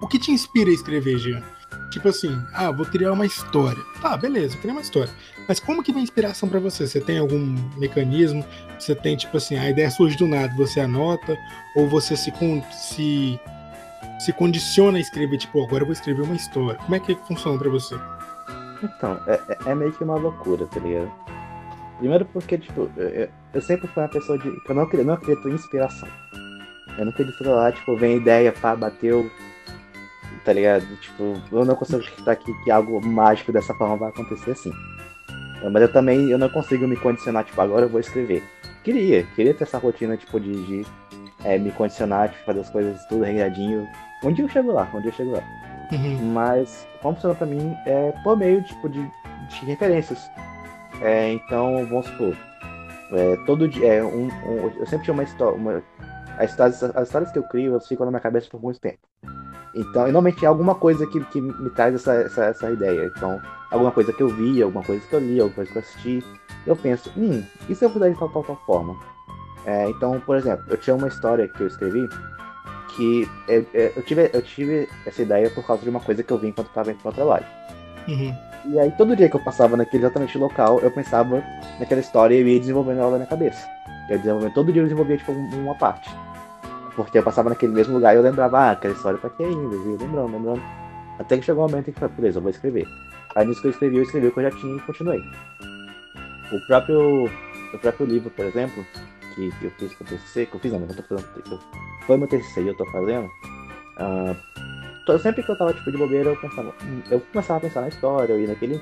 O 0.02 0.08
que 0.08 0.18
te 0.18 0.32
inspira 0.32 0.70
a 0.70 0.74
escrever, 0.74 1.18
Jean? 1.18 1.42
Tipo 1.90 2.08
assim, 2.08 2.40
ah, 2.54 2.70
vou 2.70 2.86
criar 2.86 3.12
uma 3.12 3.26
história. 3.26 3.82
Tá, 4.00 4.16
beleza, 4.16 4.56
criar 4.58 4.72
uma 4.72 4.80
história. 4.80 5.10
Mas 5.48 5.58
como 5.58 5.82
que 5.82 5.92
vem 5.92 6.02
inspiração 6.04 6.48
pra 6.48 6.60
você? 6.60 6.86
Você 6.86 7.00
tem 7.00 7.18
algum 7.18 7.56
mecanismo? 7.76 8.44
Você 8.78 8.94
tem, 8.94 9.16
tipo 9.16 9.36
assim, 9.36 9.56
a 9.58 9.68
ideia 9.68 9.90
surge 9.90 10.16
do 10.16 10.28
nada, 10.28 10.54
você 10.56 10.80
anota? 10.80 11.36
Ou 11.76 11.88
você 11.88 12.16
se, 12.16 12.30
con- 12.30 12.62
se, 12.72 13.38
se 14.20 14.32
condiciona 14.32 14.98
a 14.98 15.00
escrever, 15.00 15.36
tipo, 15.38 15.62
agora 15.64 15.82
eu 15.82 15.86
vou 15.86 15.92
escrever 15.92 16.22
uma 16.22 16.36
história? 16.36 16.76
Como 16.78 16.94
é 16.94 17.00
que 17.00 17.14
funciona 17.26 17.58
pra 17.58 17.68
você? 17.68 17.96
Então, 18.82 19.20
é, 19.26 19.32
é- 19.48 19.70
é 19.70 19.74
meio 19.74 19.92
que 19.92 20.04
uma 20.04 20.14
loucura, 20.16 20.66
tá 20.66 20.78
ligado? 20.80 21.10
Primeiro 21.98 22.24
porque, 22.26 22.56
tipo, 22.56 22.88
eu, 22.96 23.28
eu- 23.52 23.60
sempre 23.60 23.86
fui 23.88 24.02
uma 24.02 24.08
pessoa 24.08 24.38
de. 24.38 24.46
eu 24.48 24.74
não, 24.74 24.86
não 25.04 25.14
acredito 25.14 25.48
em 25.48 25.54
inspiração. 25.54 26.08
Eu 26.96 27.04
não 27.04 27.12
acredito 27.12 27.44
lá, 27.44 27.70
tipo, 27.72 27.96
vem 27.96 28.16
ideia, 28.16 28.52
pá, 28.52 28.74
bateu. 28.76 29.28
Tá 30.50 30.54
ligado? 30.54 30.84
Tipo, 30.96 31.40
eu 31.52 31.64
não 31.64 31.76
consigo 31.76 32.02
acreditar 32.02 32.34
que, 32.34 32.52
que 32.64 32.72
algo 32.72 33.00
mágico 33.06 33.52
dessa 33.52 33.72
forma 33.72 33.96
vai 33.96 34.08
acontecer 34.08 34.50
assim. 34.50 34.72
Mas 35.62 35.82
eu 35.82 35.92
também 35.92 36.28
eu 36.28 36.36
não 36.36 36.48
consigo 36.48 36.88
me 36.88 36.96
condicionar, 36.96 37.44
tipo, 37.44 37.60
agora 37.60 37.84
eu 37.84 37.88
vou 37.88 38.00
escrever. 38.00 38.42
Queria, 38.82 39.22
queria 39.36 39.54
ter 39.54 39.62
essa 39.62 39.78
rotina, 39.78 40.16
tipo, 40.16 40.40
de, 40.40 40.50
de 40.66 40.86
é, 41.44 41.56
me 41.56 41.70
condicionar, 41.70 42.30
tipo, 42.30 42.44
fazer 42.44 42.58
as 42.62 42.70
coisas 42.70 43.06
tudo 43.06 43.22
regradinho. 43.22 43.86
Um 44.24 44.32
dia 44.32 44.44
eu 44.44 44.48
chego 44.48 44.72
lá, 44.72 44.90
um 44.92 45.00
dia 45.00 45.10
eu 45.10 45.14
chego 45.14 45.30
lá. 45.30 45.42
Uhum. 45.92 46.32
Mas 46.32 46.84
como 47.00 47.14
funciona 47.14 47.36
pra 47.36 47.46
mim 47.46 47.72
é 47.86 48.12
por 48.24 48.36
meio, 48.36 48.60
tipo, 48.64 48.88
de, 48.88 49.00
de 49.00 49.66
referências. 49.66 50.18
É, 51.00 51.32
então, 51.32 51.86
vamos 51.86 52.06
supor, 52.06 52.36
é, 53.12 53.36
todo 53.46 53.68
dia, 53.68 53.86
é, 53.86 54.02
um, 54.02 54.26
um, 54.26 54.72
eu 54.80 54.86
sempre 54.86 55.04
tinha 55.04 55.14
uma 55.14 55.22
história, 55.22 55.56
uma, 55.56 55.80
as, 56.38 56.50
histórias, 56.50 56.82
as 56.82 57.06
histórias 57.06 57.30
que 57.30 57.38
eu 57.38 57.44
crio, 57.44 57.70
elas 57.70 57.86
ficam 57.86 58.04
na 58.04 58.10
minha 58.10 58.20
cabeça 58.20 58.48
por 58.50 58.60
muito 58.60 58.80
tempo. 58.80 58.98
Então, 59.74 60.02
normalmente 60.02 60.44
é 60.44 60.48
alguma 60.48 60.74
coisa 60.74 61.06
que, 61.06 61.20
que 61.26 61.40
me 61.40 61.70
traz 61.70 61.94
essa, 61.94 62.14
essa, 62.14 62.44
essa 62.46 62.70
ideia. 62.70 63.12
Então, 63.16 63.40
alguma 63.70 63.90
coisa 63.90 64.12
que 64.12 64.22
eu 64.22 64.28
vi, 64.28 64.62
alguma 64.62 64.84
coisa 64.84 65.06
que 65.06 65.14
eu 65.14 65.20
li, 65.20 65.40
alguma 65.40 65.54
coisa 65.54 65.70
que 65.70 65.78
eu 65.78 65.82
assisti, 65.82 66.24
eu 66.66 66.76
penso, 66.76 67.10
hum, 67.16 67.42
e 67.68 67.74
se 67.74 67.84
eu 67.84 67.90
fizer 67.90 68.10
de 68.10 68.18
tal, 68.18 68.28
tal, 68.28 68.42
tal 68.42 68.60
forma? 68.66 68.96
É, 69.64 69.88
então, 69.88 70.20
por 70.20 70.36
exemplo, 70.36 70.64
eu 70.68 70.76
tinha 70.76 70.96
uma 70.96 71.08
história 71.08 71.46
que 71.46 71.60
eu 71.60 71.66
escrevi 71.66 72.08
que 72.96 73.28
é, 73.48 73.64
é, 73.74 73.92
eu, 73.96 74.02
tive, 74.02 74.30
eu 74.32 74.42
tive 74.42 74.88
essa 75.06 75.22
ideia 75.22 75.48
por 75.50 75.64
causa 75.64 75.82
de 75.82 75.88
uma 75.88 76.00
coisa 76.00 76.22
que 76.22 76.32
eu 76.32 76.38
vi 76.38 76.48
enquanto 76.48 76.68
estava 76.68 76.90
indo 76.90 77.00
para 77.00 77.10
o 77.10 77.14
trabalho. 77.14 77.46
Uhum. 78.08 78.34
E 78.66 78.78
aí, 78.78 78.90
todo 78.92 79.16
dia 79.16 79.28
que 79.28 79.36
eu 79.36 79.44
passava 79.44 79.76
naquele 79.76 80.04
exatamente 80.04 80.36
local, 80.36 80.80
eu 80.80 80.90
pensava 80.90 81.42
naquela 81.78 82.00
história 82.00 82.34
e 82.34 82.40
eu 82.40 82.48
ia 82.48 82.60
desenvolvendo 82.60 83.00
ela 83.00 83.10
na 83.12 83.16
minha 83.18 83.28
cabeça. 83.28 83.66
Eu 84.08 84.18
desenvolvendo, 84.18 84.52
todo 84.52 84.72
dia 84.72 84.82
eu 84.82 84.86
desenvolvia 84.86 85.16
tipo, 85.16 85.32
uma 85.32 85.74
parte. 85.76 86.10
Porque 87.04 87.18
eu 87.18 87.22
passava 87.22 87.48
naquele 87.48 87.72
mesmo 87.72 87.94
lugar 87.94 88.14
e 88.14 88.18
eu 88.18 88.22
lembrava, 88.22 88.58
ah, 88.58 88.70
aquela 88.72 88.94
história 88.94 89.18
tá 89.18 89.28
aqui 89.28 89.44
ainda, 89.44 89.76
viu? 89.76 89.96
Lembrando, 90.00 90.32
lembrando. 90.32 90.62
Até 91.18 91.36
que 91.36 91.44
chegou 91.44 91.64
um 91.64 91.68
momento 91.68 91.88
em 91.88 91.92
que 91.92 91.98
eu 91.98 92.08
falei, 92.08 92.16
beleza, 92.16 92.38
eu 92.38 92.42
vou 92.42 92.50
escrever. 92.50 92.88
Aí 93.34 93.46
nisso 93.46 93.60
que 93.60 93.68
eu 93.68 93.70
escrevi, 93.70 93.96
eu 93.96 94.02
escrevi 94.02 94.26
o 94.26 94.32
que 94.32 94.40
eu 94.40 94.50
já 94.50 94.50
tinha 94.50 94.76
e 94.76 94.80
continuei. 94.80 95.22
O 96.52 96.66
próprio, 96.66 97.26
o 97.72 97.78
próprio 97.78 98.06
livro, 98.06 98.30
por 98.30 98.44
exemplo, 98.44 98.84
que, 99.34 99.50
que 99.58 99.64
eu 99.64 99.70
fiz 99.72 99.94
com 99.94 100.04
o 100.04 100.06
TCC, 100.06 100.46
que 100.46 100.54
eu 100.54 100.60
fiz 100.60 100.72
não, 100.72 100.80
mas 100.80 100.96
eu 100.96 101.02
tô 101.02 101.16
fazendo, 101.16 101.32
que 101.42 102.06
foi 102.06 102.16
meu 102.16 102.28
TCC 102.28 102.62
e 102.62 102.68
eu 102.68 102.76
tô 102.76 102.84
fazendo, 102.86 103.26
uh, 103.98 105.18
sempre 105.18 105.42
que 105.42 105.50
eu 105.50 105.58
tava 105.58 105.72
tipo 105.74 105.90
de 105.90 105.98
bobeira, 105.98 106.30
eu 106.30 106.36
pensava, 106.36 106.74
hum, 106.84 107.02
eu 107.10 107.20
começava 107.32 107.58
a 107.58 107.60
pensar 107.60 107.80
na 107.82 107.88
história, 107.88 108.32
eu 108.32 108.40
ia 108.40 108.48
naquele, 108.48 108.80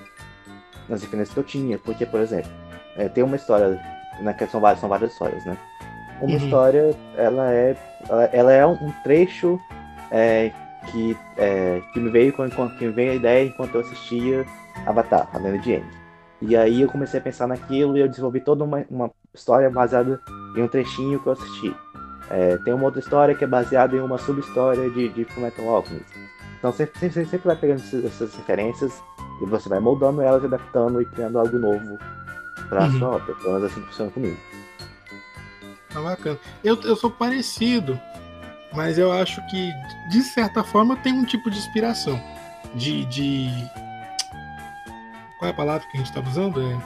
nas 0.89 1.03
referências 1.03 1.35
que 1.35 1.41
eu 1.41 1.45
tinha, 1.45 1.79
porque, 1.79 2.07
por 2.07 2.21
exemplo, 2.21 2.51
é, 2.97 3.09
tem 3.09 3.25
uma 3.25 3.37
história, 3.37 3.81
né, 4.21 4.33
que 4.35 4.47
são 4.47 4.61
várias, 4.61 4.81
são 4.81 4.89
várias 4.89 5.13
histórias, 5.13 5.45
né? 5.45 5.57
Uma 6.21 6.31
Uhum. 6.31 6.37
história, 6.37 6.97
ela 7.17 7.53
é, 7.53 7.77
ela, 8.33 8.53
é 8.53 8.67
um 8.67 8.93
trecho 9.05 9.59
é, 10.11 10.51
que, 10.91 11.17
é, 11.37 11.81
que 11.93 12.01
me 12.01 12.11
veio 12.11 12.33
que 12.33 12.85
me 12.87 12.93
veio 12.93 13.13
a 13.13 13.15
ideia 13.15 13.47
enquanto 13.47 13.75
eu 13.77 13.81
assistia 13.83 14.45
Avatar, 14.87 15.29
a 15.33 15.39
lenda 15.39 15.59
de 15.59 15.75
Aang. 15.77 15.87
E 16.41 16.57
aí 16.57 16.83
eu 16.83 16.89
comecei 16.89 17.19
a 17.19 17.23
pensar 17.23 17.47
naquilo 17.47 17.97
e 17.97 18.01
eu 18.01 18.09
desenvolvi 18.09 18.41
toda 18.41 18.65
uma, 18.65 18.85
uma 18.91 19.11
história 19.35 19.69
baseada 19.71 20.21
em 20.57 20.63
um 20.63 20.69
trechinho 20.69 21.21
que 21.21 21.27
eu 21.27 21.33
assisti. 21.33 21.75
É, 22.31 22.57
tem 22.59 22.75
uma 22.75 22.85
outra 22.85 23.01
história 23.01 23.35
que 23.35 23.43
é 23.45 23.47
baseada 23.47 23.97
em 23.97 24.01
uma 24.01 24.19
sub-história 24.19 24.89
de, 24.91 25.09
de 25.09 25.25
Fullmetal 25.25 25.69
Alchemist. 25.69 26.07
Então 26.59 26.73
sempre, 26.73 26.99
sempre, 26.99 27.25
sempre 27.27 27.47
vai 27.47 27.57
pegando 27.57 27.81
essas, 28.07 28.35
referências 28.35 29.03
e 29.43 29.47
você 29.47 29.69
vai 29.69 29.81
moldando 29.81 30.21
elas, 30.21 30.45
adaptando 30.45 31.01
e 31.01 31.05
criando 31.07 31.39
algo 31.39 31.57
novo 31.59 31.99
pra 32.69 32.85
Uhum. 32.85 32.99
sua 32.99 33.09
obra. 33.17 33.35
Pelo 33.35 33.55
menos 33.55 33.71
assim 33.73 33.81
funciona 33.83 34.11
comigo. 34.11 34.37
Tá 35.99 36.03
bacana. 36.03 36.39
Eu, 36.63 36.81
eu 36.83 36.95
sou 36.95 37.11
parecido, 37.11 38.01
mas 38.73 38.99
eu 38.99 39.11
acho 39.11 39.45
que, 39.49 39.73
de 40.11 40.23
certa 40.23 40.63
forma, 40.63 40.97
tenho 40.97 41.17
um 41.17 41.25
tipo 41.25 41.51
de 41.51 41.59
inspiração. 41.59 42.21
De. 42.75 43.05
de... 43.07 43.49
Qual 45.39 45.49
é 45.49 45.53
a 45.53 45.57
palavra 45.57 45.87
que 45.89 45.97
a 45.97 45.99
gente 45.99 46.09
estava 46.09 46.29
usando? 46.29 46.61
É... 46.61 46.79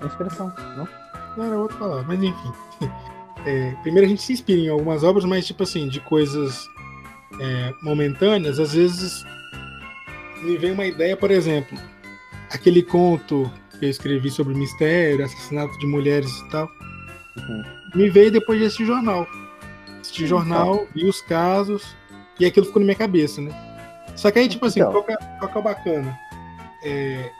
É 0.00 0.06
inspiração, 0.06 0.52
não? 0.76 0.88
Não 1.36 1.44
era 1.44 1.58
outra 1.58 1.76
palavra, 1.76 2.04
mas 2.06 2.22
enfim. 2.22 2.52
É, 3.46 3.74
primeiro 3.82 4.06
a 4.06 4.08
gente 4.08 4.22
se 4.22 4.32
inspira 4.32 4.58
em 4.58 4.70
algumas 4.70 5.04
obras, 5.04 5.22
mas 5.26 5.46
tipo 5.46 5.64
assim, 5.64 5.86
de 5.86 6.00
coisas 6.00 6.66
é, 7.38 7.74
momentâneas, 7.82 8.58
às 8.58 8.72
vezes 8.72 9.22
me 10.42 10.56
vem 10.56 10.72
uma 10.72 10.86
ideia, 10.86 11.14
por 11.14 11.30
exemplo, 11.30 11.76
aquele 12.50 12.82
conto 12.82 13.52
que 13.78 13.84
eu 13.84 13.90
escrevi 13.90 14.30
sobre 14.30 14.54
mistério, 14.54 15.22
assassinato 15.22 15.78
de 15.78 15.86
mulheres 15.86 16.30
e 16.30 16.48
tal, 16.48 16.70
Uhum. 17.36 17.83
Me 17.94 18.10
veio 18.10 18.30
depois 18.30 18.58
de 18.58 18.66
assistir 18.66 18.86
jornal. 18.86 19.26
Assisti 20.00 20.26
jornal, 20.26 20.86
vi 20.94 21.06
os 21.06 21.20
casos, 21.22 21.96
e 22.38 22.44
aquilo 22.44 22.66
ficou 22.66 22.80
na 22.80 22.86
minha 22.86 22.96
cabeça, 22.96 23.40
né? 23.40 23.52
Só 24.16 24.30
que 24.30 24.38
aí, 24.38 24.48
tipo 24.48 24.66
assim, 24.66 24.80
Então. 24.80 24.92
qual, 24.92 25.04
que 25.04 25.12
é, 25.12 25.16
qual 25.16 25.50
que 25.50 25.56
é 25.56 25.60
o 25.60 25.64
bacana? 25.64 26.18
É, 26.84 27.30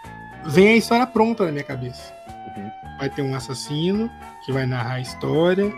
vem 0.46 0.68
a 0.68 0.76
história 0.76 1.06
pronta 1.06 1.44
na 1.44 1.52
minha 1.52 1.64
cabeça. 1.64 2.12
Uhum. 2.56 2.70
Vai 2.98 3.10
ter 3.10 3.22
um 3.22 3.34
assassino 3.34 4.10
que 4.44 4.52
vai 4.52 4.66
narrar 4.66 4.94
a 4.94 5.00
história 5.00 5.72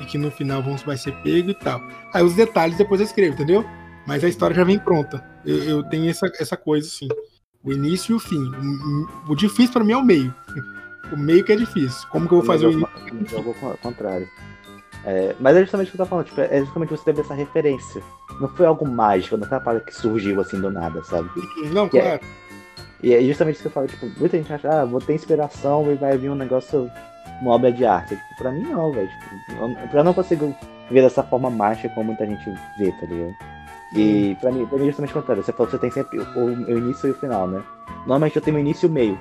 e 0.00 0.04
que 0.06 0.16
no 0.16 0.30
final 0.30 0.62
vão, 0.62 0.76
vai 0.76 0.96
ser 0.96 1.12
pego 1.22 1.50
e 1.50 1.54
tal. 1.54 1.80
Aí 2.14 2.22
os 2.22 2.34
detalhes 2.34 2.76
depois 2.76 3.00
eu 3.00 3.06
escrevo, 3.06 3.34
entendeu? 3.34 3.64
Mas 4.06 4.24
a 4.24 4.28
história 4.28 4.54
já 4.56 4.64
vem 4.64 4.78
pronta. 4.78 5.22
Eu, 5.44 5.62
eu 5.64 5.82
tenho 5.82 6.08
essa, 6.08 6.30
essa 6.38 6.56
coisa 6.56 6.86
assim. 6.86 7.08
O 7.62 7.72
início 7.72 8.12
e 8.12 8.16
o 8.16 8.20
fim. 8.20 8.38
O, 8.38 9.32
o 9.32 9.34
difícil 9.34 9.72
pra 9.72 9.84
mim 9.84 9.92
é 9.92 9.96
o 9.96 10.04
meio. 10.04 10.34
O 11.12 11.16
meio 11.16 11.44
que 11.44 11.52
é 11.52 11.56
difícil. 11.56 12.08
Como 12.10 12.26
que 12.28 12.34
eu 12.34 12.38
vou 12.38 12.46
fazer 12.46 12.66
o 12.66 12.72
início? 12.72 13.38
ao 13.38 13.76
contrário. 13.78 14.28
É, 15.04 15.34
mas 15.40 15.56
é 15.56 15.60
justamente 15.60 15.88
o 15.88 15.90
que 15.92 15.96
eu 16.00 16.04
tô 16.04 16.10
falando, 16.10 16.26
tipo, 16.26 16.40
é 16.40 16.60
justamente 16.60 16.90
você 16.90 17.04
teve 17.04 17.20
essa 17.20 17.34
referência. 17.34 18.02
Não 18.40 18.48
foi 18.48 18.66
algo 18.66 18.86
mágico, 18.86 19.36
não 19.36 19.46
foi 19.46 19.56
uma 19.56 19.64
parada 19.64 19.84
que 19.84 19.94
surgiu 19.94 20.40
assim 20.40 20.60
do 20.60 20.70
nada, 20.70 21.02
sabe? 21.04 21.30
Não, 21.72 21.88
Que 21.88 21.98
é- 21.98 22.02
claro. 22.18 22.20
E 23.02 23.14
é 23.14 23.22
justamente 23.22 23.54
isso 23.54 23.62
que 23.62 23.68
eu 23.68 23.72
falo, 23.72 23.86
tipo, 23.86 24.06
muita 24.18 24.36
gente 24.36 24.52
acha, 24.52 24.68
ah, 24.68 24.84
vou 24.84 25.00
ter 25.00 25.14
inspiração 25.14 25.90
e 25.90 25.94
vai 25.94 26.18
vir 26.18 26.30
um 26.30 26.34
negócio, 26.34 26.90
uma 27.40 27.52
obra 27.52 27.70
de 27.70 27.84
arte. 27.86 28.16
Tipo, 28.16 28.36
pra 28.38 28.50
mim 28.50 28.62
não, 28.62 28.92
velho. 28.92 29.08
Tipo, 29.08 29.62
eu- 29.64 29.98
eu 29.98 30.04
não 30.04 30.12
consigo 30.12 30.54
ver 30.90 31.02
dessa 31.02 31.22
forma 31.22 31.48
mágica 31.48 31.88
como 31.90 32.06
muita 32.08 32.26
gente 32.26 32.44
vê, 32.76 32.90
tá 33.00 33.06
ligado? 33.06 33.34
E 33.94 34.36
pra 34.40 34.50
mim, 34.50 34.66
pra 34.66 34.76
mim 34.78 34.84
é 34.84 34.86
justamente 34.88 35.12
o 35.12 35.14
contrário. 35.14 35.42
Você 35.44 35.52
falou 35.52 35.66
que 35.66 35.72
você 35.72 35.78
tem 35.78 35.90
sempre 35.90 36.18
o, 36.18 36.44
o 36.44 36.76
início 36.76 37.06
e 37.08 37.12
o 37.12 37.14
final, 37.14 37.46
né? 37.46 37.62
Normalmente 38.00 38.36
eu 38.36 38.42
tenho 38.42 38.56
o 38.56 38.60
início 38.60 38.86
e 38.86 38.90
o 38.90 38.92
meio. 38.92 39.18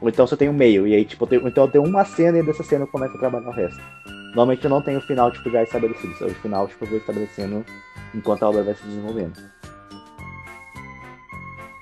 Ou 0.00 0.08
então 0.08 0.26
você 0.26 0.36
tem 0.36 0.48
o 0.48 0.52
meio, 0.54 0.86
e 0.86 0.94
aí, 0.94 1.04
tipo, 1.04 1.24
eu 1.24 1.28
tenho, 1.28 1.48
então 1.48 1.64
eu 1.64 1.70
tenho 1.70 1.84
uma 1.84 2.04
cena 2.04 2.38
e 2.38 2.42
dessa 2.42 2.62
cena 2.62 2.84
eu 2.84 2.88
começo 2.88 3.14
a 3.16 3.18
trabalhar 3.18 3.48
o 3.48 3.52
resto. 3.52 3.80
Normalmente 4.28 4.64
eu 4.64 4.70
não 4.70 4.80
tenho 4.80 4.98
o 4.98 5.02
final, 5.02 5.30
tipo, 5.30 5.50
já 5.50 5.62
estabelecido. 5.62 6.12
O 6.24 6.34
final, 6.36 6.66
tipo, 6.68 6.84
eu 6.84 6.88
vou 6.88 6.98
estabelecendo 6.98 7.64
enquanto 8.14 8.42
a 8.44 8.48
obra 8.48 8.62
vai 8.62 8.74
se 8.74 8.82
desenvolvendo. 8.84 9.38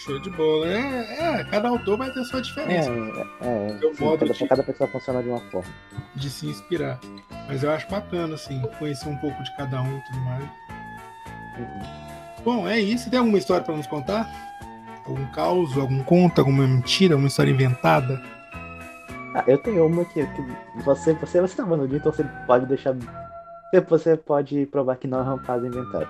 Show 0.01 0.19
de 0.21 0.31
bola. 0.31 0.67
É, 0.69 1.41
é, 1.41 1.45
cada 1.45 1.69
autor 1.69 1.99
vai 1.99 2.11
ter 2.11 2.25
sua 2.25 2.39
É, 2.39 2.43
diferença 2.43 2.91
é, 2.91 3.47
é. 3.75 3.79
Seu 3.79 3.95
sim, 3.95 4.05
modo 4.05 4.19
cada, 4.21 4.33
de- 4.33 4.49
cada 4.49 4.63
pessoa 4.63 4.89
funciona 4.91 5.23
de 5.23 5.29
uma 5.29 5.41
forma. 5.51 5.69
de 6.17 6.31
se 6.31 6.47
inspirar. 6.47 6.99
Mas 7.47 7.63
eu 7.63 7.71
acho 7.71 7.89
bacana, 7.91 8.35
assim, 8.35 8.61
conhecer 8.79 9.09
um 9.09 9.17
pouco 9.19 9.43
de 9.43 9.57
cada 9.57 9.81
um 9.83 9.99
e 9.99 10.01
tudo 10.05 10.19
mais. 10.21 10.45
Uhum. 11.59 12.45
Bom, 12.45 12.69
é 12.69 12.81
isso. 12.81 13.11
Tem 13.11 13.19
alguma 13.19 13.39
história 13.39 13.65
pra 13.65 13.77
nos 13.77 13.87
contar? 13.87 14.27
Algum 15.09 15.27
caos, 15.33 15.77
algum 15.79 16.03
conto, 16.03 16.39
alguma 16.41 16.67
mentira, 16.67 17.15
alguma 17.15 17.29
história 17.29 17.51
inventada? 17.51 18.21
Ah, 19.35 19.43
eu 19.47 19.57
tenho 19.59 19.87
uma 19.87 20.05
que, 20.05 20.25
que 20.27 20.83
você, 20.85 21.15
você, 21.15 21.41
você 21.41 21.57
tá 21.57 21.65
no 21.65 21.89
dia, 21.89 21.97
então 21.99 22.13
você 22.13 22.25
pode 22.47 22.67
deixar. 22.67 22.95
você- 23.89 24.17
pode 24.17 24.67
provar 24.67 24.97
que 24.97 25.07
não 25.07 25.21
é 25.21 25.35
um 25.35 25.39
caso 25.39 25.67
inventado. 25.67 26.09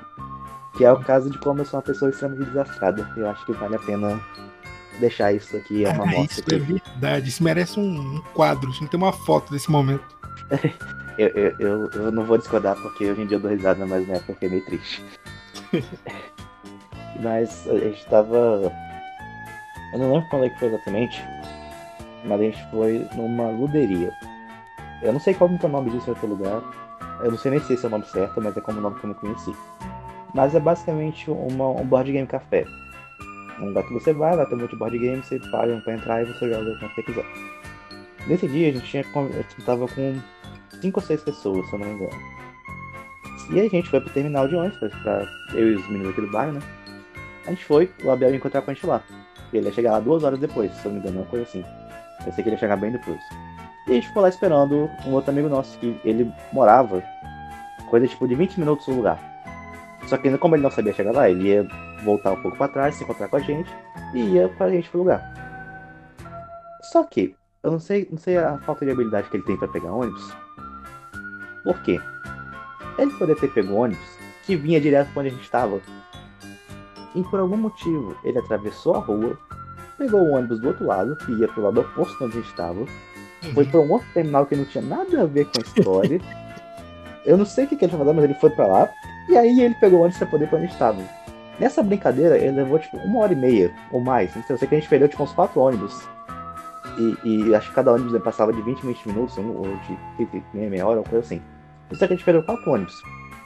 Que 0.76 0.84
é 0.84 0.92
o 0.92 1.00
caso 1.00 1.30
de 1.30 1.38
como 1.38 1.60
eu 1.60 1.64
sou 1.64 1.78
uma 1.78 1.82
pessoa 1.84 2.10
extremamente 2.10 2.46
desastrada. 2.48 3.08
Eu 3.16 3.28
acho 3.28 3.44
que 3.46 3.52
vale 3.52 3.76
a 3.76 3.78
pena 3.80 4.20
deixar 5.00 5.32
isso 5.32 5.56
aqui, 5.56 5.84
é 5.84 5.90
uma 5.90 6.04
Ah, 6.04 6.20
isso 6.24 6.40
é 6.40 6.54
aqui. 6.56 6.58
verdade. 6.58 7.28
Isso 7.28 7.42
merece 7.42 7.78
um, 7.80 8.16
um 8.16 8.20
quadro. 8.34 8.70
Tinha 8.72 8.84
que 8.86 8.90
ter 8.90 8.96
uma 8.96 9.12
foto 9.12 9.50
desse 9.52 9.70
momento. 9.70 10.04
Eu, 11.18 11.26
eu, 11.34 11.54
eu, 11.58 11.90
eu 11.94 12.12
não 12.12 12.22
vou 12.24 12.38
discordar 12.38 12.76
porque 12.76 13.10
hoje 13.10 13.22
em 13.22 13.26
dia 13.26 13.38
eu 13.38 13.40
dou 13.40 13.50
risada, 13.50 13.84
mas 13.84 14.06
na 14.06 14.14
época 14.14 14.30
eu 14.30 14.34
fiquei 14.36 14.48
meio 14.50 14.64
triste. 14.66 15.04
mas 17.20 17.66
a 17.68 17.76
gente 17.76 18.06
tava. 18.06 18.72
Eu 19.92 19.98
não 19.98 20.12
lembro 20.12 20.28
quando 20.28 20.44
é 20.44 20.50
que 20.50 20.58
foi 20.58 20.68
exatamente, 20.68 21.22
mas 22.24 22.40
a 22.40 22.44
gente 22.44 22.70
foi 22.70 23.06
numa 23.14 23.48
luderia. 23.50 24.12
Eu 25.02 25.12
não 25.12 25.20
sei 25.20 25.34
qual 25.34 25.48
que 25.48 25.64
é 25.64 25.68
o 25.68 25.72
nome 25.72 25.90
disso 25.90 26.06
em 26.06 26.10
outro 26.10 26.26
lugar. 26.26 26.60
Eu 27.20 27.30
não 27.30 27.38
sei 27.38 27.50
nem 27.52 27.60
se 27.60 27.72
esse 27.72 27.84
é 27.84 27.88
o 27.88 27.90
nome 27.90 28.04
certo, 28.06 28.40
mas 28.40 28.56
é 28.56 28.60
como 28.60 28.78
o 28.78 28.82
nome 28.82 28.98
que 28.98 29.04
eu 29.04 29.08
não 29.08 29.14
conheci. 29.14 29.52
Mas 30.34 30.54
é 30.54 30.60
basicamente 30.60 31.30
uma, 31.30 31.68
um 31.70 31.84
board 31.84 32.12
game 32.12 32.26
café. 32.26 32.64
Um 33.60 33.66
lugar 33.66 33.82
que 33.84 33.92
você 33.92 34.12
vai, 34.12 34.36
lá 34.36 34.44
tem 34.46 34.56
um 34.56 34.60
monte 34.60 34.70
de 34.70 34.76
board 34.76 34.98
game, 34.98 35.22
você 35.22 35.38
paga 35.50 35.76
pra 35.80 35.94
entrar 35.94 36.22
e 36.22 36.26
você 36.26 36.52
joga 36.52 36.78
quando 36.78 36.94
você 36.94 37.02
quiser. 37.02 37.24
Nesse 38.26 38.46
dia 38.46 38.68
a 38.68 38.72
gente 38.72 38.86
tinha, 38.86 39.04
con- 39.04 39.26
a 39.32 39.36
gente 39.36 39.62
tava 39.64 39.88
com 39.88 40.20
cinco 40.80 41.00
ou 41.00 41.06
seis 41.06 41.22
pessoas, 41.22 41.66
se 41.66 41.72
eu 41.72 41.78
não 41.78 41.86
me 41.86 41.94
engano. 41.94 42.22
E 43.50 43.60
a 43.60 43.68
gente 43.68 43.88
foi 43.88 44.00
pro 44.00 44.10
terminal 44.12 44.46
de 44.46 44.54
ônibus, 44.54 44.78
pra 45.02 45.26
eu 45.54 45.72
e 45.72 45.74
os 45.76 45.88
meninos 45.88 46.10
aqui 46.10 46.20
do 46.20 46.30
bairro, 46.30 46.52
né? 46.52 46.60
A 47.46 47.50
gente 47.50 47.64
foi, 47.64 47.90
o 48.04 48.10
Abel 48.10 48.30
ia 48.30 48.36
encontrar 48.36 48.60
com 48.62 48.70
a 48.70 48.74
gente 48.74 48.86
lá. 48.86 49.02
Ele 49.52 49.66
ia 49.66 49.72
chegar 49.72 49.92
lá 49.92 50.00
duas 50.00 50.22
horas 50.22 50.38
depois, 50.38 50.72
se 50.72 50.84
eu 50.84 50.92
não 50.92 51.00
me 51.00 51.00
engano, 51.00 51.20
uma 51.20 51.26
coisa 51.26 51.44
assim. 51.44 51.64
Eu 52.26 52.32
sei 52.32 52.42
que 52.42 52.50
ele 52.50 52.56
ia 52.56 52.60
chegar 52.60 52.76
bem 52.76 52.92
depois. 52.92 53.20
E 53.86 53.92
a 53.92 53.94
gente 53.94 54.08
ficou 54.08 54.22
lá 54.22 54.28
esperando 54.28 54.90
um 55.06 55.12
outro 55.12 55.30
amigo 55.30 55.48
nosso, 55.48 55.78
que 55.78 55.98
ele 56.04 56.30
morava 56.52 57.02
coisa 57.88 58.06
tipo 58.06 58.28
de 58.28 58.34
20 58.34 58.60
minutos 58.60 58.86
do 58.86 58.94
lugar. 58.94 59.18
Só 60.06 60.16
que 60.16 60.36
como 60.38 60.54
ele 60.54 60.62
não 60.62 60.70
sabia 60.70 60.92
chegar 60.92 61.12
lá, 61.12 61.28
ele 61.28 61.48
ia 61.48 61.66
voltar 62.04 62.32
um 62.32 62.42
pouco 62.42 62.56
para 62.56 62.72
trás, 62.72 62.94
se 62.94 63.04
encontrar 63.04 63.28
com 63.28 63.36
a 63.36 63.40
gente 63.40 63.70
e 64.14 64.20
ia 64.20 64.48
com 64.48 64.64
a 64.64 64.70
gente 64.70 64.88
pro 64.88 65.00
lugar. 65.00 65.22
Só 66.92 67.04
que 67.04 67.34
eu 67.62 67.72
não 67.72 67.80
sei, 67.80 68.08
não 68.10 68.18
sei 68.18 68.38
a 68.38 68.58
falta 68.58 68.84
de 68.84 68.90
habilidade 68.90 69.28
que 69.28 69.36
ele 69.36 69.44
tem 69.44 69.56
para 69.56 69.68
pegar 69.68 69.92
ônibus. 69.92 70.32
Por 71.64 71.82
quê? 71.82 72.00
Ele 72.98 73.10
poderia 73.12 73.40
ter 73.40 73.52
pego 73.52 73.74
ônibus 73.74 74.18
que 74.44 74.56
vinha 74.56 74.80
direto 74.80 75.12
para 75.12 75.20
onde 75.20 75.28
a 75.28 75.32
gente 75.32 75.42
estava. 75.42 75.80
E 77.14 77.22
por 77.24 77.40
algum 77.40 77.56
motivo 77.56 78.16
ele 78.22 78.38
atravessou 78.38 78.94
a 78.94 78.98
rua, 78.98 79.38
pegou 79.96 80.20
o 80.20 80.32
ônibus 80.32 80.60
do 80.60 80.68
outro 80.68 80.86
lado, 80.86 81.16
que 81.16 81.32
ia 81.32 81.48
pro 81.48 81.62
lado 81.62 81.80
oposto 81.80 82.24
onde 82.24 82.38
a 82.38 82.40
gente 82.40 82.50
estava, 82.50 82.84
foi 83.54 83.64
para 83.64 83.80
um 83.80 83.90
outro 83.90 84.08
terminal 84.12 84.46
que 84.46 84.56
não 84.56 84.64
tinha 84.64 84.82
nada 84.82 85.22
a 85.22 85.26
ver 85.26 85.46
com 85.46 85.58
a 85.58 85.62
história. 85.62 86.20
eu 87.24 87.36
não 87.36 87.44
sei 87.44 87.64
o 87.64 87.68
que, 87.68 87.76
que 87.76 87.84
ele 87.84 87.90
foi 87.92 88.00
fazer, 88.00 88.12
mas 88.12 88.24
ele 88.24 88.34
foi 88.34 88.50
para 88.50 88.66
lá. 88.66 88.88
E 89.28 89.36
aí 89.36 89.60
ele 89.60 89.74
pegou 89.74 90.00
o 90.00 90.02
ônibus 90.02 90.18
para 90.18 90.28
poder 90.28 90.48
pra 90.48 90.58
onde 90.58 90.72
estava. 90.72 91.02
Nessa 91.58 91.82
brincadeira, 91.82 92.38
ele 92.38 92.56
levou 92.56 92.78
tipo 92.78 92.96
uma 92.98 93.20
hora 93.20 93.32
e 93.32 93.36
meia 93.36 93.74
ou 93.90 94.00
mais. 94.00 94.30
Então 94.30 94.54
eu 94.54 94.58
sei 94.58 94.68
que 94.68 94.74
a 94.74 94.78
gente 94.78 94.88
perdeu 94.88 95.08
tipo 95.08 95.22
uns 95.22 95.32
quatro 95.32 95.60
ônibus. 95.60 96.06
E, 96.98 97.48
e 97.48 97.54
acho 97.54 97.68
que 97.68 97.74
cada 97.74 97.92
ônibus 97.92 98.20
passava 98.22 98.52
de 98.52 98.60
20 98.62 98.80
20 98.84 99.08
minutos, 99.08 99.38
ou 99.38 99.62
de 99.86 100.42
meia, 100.54 100.70
meia 100.70 100.86
hora, 100.86 100.98
ou 100.98 101.04
coisa 101.04 101.24
assim. 101.24 101.42
Eu 101.90 101.96
sei 101.96 102.08
que 102.08 102.14
a 102.14 102.16
gente 102.16 102.24
perdeu 102.24 102.42
quatro 102.42 102.70
ônibus. 102.70 102.94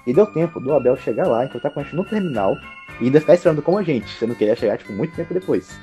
E 0.06 0.12
deu 0.12 0.26
tempo 0.26 0.58
do 0.60 0.72
Abel 0.74 0.96
chegar 0.96 1.26
lá, 1.28 1.44
encontrar 1.44 1.70
com 1.70 1.80
a 1.80 1.82
gente 1.82 1.94
no 1.94 2.04
terminal 2.04 2.54
e 3.02 3.06
ainda 3.06 3.20
ficar 3.20 3.34
esperando 3.34 3.60
como 3.60 3.78
a 3.78 3.82
gente, 3.82 4.08
sendo 4.16 4.32
que 4.36 4.44
ele 4.44 4.52
ia 4.52 4.56
chegar 4.56 4.78
tipo, 4.78 4.92
muito 4.92 5.12
tempo 5.16 5.34
depois. 5.34 5.76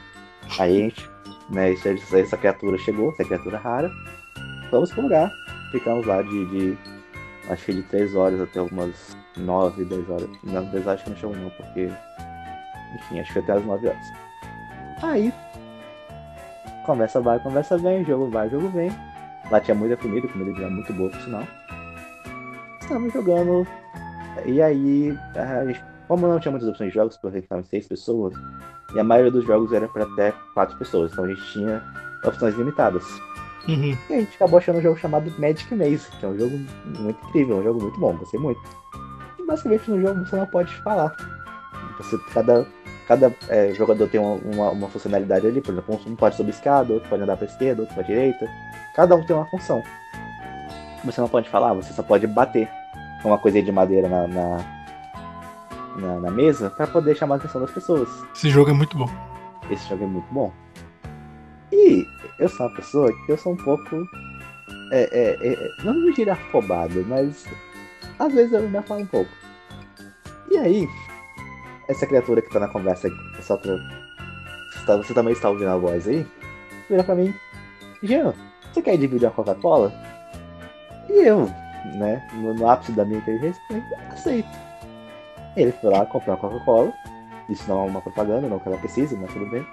Aí 0.58 0.78
a 0.78 0.80
gente, 0.84 1.10
né, 1.50 1.74
essa 1.74 2.38
criatura 2.38 2.78
chegou, 2.78 3.12
essa 3.12 3.26
criatura 3.26 3.58
rara, 3.58 3.92
vamos 4.72 4.90
pro 4.94 5.02
lugar. 5.02 5.30
Ficamos 5.74 6.06
lá 6.08 6.22
de, 6.22 6.46
de 6.46 6.78
acho 7.50 7.66
que 7.66 7.74
de 7.74 7.84
3 7.84 8.16
horas 8.16 8.40
até 8.40 8.62
umas 8.62 9.18
9, 9.36 9.84
10 9.84 10.10
horas. 10.10 10.30
Não, 10.46 10.64
10 10.64 10.88
horas 10.88 11.04
que 11.04 11.10
não 11.10 11.18
chegou 11.18 11.36
não, 11.36 11.50
porque. 11.50 11.90
Enfim, 12.96 13.20
acho 13.20 13.34
que 13.34 13.40
até 13.40 13.52
as 13.52 13.66
9 13.66 13.88
horas. 13.88 14.06
Aí. 15.04 15.34
Conversa 16.86 17.20
vai, 17.20 17.38
conversa 17.40 17.78
vem, 17.78 18.06
jogo 18.06 18.30
vai, 18.30 18.50
jogo 18.50 18.70
vem. 18.70 18.90
Lá 19.52 19.60
tinha 19.60 19.76
muita 19.76 19.98
comida, 19.98 20.26
comida 20.30 20.58
era 20.58 20.70
muito 20.70 20.94
boa 20.94 21.10
por 21.10 21.20
sinal. 21.20 21.44
Estávamos 22.80 23.12
jogando. 23.12 23.68
E 24.46 24.62
aí, 24.62 25.16
a 25.36 25.66
gente, 25.66 25.84
como 26.10 26.28
não 26.28 26.40
tinha 26.40 26.52
muitas 26.52 26.68
opções 26.68 26.90
de 26.90 26.96
jogos, 26.96 27.16
porque 27.18 27.38
estavam 27.38 27.64
seis 27.64 27.88
pessoas, 27.88 28.34
e 28.96 29.00
a 29.00 29.04
maioria 29.04 29.32
dos 29.32 29.46
jogos 29.46 29.72
era 29.72 29.88
para 29.88 30.06
até 30.06 30.34
quatro 30.56 30.76
pessoas, 30.76 31.12
então 31.12 31.24
a 31.24 31.28
gente 31.28 31.52
tinha 31.54 31.84
opções 32.26 32.56
limitadas. 32.56 33.06
Uhum. 33.68 33.96
E 34.10 34.14
a 34.14 34.20
gente 34.20 34.36
acabou 34.36 34.58
achando 34.58 34.80
um 34.80 34.82
jogo 34.82 34.98
chamado 34.98 35.32
Magic 35.38 35.74
Maze, 35.76 36.10
que 36.20 36.26
é 36.26 36.30
um 36.30 36.38
jogo 36.38 36.60
muito 36.98 37.28
incrível, 37.28 37.58
um 37.58 37.64
jogo 37.64 37.84
muito 37.84 38.00
bom, 38.00 38.18
gostei 38.18 38.40
muito. 38.40 38.60
E 39.38 39.46
basicamente 39.46 39.92
no 39.92 40.02
jogo 40.02 40.26
você 40.26 40.36
não 40.36 40.48
pode 40.48 40.76
falar. 40.78 41.16
Você, 42.00 42.18
cada 42.34 42.66
cada 43.08 43.34
é, 43.48 43.74
jogador 43.74 44.08
tem 44.08 44.20
uma, 44.20 44.36
uma, 44.36 44.70
uma, 44.70 44.88
funcionalidade 44.88 45.46
ali, 45.46 45.62
por 45.62 45.72
exemplo, 45.72 46.00
um 46.08 46.16
pode 46.16 46.36
subir 46.36 46.52
escada, 46.52 46.94
outro 46.94 47.10
pode 47.10 47.24
andar 47.24 47.38
para 47.38 47.48
esquerda, 47.48 47.82
outro 47.82 47.96
para 47.96 48.04
direita. 48.04 48.48
Cada 48.96 49.16
um 49.16 49.26
tem 49.26 49.36
uma 49.36 49.46
função. 49.48 49.84
Você 51.04 51.20
não 51.20 51.28
pode 51.28 51.50
falar, 51.50 51.74
você 51.74 51.92
só 51.94 52.04
pode 52.04 52.28
bater 52.28 52.70
com 53.22 53.30
uma 53.30 53.38
coisinha 53.38 53.64
de 53.64 53.72
madeira 53.72 54.08
na, 54.08 54.28
na, 54.28 54.79
na, 55.98 56.20
na 56.20 56.32
mesa 56.32 56.70
para 56.70 56.88
poder 56.88 57.16
chamar 57.16 57.36
a 57.36 57.38
atenção 57.38 57.62
das 57.62 57.72
pessoas. 57.72 58.10
Esse 58.36 58.50
jogo 58.50 58.70
é 58.70 58.74
muito 58.74 58.98
bom. 58.98 59.10
Esse 59.70 59.88
jogo 59.88 60.04
é 60.04 60.08
muito 60.08 60.34
bom. 60.34 60.52
E 61.72 62.06
eu 62.40 62.50
sou 62.50 62.68
uma 62.68 62.76
pessoa 62.76 63.12
que 63.26 63.32
eu 63.32 63.38
sou 63.38 63.54
um 63.54 63.58
pouco. 63.58 64.08
É, 64.92 65.10
é, 65.12 65.54
é, 65.54 65.84
não 65.84 65.94
me 65.94 66.14
diria 66.14 66.34
afobado, 66.34 67.06
mas 67.08 67.46
às 68.18 68.34
vezes 68.34 68.54
eu 68.54 68.68
me 68.68 68.78
afalo 68.78 69.02
um 69.02 69.06
pouco. 69.06 69.32
E 70.50 70.58
aí, 70.58 70.88
essa 71.88 72.08
criatura 72.08 72.42
que 72.42 72.50
tá 72.50 72.60
na 72.60 72.68
conversa 72.68 73.10
só 73.42 73.58
pra. 73.58 73.78
Você 74.98 75.14
também 75.14 75.34
está 75.34 75.50
ouvindo 75.50 75.70
a 75.70 75.78
voz 75.78 76.08
aí? 76.08 76.26
Vira 76.90 77.04
pra 77.04 77.14
mim, 77.14 77.32
Jean, 78.02 78.34
você 78.74 78.82
quer 78.82 78.98
dividir 78.98 79.28
uma 79.28 79.32
Coca-Cola? 79.32 79.94
E 81.08 81.28
eu, 81.28 81.46
né, 81.98 82.28
no, 82.34 82.54
no 82.56 82.70
ápice 82.70 82.92
da 82.94 83.06
minha 83.06 83.20
inteligência, 83.20 83.62
aceito. 84.12 84.69
Ele 85.56 85.72
foi 85.72 85.90
lá 85.90 86.06
comprar 86.06 86.34
uma 86.34 86.40
Coca-Cola. 86.40 86.94
Isso 87.50 87.64
não 87.68 87.86
é 87.86 87.90
uma 87.90 88.02
propaganda, 88.02 88.48
não 88.48 88.60
que 88.60 88.68
ela 88.68 88.78
precise, 88.78 89.16
mas 89.16 89.32
tudo 89.34 89.50
bem. 89.50 89.66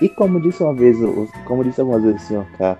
E 0.00 0.08
como 0.08 0.40
disse 0.40 0.62
uma 0.62 0.74
vez, 0.74 0.96
como 1.44 1.64
disse 1.64 1.80
algumas 1.80 2.02
vezes 2.02 2.22
o 2.22 2.26
senhor 2.26 2.46
K, 2.56 2.76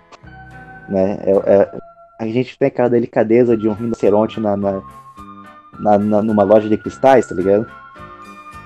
né? 0.89 1.18
É, 1.22 1.30
é, 1.30 1.78
a 2.18 2.26
gente 2.26 2.59
tem 2.59 2.68
aquela 2.68 2.91
delicadeza 2.91 3.57
de 3.57 3.68
um 3.68 3.72
rinoceronte 3.72 4.41
na, 4.41 4.57
na, 4.57 4.82
na, 5.78 5.99
na 5.99 6.22
numa 6.22 6.43
loja 6.43 6.68
de 6.68 6.76
cristais, 6.76 7.26
tá 7.28 7.34
ligado? 7.34 7.66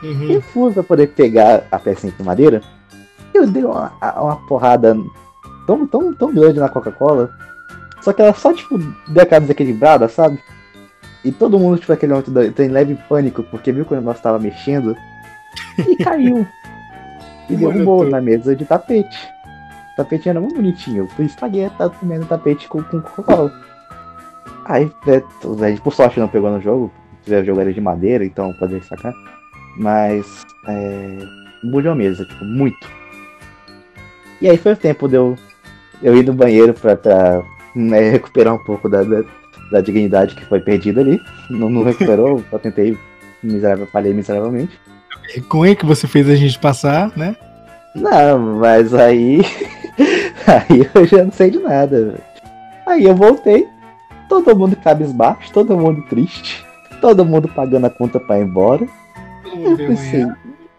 Uhum. 0.02 0.30
E 0.30 0.40
fui 0.40 0.72
pra 0.72 0.82
poder 0.82 1.08
pegar 1.08 1.64
a 1.70 1.78
pecinha 1.78 2.12
de 2.12 2.22
madeira. 2.22 2.60
Eu 3.32 3.46
dei 3.46 3.64
uma, 3.64 3.92
uma 4.16 4.36
porrada 4.46 4.96
tão, 5.66 5.86
tão, 5.86 6.12
tão 6.12 6.34
grande 6.34 6.60
na 6.60 6.68
Coca-Cola. 6.68 7.30
Só 8.00 8.12
que 8.12 8.20
ela 8.20 8.34
só, 8.34 8.52
tipo, 8.52 8.78
deu 9.08 9.22
a 9.22 9.26
cara 9.26 9.42
desequilibrada, 9.42 10.08
sabe? 10.08 10.38
E 11.24 11.30
todo 11.30 11.58
mundo, 11.58 11.78
tipo, 11.78 11.92
aquele 11.92 12.12
momento 12.12 12.52
tem 12.52 12.68
leve 12.68 12.98
pânico, 13.08 13.42
porque 13.44 13.70
viu 13.70 13.84
que 13.84 13.92
o 13.92 13.96
negócio 13.96 14.22
tava 14.22 14.38
mexendo. 14.38 14.96
E 15.78 15.96
caiu. 15.96 16.46
e 17.48 17.56
derrubou 17.56 18.08
na 18.08 18.20
mesa 18.20 18.56
de 18.56 18.64
tapete. 18.64 19.28
O 19.92 19.96
tapete 19.96 20.28
era 20.28 20.40
muito 20.40 20.56
bonitinho. 20.56 21.08
Eu 21.18 21.24
estraguei 21.24 21.68
tá 21.70 21.88
comendo 21.88 22.26
tapete 22.26 22.68
com, 22.68 22.82
com 22.82 23.00
Coca-Cola. 23.00 23.52
Aí, 24.64 24.90
é, 25.06 25.22
por 25.82 25.92
sorte 25.92 26.18
não 26.18 26.28
pegou 26.28 26.50
no 26.50 26.60
jogo. 26.60 26.92
O 27.26 27.44
jogo 27.44 27.60
era 27.60 27.72
de 27.72 27.80
madeira, 27.80 28.24
então 28.24 28.52
poderia 28.54 28.82
sacar. 28.82 29.14
Mas, 29.76 30.44
é. 30.66 31.18
Bulhou 31.70 31.92
a 31.92 31.96
mesa, 31.96 32.24
tipo, 32.24 32.44
muito. 32.44 32.88
E 34.40 34.50
aí 34.50 34.56
foi 34.56 34.72
o 34.72 34.76
tempo 34.76 35.06
de 35.06 35.14
eu, 35.14 35.36
eu 36.02 36.16
ir 36.16 36.24
no 36.24 36.32
banheiro 36.32 36.74
pra, 36.74 36.96
pra 36.96 37.42
né, 37.76 38.10
recuperar 38.10 38.54
um 38.54 38.64
pouco 38.64 38.88
da, 38.88 39.04
da, 39.04 39.22
da, 39.72 39.80
dignidade 39.80 40.34
que 40.34 40.44
foi 40.44 40.60
perdida 40.60 41.00
ali. 41.00 41.20
Não, 41.50 41.68
não 41.68 41.82
recuperou, 41.82 42.42
eu 42.52 42.58
tentei 42.58 42.96
miserável, 43.42 43.86
falhei 43.86 44.12
miseravelmente 44.12 44.78
vergonha 45.34 45.74
que 45.74 45.86
você 45.86 46.06
fez 46.06 46.28
a 46.28 46.34
gente 46.34 46.58
passar, 46.58 47.10
né? 47.16 47.36
Não, 47.94 48.38
mas 48.58 48.94
aí. 48.94 49.42
aí 50.46 50.88
eu 50.94 51.06
já 51.06 51.24
não 51.24 51.32
sei 51.32 51.50
de 51.50 51.58
nada. 51.58 52.14
Aí 52.86 53.04
eu 53.04 53.14
voltei, 53.14 53.66
todo 54.28 54.56
mundo 54.56 54.76
cabisbaixo, 54.76 55.52
todo 55.52 55.76
mundo 55.76 56.02
triste, 56.08 56.64
todo 57.00 57.24
mundo 57.24 57.48
pagando 57.48 57.86
a 57.86 57.90
conta 57.90 58.18
pra 58.18 58.38
ir 58.38 58.42
embora. 58.42 58.86
eu 59.54 59.76
pensei, 59.76 60.26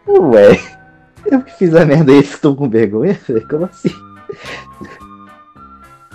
ué, 0.08 0.60
eu 1.26 1.42
que 1.42 1.52
fiz 1.54 1.74
a 1.76 1.86
merda 1.86 2.12
e 2.12 2.20
estou 2.20 2.56
com 2.56 2.70
vergonha? 2.70 3.20
Como 3.50 3.66
assim? 3.66 3.92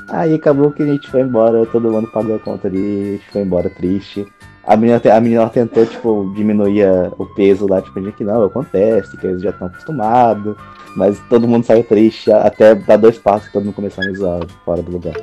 Aí 0.08 0.34
acabou 0.34 0.70
que 0.70 0.82
a 0.82 0.86
gente 0.86 1.08
foi 1.08 1.20
embora, 1.20 1.66
todo 1.66 1.90
mundo 1.90 2.08
pagou 2.08 2.36
a 2.36 2.38
conta 2.38 2.66
ali, 2.66 2.78
a 2.78 3.12
gente 3.12 3.30
foi 3.30 3.42
embora 3.42 3.68
triste. 3.68 4.26
A 4.64 4.76
menina, 4.76 5.00
a 5.14 5.20
menina 5.20 5.48
tentou, 5.48 5.84
tipo, 5.86 6.32
diminuir 6.34 6.86
o 7.18 7.26
peso 7.26 7.66
lá, 7.66 7.80
tipo, 7.80 8.00
de 8.00 8.12
que 8.12 8.24
não, 8.24 8.44
acontece, 8.44 9.16
que 9.16 9.26
eles 9.26 9.42
já 9.42 9.50
estão 9.50 9.68
acostumados. 9.68 10.56
Mas 10.96 11.18
todo 11.28 11.46
mundo 11.46 11.64
saiu 11.64 11.84
triste, 11.84 12.30
até 12.32 12.74
dar 12.74 12.96
dois 12.96 13.18
passos 13.18 13.52
todo 13.52 13.64
mundo 13.64 13.74
começou 13.74 14.02
a 14.02 14.06
me 14.06 14.16
zoar 14.16 14.46
fora 14.64 14.82
do 14.82 14.92
lugar. 14.92 15.14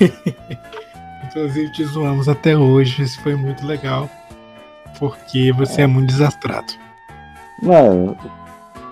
Inclusive 1.26 1.72
te 1.72 1.84
zoamos 1.84 2.28
até 2.28 2.56
hoje, 2.56 3.02
isso 3.02 3.20
foi 3.22 3.34
muito 3.34 3.66
legal. 3.66 4.08
Porque 4.98 5.52
você 5.52 5.82
é, 5.82 5.84
é 5.84 5.86
muito 5.86 6.08
desastrado. 6.08 6.72
Mano. 7.62 8.16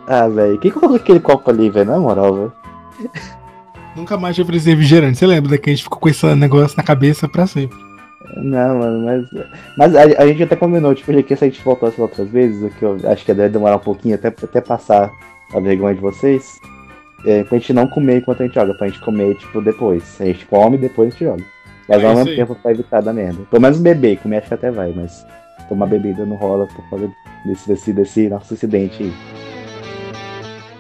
Ah, 0.07 0.29
velho, 0.29 0.59
quem 0.59 0.71
colocou 0.71 0.97
aquele 0.97 1.21
copo 1.21 1.51
ali, 1.51 1.69
velho? 1.69 1.91
Na 1.91 1.99
moral, 1.99 2.35
velho. 2.35 2.53
Nunca 3.97 4.17
mais 4.19 4.37
te 4.37 4.43
ofereci 4.43 4.71
refrigerante. 4.71 5.19
Você 5.19 5.27
lembra 5.27 5.57
que 5.57 5.71
a 5.71 5.73
gente 5.73 5.85
ficou 5.85 5.99
com 5.99 6.09
esse 6.09 6.27
negócio 6.35 6.77
na 6.77 6.83
cabeça 6.83 7.27
pra 7.27 7.47
sempre. 7.47 7.77
Não, 8.37 8.79
mano, 8.79 9.05
mas. 9.05 9.47
Mas 9.77 9.97
a, 9.97 10.23
a 10.23 10.27
gente 10.27 10.43
até 10.43 10.57
combinou, 10.57 10.95
tipo, 10.95 11.23
que 11.23 11.37
se 11.37 11.45
a 11.45 11.49
gente 11.49 11.63
voltasse 11.63 12.01
outras 12.01 12.29
vezes, 12.29 12.63
o 12.63 12.71
que 12.71 12.83
eu 12.83 12.99
acho 13.05 13.25
que 13.25 13.33
deve 13.33 13.51
demorar 13.51 13.77
um 13.77 13.81
pouquinho 13.81 14.15
até, 14.15 14.29
até 14.29 14.61
passar 14.61 15.11
a 15.55 15.61
vergonha 15.61 15.95
de 15.95 16.01
vocês. 16.01 16.61
É, 17.25 17.43
pra 17.45 17.59
gente 17.59 17.73
não 17.73 17.87
comer 17.87 18.19
enquanto 18.19 18.43
a 18.43 18.47
gente 18.47 18.55
joga, 18.55 18.75
pra 18.75 18.89
gente 18.89 19.01
comer, 19.01 19.35
tipo, 19.37 19.61
depois. 19.63 20.21
A 20.21 20.25
gente 20.25 20.45
come 20.47 20.77
e 20.77 20.81
depois 20.81 21.09
a 21.09 21.11
gente 21.11 21.25
joga. 21.25 21.45
Mas 21.89 22.03
é 22.03 22.07
ao 22.07 22.17
mesmo 22.17 22.37
tempo 22.37 22.55
pra 22.57 22.73
evitar 22.73 23.01
da 23.01 23.13
merda. 23.13 23.39
Pelo 23.51 23.63
menos 23.63 23.79
beber, 23.79 24.19
comer 24.19 24.39
acho 24.39 24.49
que 24.49 24.55
até 24.55 24.71
vai, 24.71 24.93
mas 24.95 25.25
tomar 25.69 25.87
bebida 25.87 26.27
não 26.27 26.37
rola 26.37 26.67
por 26.67 26.91
causa 26.91 27.11
desse, 27.45 27.69
desse, 27.69 27.93
desse 27.93 28.29
nosso 28.29 28.55
acidente 28.55 29.05
aí. 29.05 29.46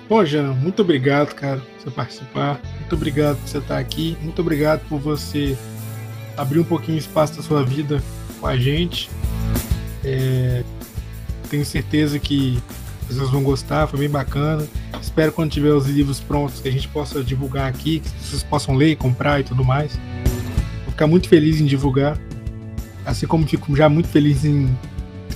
Bom, 0.09 0.25
Jean, 0.25 0.53
muito 0.53 0.83
obrigado, 0.83 1.35
cara, 1.35 1.59
por 1.59 1.83
você 1.83 1.91
participar. 1.91 2.61
Muito 2.79 2.95
obrigado 2.95 3.39
por 3.39 3.49
você 3.49 3.59
estar 3.59 3.79
aqui. 3.79 4.17
Muito 4.23 4.41
obrigado 4.41 4.87
por 4.89 5.01
você 5.01 5.59
abrir 6.37 6.61
um 6.61 6.65
pouquinho 6.65 6.97
espaço 6.97 7.37
da 7.37 7.43
sua 7.43 7.65
vida 7.65 8.01
com 8.41 8.47
a 8.47 8.57
gente. 8.57 9.11
É, 10.05 10.63
tenho 11.51 11.65
certeza 11.65 12.21
que 12.21 12.63
vocês 13.09 13.29
vão 13.31 13.43
gostar, 13.43 13.89
foi 13.89 13.99
bem 13.99 14.09
bacana. 14.09 14.65
Espero 15.03 15.33
quando 15.33 15.51
tiver 15.51 15.73
os 15.73 15.87
livros 15.87 16.21
prontos 16.21 16.61
que 16.61 16.69
a 16.69 16.73
gente 16.73 16.87
possa 16.87 17.25
divulgar 17.25 17.69
aqui, 17.69 17.99
que 17.99 18.09
vocês 18.09 18.45
possam 18.45 18.77
ler, 18.77 18.97
comprar 18.97 19.41
e 19.41 19.43
tudo 19.43 19.65
mais. 19.65 19.99
Vou 20.85 20.93
ficar 20.93 21.09
muito 21.09 21.29
feliz 21.29 21.61
em 21.61 21.65
divulgar, 21.65 22.17
assim 23.05 23.27
como 23.27 23.45
fico 23.45 23.75
já 23.75 23.89
muito 23.89 24.09
feliz 24.09 24.45
em 24.45 24.73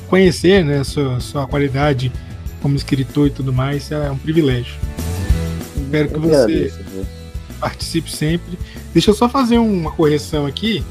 conhecer 0.07 0.65
né, 0.65 0.85
sua, 0.85 1.19
sua 1.19 1.47
qualidade 1.49 2.13
como 2.61 2.77
escritor 2.77 3.27
e 3.27 3.31
tudo 3.31 3.53
mais 3.53 3.91
é 3.91 4.11
um 4.11 4.19
privilégio. 4.19 4.75
Espero 5.77 6.09
que 6.09 6.19
você 6.19 6.73
participe 7.59 8.11
sempre. 8.11 8.59
Deixa 8.93 9.11
eu 9.11 9.15
só 9.15 9.29
fazer 9.29 9.59
uma 9.59 9.91
correção 9.91 10.47
aqui, 10.47 10.85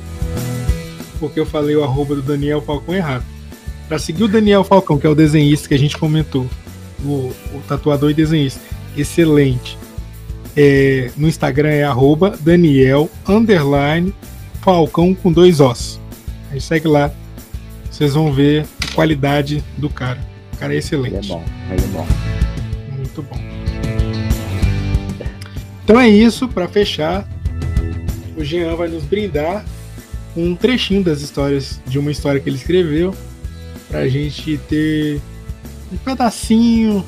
porque 1.20 1.40
eu 1.40 1.46
falei 1.46 1.76
o 1.76 1.84
arroba 1.84 2.16
do 2.16 2.22
Daniel 2.22 2.62
Falcão 2.62 2.94
errado. 2.94 3.26
Para 3.88 3.98
seguir 3.98 4.24
o 4.24 4.28
Daniel 4.28 4.64
Falcão, 4.64 5.00
que 5.00 5.08
é 5.08 5.10
o 5.10 5.16
desenhista 5.16 5.68
que 5.68 5.74
a 5.74 5.80
gente 5.80 5.98
comentou, 5.98 6.48
o, 7.04 7.32
o 7.54 7.62
tatuador 7.68 8.12
e 8.12 8.14
desenhista, 8.14 8.62
excelente. 8.96 9.78
É, 10.56 11.12
no 11.16 11.28
Instagram 11.28 11.70
é 11.70 11.84
arroba 11.84 12.38
Daniel 12.40 13.10
underline 13.28 14.14
Falcão 14.62 15.16
com 15.16 15.32
dois 15.32 15.60
Os. 15.60 16.00
Aí 16.52 16.60
segue 16.60 16.88
lá, 16.88 17.12
vocês 17.90 18.14
vão 18.14 18.32
ver 18.34 18.66
a 18.84 18.94
qualidade 18.94 19.64
do 19.78 19.90
cara. 19.90 20.29
O 20.60 20.62
cara 20.62 20.76
é 20.76 20.78
excelente. 20.78 21.16
Ele 21.16 21.26
é 21.26 21.30
bom, 21.30 21.44
ele 21.72 21.84
é 21.84 21.88
bom. 21.88 22.08
Muito 22.98 23.24
bom. 23.24 23.40
Então 25.82 25.98
é 25.98 26.10
isso, 26.10 26.50
para 26.50 26.68
fechar, 26.68 27.26
o 28.36 28.44
Jean 28.44 28.76
vai 28.76 28.90
nos 28.90 29.06
brindar 29.06 29.66
um 30.36 30.58
trechinho 30.58 31.02
das 31.02 31.22
histórias, 31.22 31.80
de 31.88 31.98
uma 31.98 32.12
história 32.12 32.42
que 32.42 32.50
ele 32.50 32.58
escreveu, 32.58 33.16
para 33.88 34.00
a 34.00 34.10
gente 34.10 34.58
ter 34.68 35.22
um 35.94 35.96
pedacinho 35.96 37.06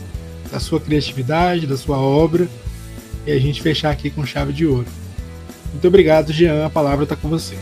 da 0.49 0.61
sua 0.61 0.79
criatividade, 0.79 1.67
da 1.67 1.75
sua 1.75 1.99
obra, 1.99 2.47
e 3.27 3.33
a 3.33 3.37
gente 3.37 3.61
fechar 3.61 3.91
aqui 3.91 4.09
com 4.09 4.25
chave 4.25 4.53
de 4.53 4.65
ouro. 4.65 4.87
Muito 5.73 5.87
obrigado, 5.89 6.31
Jean, 6.31 6.65
a 6.65 6.69
palavra 6.69 7.03
está 7.03 7.17
com 7.17 7.27
você. 7.27 7.57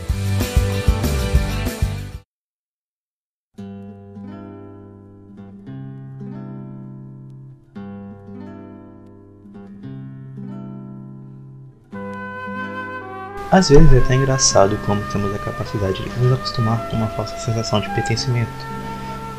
Às 13.50 13.68
vezes 13.68 13.92
é 13.92 13.98
até 13.98 14.14
engraçado 14.14 14.78
como 14.86 15.02
temos 15.10 15.34
a 15.34 15.38
capacidade 15.38 16.00
de 16.04 16.20
nos 16.20 16.32
acostumar 16.32 16.86
com 16.88 16.96
uma 16.96 17.08
falsa 17.08 17.36
sensação 17.36 17.80
de 17.80 17.90
pertencimento. 17.90 18.48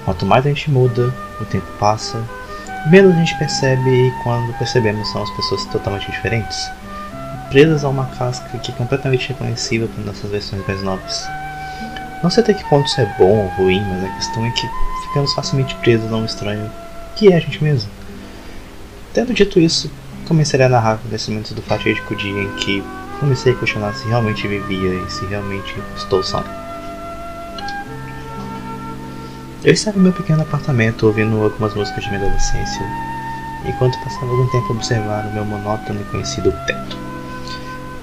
Quanto 0.03 0.25
mais 0.25 0.45
a 0.45 0.49
gente 0.49 0.69
muda, 0.69 1.13
o 1.39 1.45
tempo 1.45 1.65
passa, 1.79 2.21
menos 2.89 3.15
a 3.15 3.19
gente 3.19 3.37
percebe 3.37 3.89
e 3.89 4.11
quando 4.23 4.51
percebemos 4.57 5.09
são 5.09 5.23
as 5.23 5.29
pessoas 5.31 5.63
totalmente 5.67 6.11
diferentes, 6.11 6.69
presas 7.49 7.85
a 7.85 7.89
uma 7.89 8.05
casca 8.07 8.57
que 8.57 8.71
é 8.73 8.75
completamente 8.75 9.29
reconhecível 9.29 9.87
por 9.87 10.03
nossas 10.03 10.29
versões 10.29 10.67
mais 10.67 10.83
novas. 10.83 11.25
Não 12.21 12.29
sei 12.29 12.43
até 12.43 12.53
que 12.53 12.69
ponto 12.69 12.87
isso 12.87 12.99
é 12.99 13.05
bom 13.17 13.43
ou 13.43 13.47
ruim, 13.55 13.81
mas 13.81 14.03
a 14.03 14.15
questão 14.15 14.45
é 14.45 14.51
que 14.51 14.69
ficamos 15.07 15.33
facilmente 15.33 15.73
presos 15.75 16.11
a 16.11 16.17
um 16.17 16.25
estranho 16.25 16.69
que 17.15 17.31
é 17.31 17.37
a 17.37 17.39
gente 17.39 17.63
mesmo. 17.63 17.89
Tendo 19.13 19.33
dito 19.33 19.57
isso, 19.57 19.89
comecei 20.27 20.61
a 20.61 20.67
narrar 20.67 20.93
acontecimentos 20.95 21.53
do 21.53 21.61
fatídico 21.61 22.13
dia 22.13 22.43
em 22.43 22.55
que 22.55 22.83
comecei 23.21 23.53
a 23.53 23.55
questionar 23.55 23.93
se 23.93 24.07
realmente 24.07 24.47
vivia 24.47 24.95
e 24.95 25.09
se 25.11 25.23
realmente 25.27 25.75
estou 25.95 26.23
são. 26.23 26.43
Eu 29.63 29.71
estava 29.71 29.99
em 29.99 30.01
meu 30.01 30.11
pequeno 30.11 30.41
apartamento 30.41 31.05
ouvindo 31.05 31.41
algumas 31.43 31.75
músicas 31.75 32.03
de 32.03 32.09
minha 32.09 32.19
adolescência, 32.19 32.81
enquanto 33.63 33.97
passava 33.99 34.31
algum 34.31 34.47
tempo 34.47 34.73
a 34.73 34.75
observar 34.75 35.27
o 35.27 35.33
meu 35.33 35.45
monótono 35.45 36.01
e 36.01 36.05
conhecido 36.05 36.51
teto. 36.65 36.97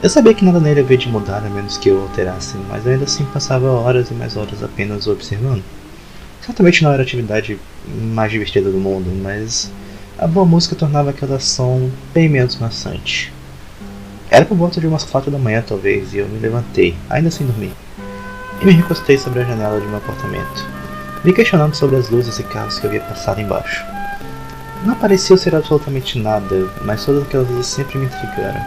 Eu 0.00 0.08
sabia 0.08 0.32
que 0.32 0.44
nada 0.44 0.60
nele 0.60 0.80
havia 0.80 0.96
de 0.96 1.08
mudar 1.08 1.44
a 1.44 1.50
menos 1.50 1.76
que 1.76 1.88
eu 1.88 2.00
alterasse, 2.02 2.56
mas 2.68 2.86
ainda 2.86 3.04
assim 3.04 3.24
passava 3.24 3.68
horas 3.68 4.12
e 4.12 4.14
mais 4.14 4.36
horas 4.36 4.62
apenas 4.62 5.08
observando. 5.08 5.64
Certamente 6.46 6.84
não 6.84 6.92
era 6.92 7.02
a 7.02 7.04
atividade 7.04 7.58
mais 7.84 8.30
divertida 8.30 8.70
do 8.70 8.78
mundo, 8.78 9.10
mas 9.20 9.68
a 10.16 10.28
boa 10.28 10.46
música 10.46 10.76
tornava 10.76 11.10
aquela 11.10 11.36
ação 11.36 11.90
bem 12.14 12.28
menos 12.28 12.56
maçante. 12.56 13.32
Era 14.30 14.44
por 14.44 14.56
volta 14.56 14.78
de 14.78 14.86
umas 14.86 15.04
quatro 15.04 15.30
da 15.30 15.38
manhã, 15.38 15.64
talvez, 15.66 16.12
e 16.12 16.18
eu 16.18 16.28
me 16.28 16.38
levantei, 16.38 16.94
ainda 17.08 17.30
sem 17.30 17.46
dormir, 17.46 17.72
e 18.60 18.64
me 18.64 18.72
recostei 18.72 19.16
sobre 19.16 19.40
a 19.40 19.44
janela 19.44 19.80
de 19.80 19.86
meu 19.86 19.96
apartamento, 19.96 20.66
me 21.24 21.32
questionando 21.32 21.74
sobre 21.74 21.96
as 21.96 22.10
luzes 22.10 22.38
e 22.38 22.42
carros 22.42 22.78
que 22.78 22.86
havia 22.86 23.00
passado 23.00 23.40
embaixo. 23.40 23.82
Não 24.84 24.94
parecia 24.94 25.36
ser 25.36 25.56
absolutamente 25.56 26.18
nada, 26.18 26.68
mas 26.84 27.04
todas 27.04 27.22
aquelas 27.22 27.48
luzes 27.48 27.66
sempre 27.66 27.98
me 27.98 28.04
intrigaram. 28.04 28.60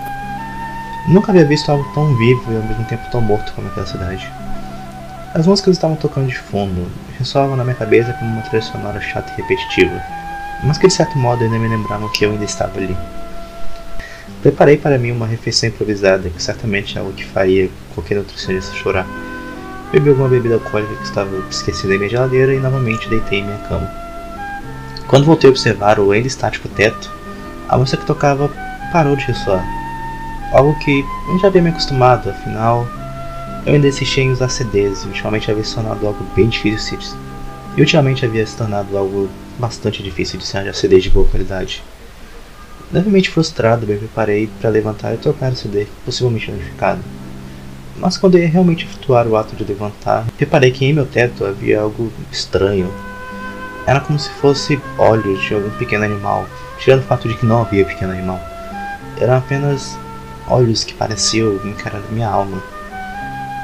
Nunca 1.07 1.32
havia 1.32 1.45
visto 1.45 1.70
algo 1.70 1.88
tão 1.93 2.16
vivo 2.18 2.51
e 2.51 2.55
ao 2.55 2.64
mesmo 2.64 2.84
tempo 2.86 3.09
tão 3.12 3.22
morto 3.22 3.53
como 3.53 3.68
aquela 3.68 3.86
cidade. 3.86 4.28
As 5.34 5.45
músicas 5.45 5.76
estavam 5.76 5.95
tocando 5.95 6.28
de 6.28 6.38
fundo, 6.38 6.91
ressoavam 7.18 7.55
na 7.55 7.64
minha 7.64 7.76
cabeça 7.76 8.14
como 8.14 8.32
uma 8.32 8.41
trilha 8.41 8.64
sonora 8.64 8.99
chata 8.99 9.32
e 9.32 9.41
repetitiva, 9.41 10.01
mas 10.64 10.78
que 10.80 10.88
de 10.88 10.93
certo 10.93 11.18
modo 11.18 11.43
ainda 11.43 11.57
me 11.57 11.68
lembravam 11.68 12.09
que 12.09 12.26
eu 12.26 12.32
ainda 12.32 12.45
estava 12.45 12.78
ali. 12.78 12.97
Preparei 14.42 14.76
para 14.76 14.98
mim 14.98 15.12
uma 15.12 15.28
refeição 15.28 15.70
improvisada, 15.70 16.30
que 16.30 16.42
certamente 16.42 16.98
é 16.98 17.00
algo 17.00 17.14
que 17.14 17.24
faria 17.24 17.70
qualquer 17.94 18.16
nutricionista 18.16 18.76
chorar. 18.76 19.06
Bebi 19.92 20.10
alguma 20.10 20.30
bebida 20.30 20.56
alcoólica 20.56 20.96
que 20.96 21.04
estava 21.04 21.30
esquecida 21.50 21.94
em 21.94 21.98
minha 21.98 22.10
geladeira 22.10 22.54
e 22.54 22.60
novamente 22.60 23.08
deitei 23.08 23.39
em 23.39 23.44
minha 23.44 23.58
cama. 23.60 23.88
Quando 25.08 25.26
voltei 25.26 25.48
a 25.48 25.52
observar 25.52 26.00
o 26.00 26.12
ainda 26.12 26.28
estático 26.28 26.68
teto, 26.70 27.12
a 27.70 27.78
música 27.78 27.98
que 27.98 28.08
tocava 28.08 28.50
parou 28.92 29.16
de 29.16 29.26
ressoar. 29.26 29.64
Algo 30.54 30.74
que 30.80 31.06
eu 31.30 31.39
já 31.39 31.48
havia 31.48 31.62
me 31.62 31.70
acostumado, 31.70 32.30
afinal, 32.30 32.88
eu 33.66 33.74
ainda 33.74 33.88
insistia 33.88 34.24
em 34.24 34.32
usar 34.32 34.50
CDs 34.50 35.04
e 35.04 35.08
ultimamente 35.08 35.52
havia 35.52 35.64
se 35.64 35.76
tornado 35.76 36.08
algo 36.08 36.26
bem 36.36 36.50
difícil 36.50 36.98
de... 36.98 37.06
E 37.78 37.82
ultimamente 37.82 38.26
havia 38.26 38.46
se 38.46 38.58
tornado 38.58 38.98
algo 38.98 39.30
bastante 39.60 40.02
difícil 40.02 40.39
de 40.39 40.46
se 40.46 40.58
arranjar 40.58 40.74
CDs 40.74 41.04
de 41.04 41.10
boa 41.12 41.28
qualidade. 41.28 41.84
Levemente 42.94 43.30
frustrado, 43.30 43.88
me 43.88 43.96
preparei 43.96 44.50
para 44.60 44.70
levantar 44.70 45.14
e 45.14 45.18
trocar 45.18 45.52
o 45.52 45.56
CD, 45.56 45.88
possivelmente 46.04 46.52
danificado. 46.52 47.02
Mas 47.96 48.18
quando 48.18 48.38
ia 48.38 48.48
realmente 48.48 48.84
efetuar 48.86 49.28
o 49.28 49.38
ato 49.38 49.56
de 49.56 49.64
levantar, 49.64 50.26
reparei 50.38 50.72
que 50.72 50.86
em 50.86 50.92
meu 50.92 51.06
teto 51.06 51.46
havia 51.46 51.80
algo 51.80 52.12
estranho. 52.32 52.92
Era 53.86 54.02
como 54.02 54.20
se 54.20 54.30
fosse 54.32 54.80
olhos 54.98 55.42
de 55.42 55.54
algum 55.54 55.70
pequeno 55.78 56.04
animal, 56.04 56.46
tirando 56.80 57.00
o 57.00 57.06
fato 57.06 57.30
de 57.30 57.36
que 57.36 57.46
não 57.46 57.62
havia 57.62 57.86
pequeno 57.86 58.12
animal. 58.12 58.39
Eram 59.18 59.38
apenas 59.38 59.98
olhos 60.48 60.84
que 60.84 60.94
pareciam 60.94 61.60
encarando 61.64 62.12
minha 62.12 62.28
alma. 62.28 62.62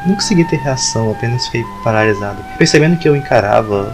Não 0.05 0.15
consegui 0.15 0.45
ter 0.45 0.57
reação, 0.57 1.11
apenas 1.11 1.45
fiquei 1.47 1.65
paralisado. 1.83 2.41
Percebendo 2.57 2.97
que 2.97 3.09
eu 3.09 3.15
encarava, 3.15 3.93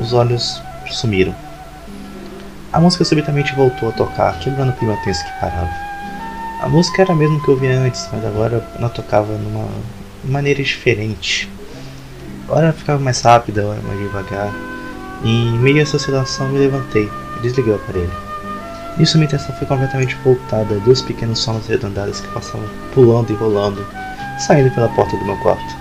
os 0.00 0.12
olhos 0.12 0.60
sumiram. 0.90 1.34
A 2.72 2.80
música 2.80 3.04
subitamente 3.04 3.54
voltou 3.54 3.90
a 3.90 3.92
tocar, 3.92 4.38
quebrando 4.38 4.70
o 4.70 4.72
clima 4.72 4.96
tenso 5.04 5.22
que 5.22 5.40
parava. 5.40 5.70
A 6.62 6.68
música 6.68 7.02
era 7.02 7.12
a 7.12 7.16
mesma 7.16 7.38
que 7.42 7.48
eu 7.48 7.54
ouvia 7.54 7.78
antes, 7.78 8.08
mas 8.10 8.24
agora 8.24 8.66
ela 8.78 8.88
tocava 8.88 9.34
numa 9.34 9.68
maneira 10.24 10.62
diferente. 10.62 11.50
Ora 12.48 12.72
ficava 12.72 12.98
mais 12.98 13.20
rápida, 13.20 13.66
ora 13.66 13.80
mais 13.82 13.98
devagar. 13.98 14.50
E 15.22 15.48
em 15.48 15.58
meio 15.58 15.78
a 15.78 15.82
essa 15.82 15.96
oscilação 15.96 16.48
me 16.48 16.58
levantei 16.60 17.10
e 17.36 17.42
desliguei 17.42 17.74
o 17.74 17.76
aparelho. 17.76 18.10
Nisso 18.96 19.18
minha 19.18 19.28
atenção 19.28 19.54
foi 19.56 19.66
completamente 19.66 20.16
voltada 20.24 20.74
a 20.74 20.78
duas 20.78 21.02
pequenas 21.02 21.40
sombras 21.40 21.66
arredondadas 21.68 22.20
que 22.20 22.28
passavam 22.28 22.66
pulando 22.94 23.30
e 23.30 23.36
rolando, 23.36 23.86
saindo 24.38 24.70
pela 24.74 24.88
porta 24.88 25.14
do 25.16 25.24
meu 25.26 25.36
quarto. 25.38 25.76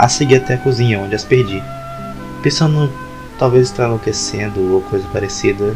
A 0.00 0.08
segui 0.08 0.34
até 0.34 0.54
a 0.54 0.58
cozinha, 0.58 0.98
onde 0.98 1.14
as 1.14 1.22
perdi. 1.22 1.62
Pensando 2.42 2.90
talvez 3.38 3.68
estar 3.68 3.86
enlouquecendo 3.86 4.74
ou 4.74 4.82
coisa 4.82 5.06
parecida, 5.08 5.74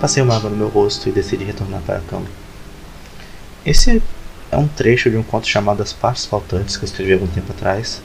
passei 0.00 0.22
uma 0.22 0.36
água 0.36 0.50
no 0.50 0.56
meu 0.56 0.68
rosto 0.68 1.08
e 1.08 1.12
decidi 1.12 1.44
retornar 1.44 1.80
para 1.82 1.98
a 1.98 2.00
cama. 2.00 2.26
Esse 3.64 4.02
é 4.50 4.56
um 4.56 4.68
trecho 4.68 5.10
de 5.10 5.16
um 5.16 5.22
conto 5.22 5.46
chamado 5.46 5.82
As 5.82 5.92
Partes 5.92 6.24
Faltantes 6.24 6.76
que 6.76 6.84
eu 6.84 6.86
escrevi 6.86 7.12
algum 7.12 7.26
tempo 7.26 7.52
atrás. 7.52 8.00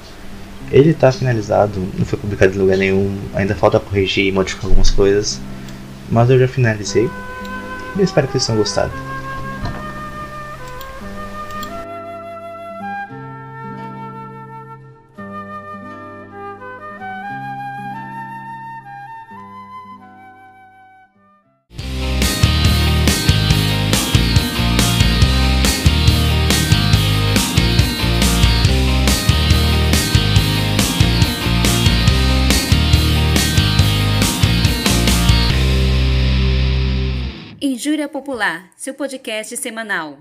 Ele 0.72 0.90
está 0.90 1.12
finalizado, 1.12 1.80
não 1.98 2.06
foi 2.06 2.18
publicado 2.18 2.56
em 2.56 2.58
lugar 2.58 2.78
nenhum, 2.78 3.18
ainda 3.34 3.56
falta 3.56 3.80
corrigir 3.80 4.26
e 4.26 4.32
modificar 4.32 4.66
algumas 4.66 4.90
coisas, 4.90 5.40
mas 6.10 6.30
eu 6.30 6.40
já 6.40 6.48
finalizei 6.48 7.10
e 7.98 8.02
espero 8.02 8.28
que 8.28 8.34
vocês 8.34 8.46
tenham 8.46 8.60
gostado. 8.60 8.92
Popular, 38.24 38.72
seu 38.78 38.94
podcast 38.94 39.58
semanal. 39.58 40.18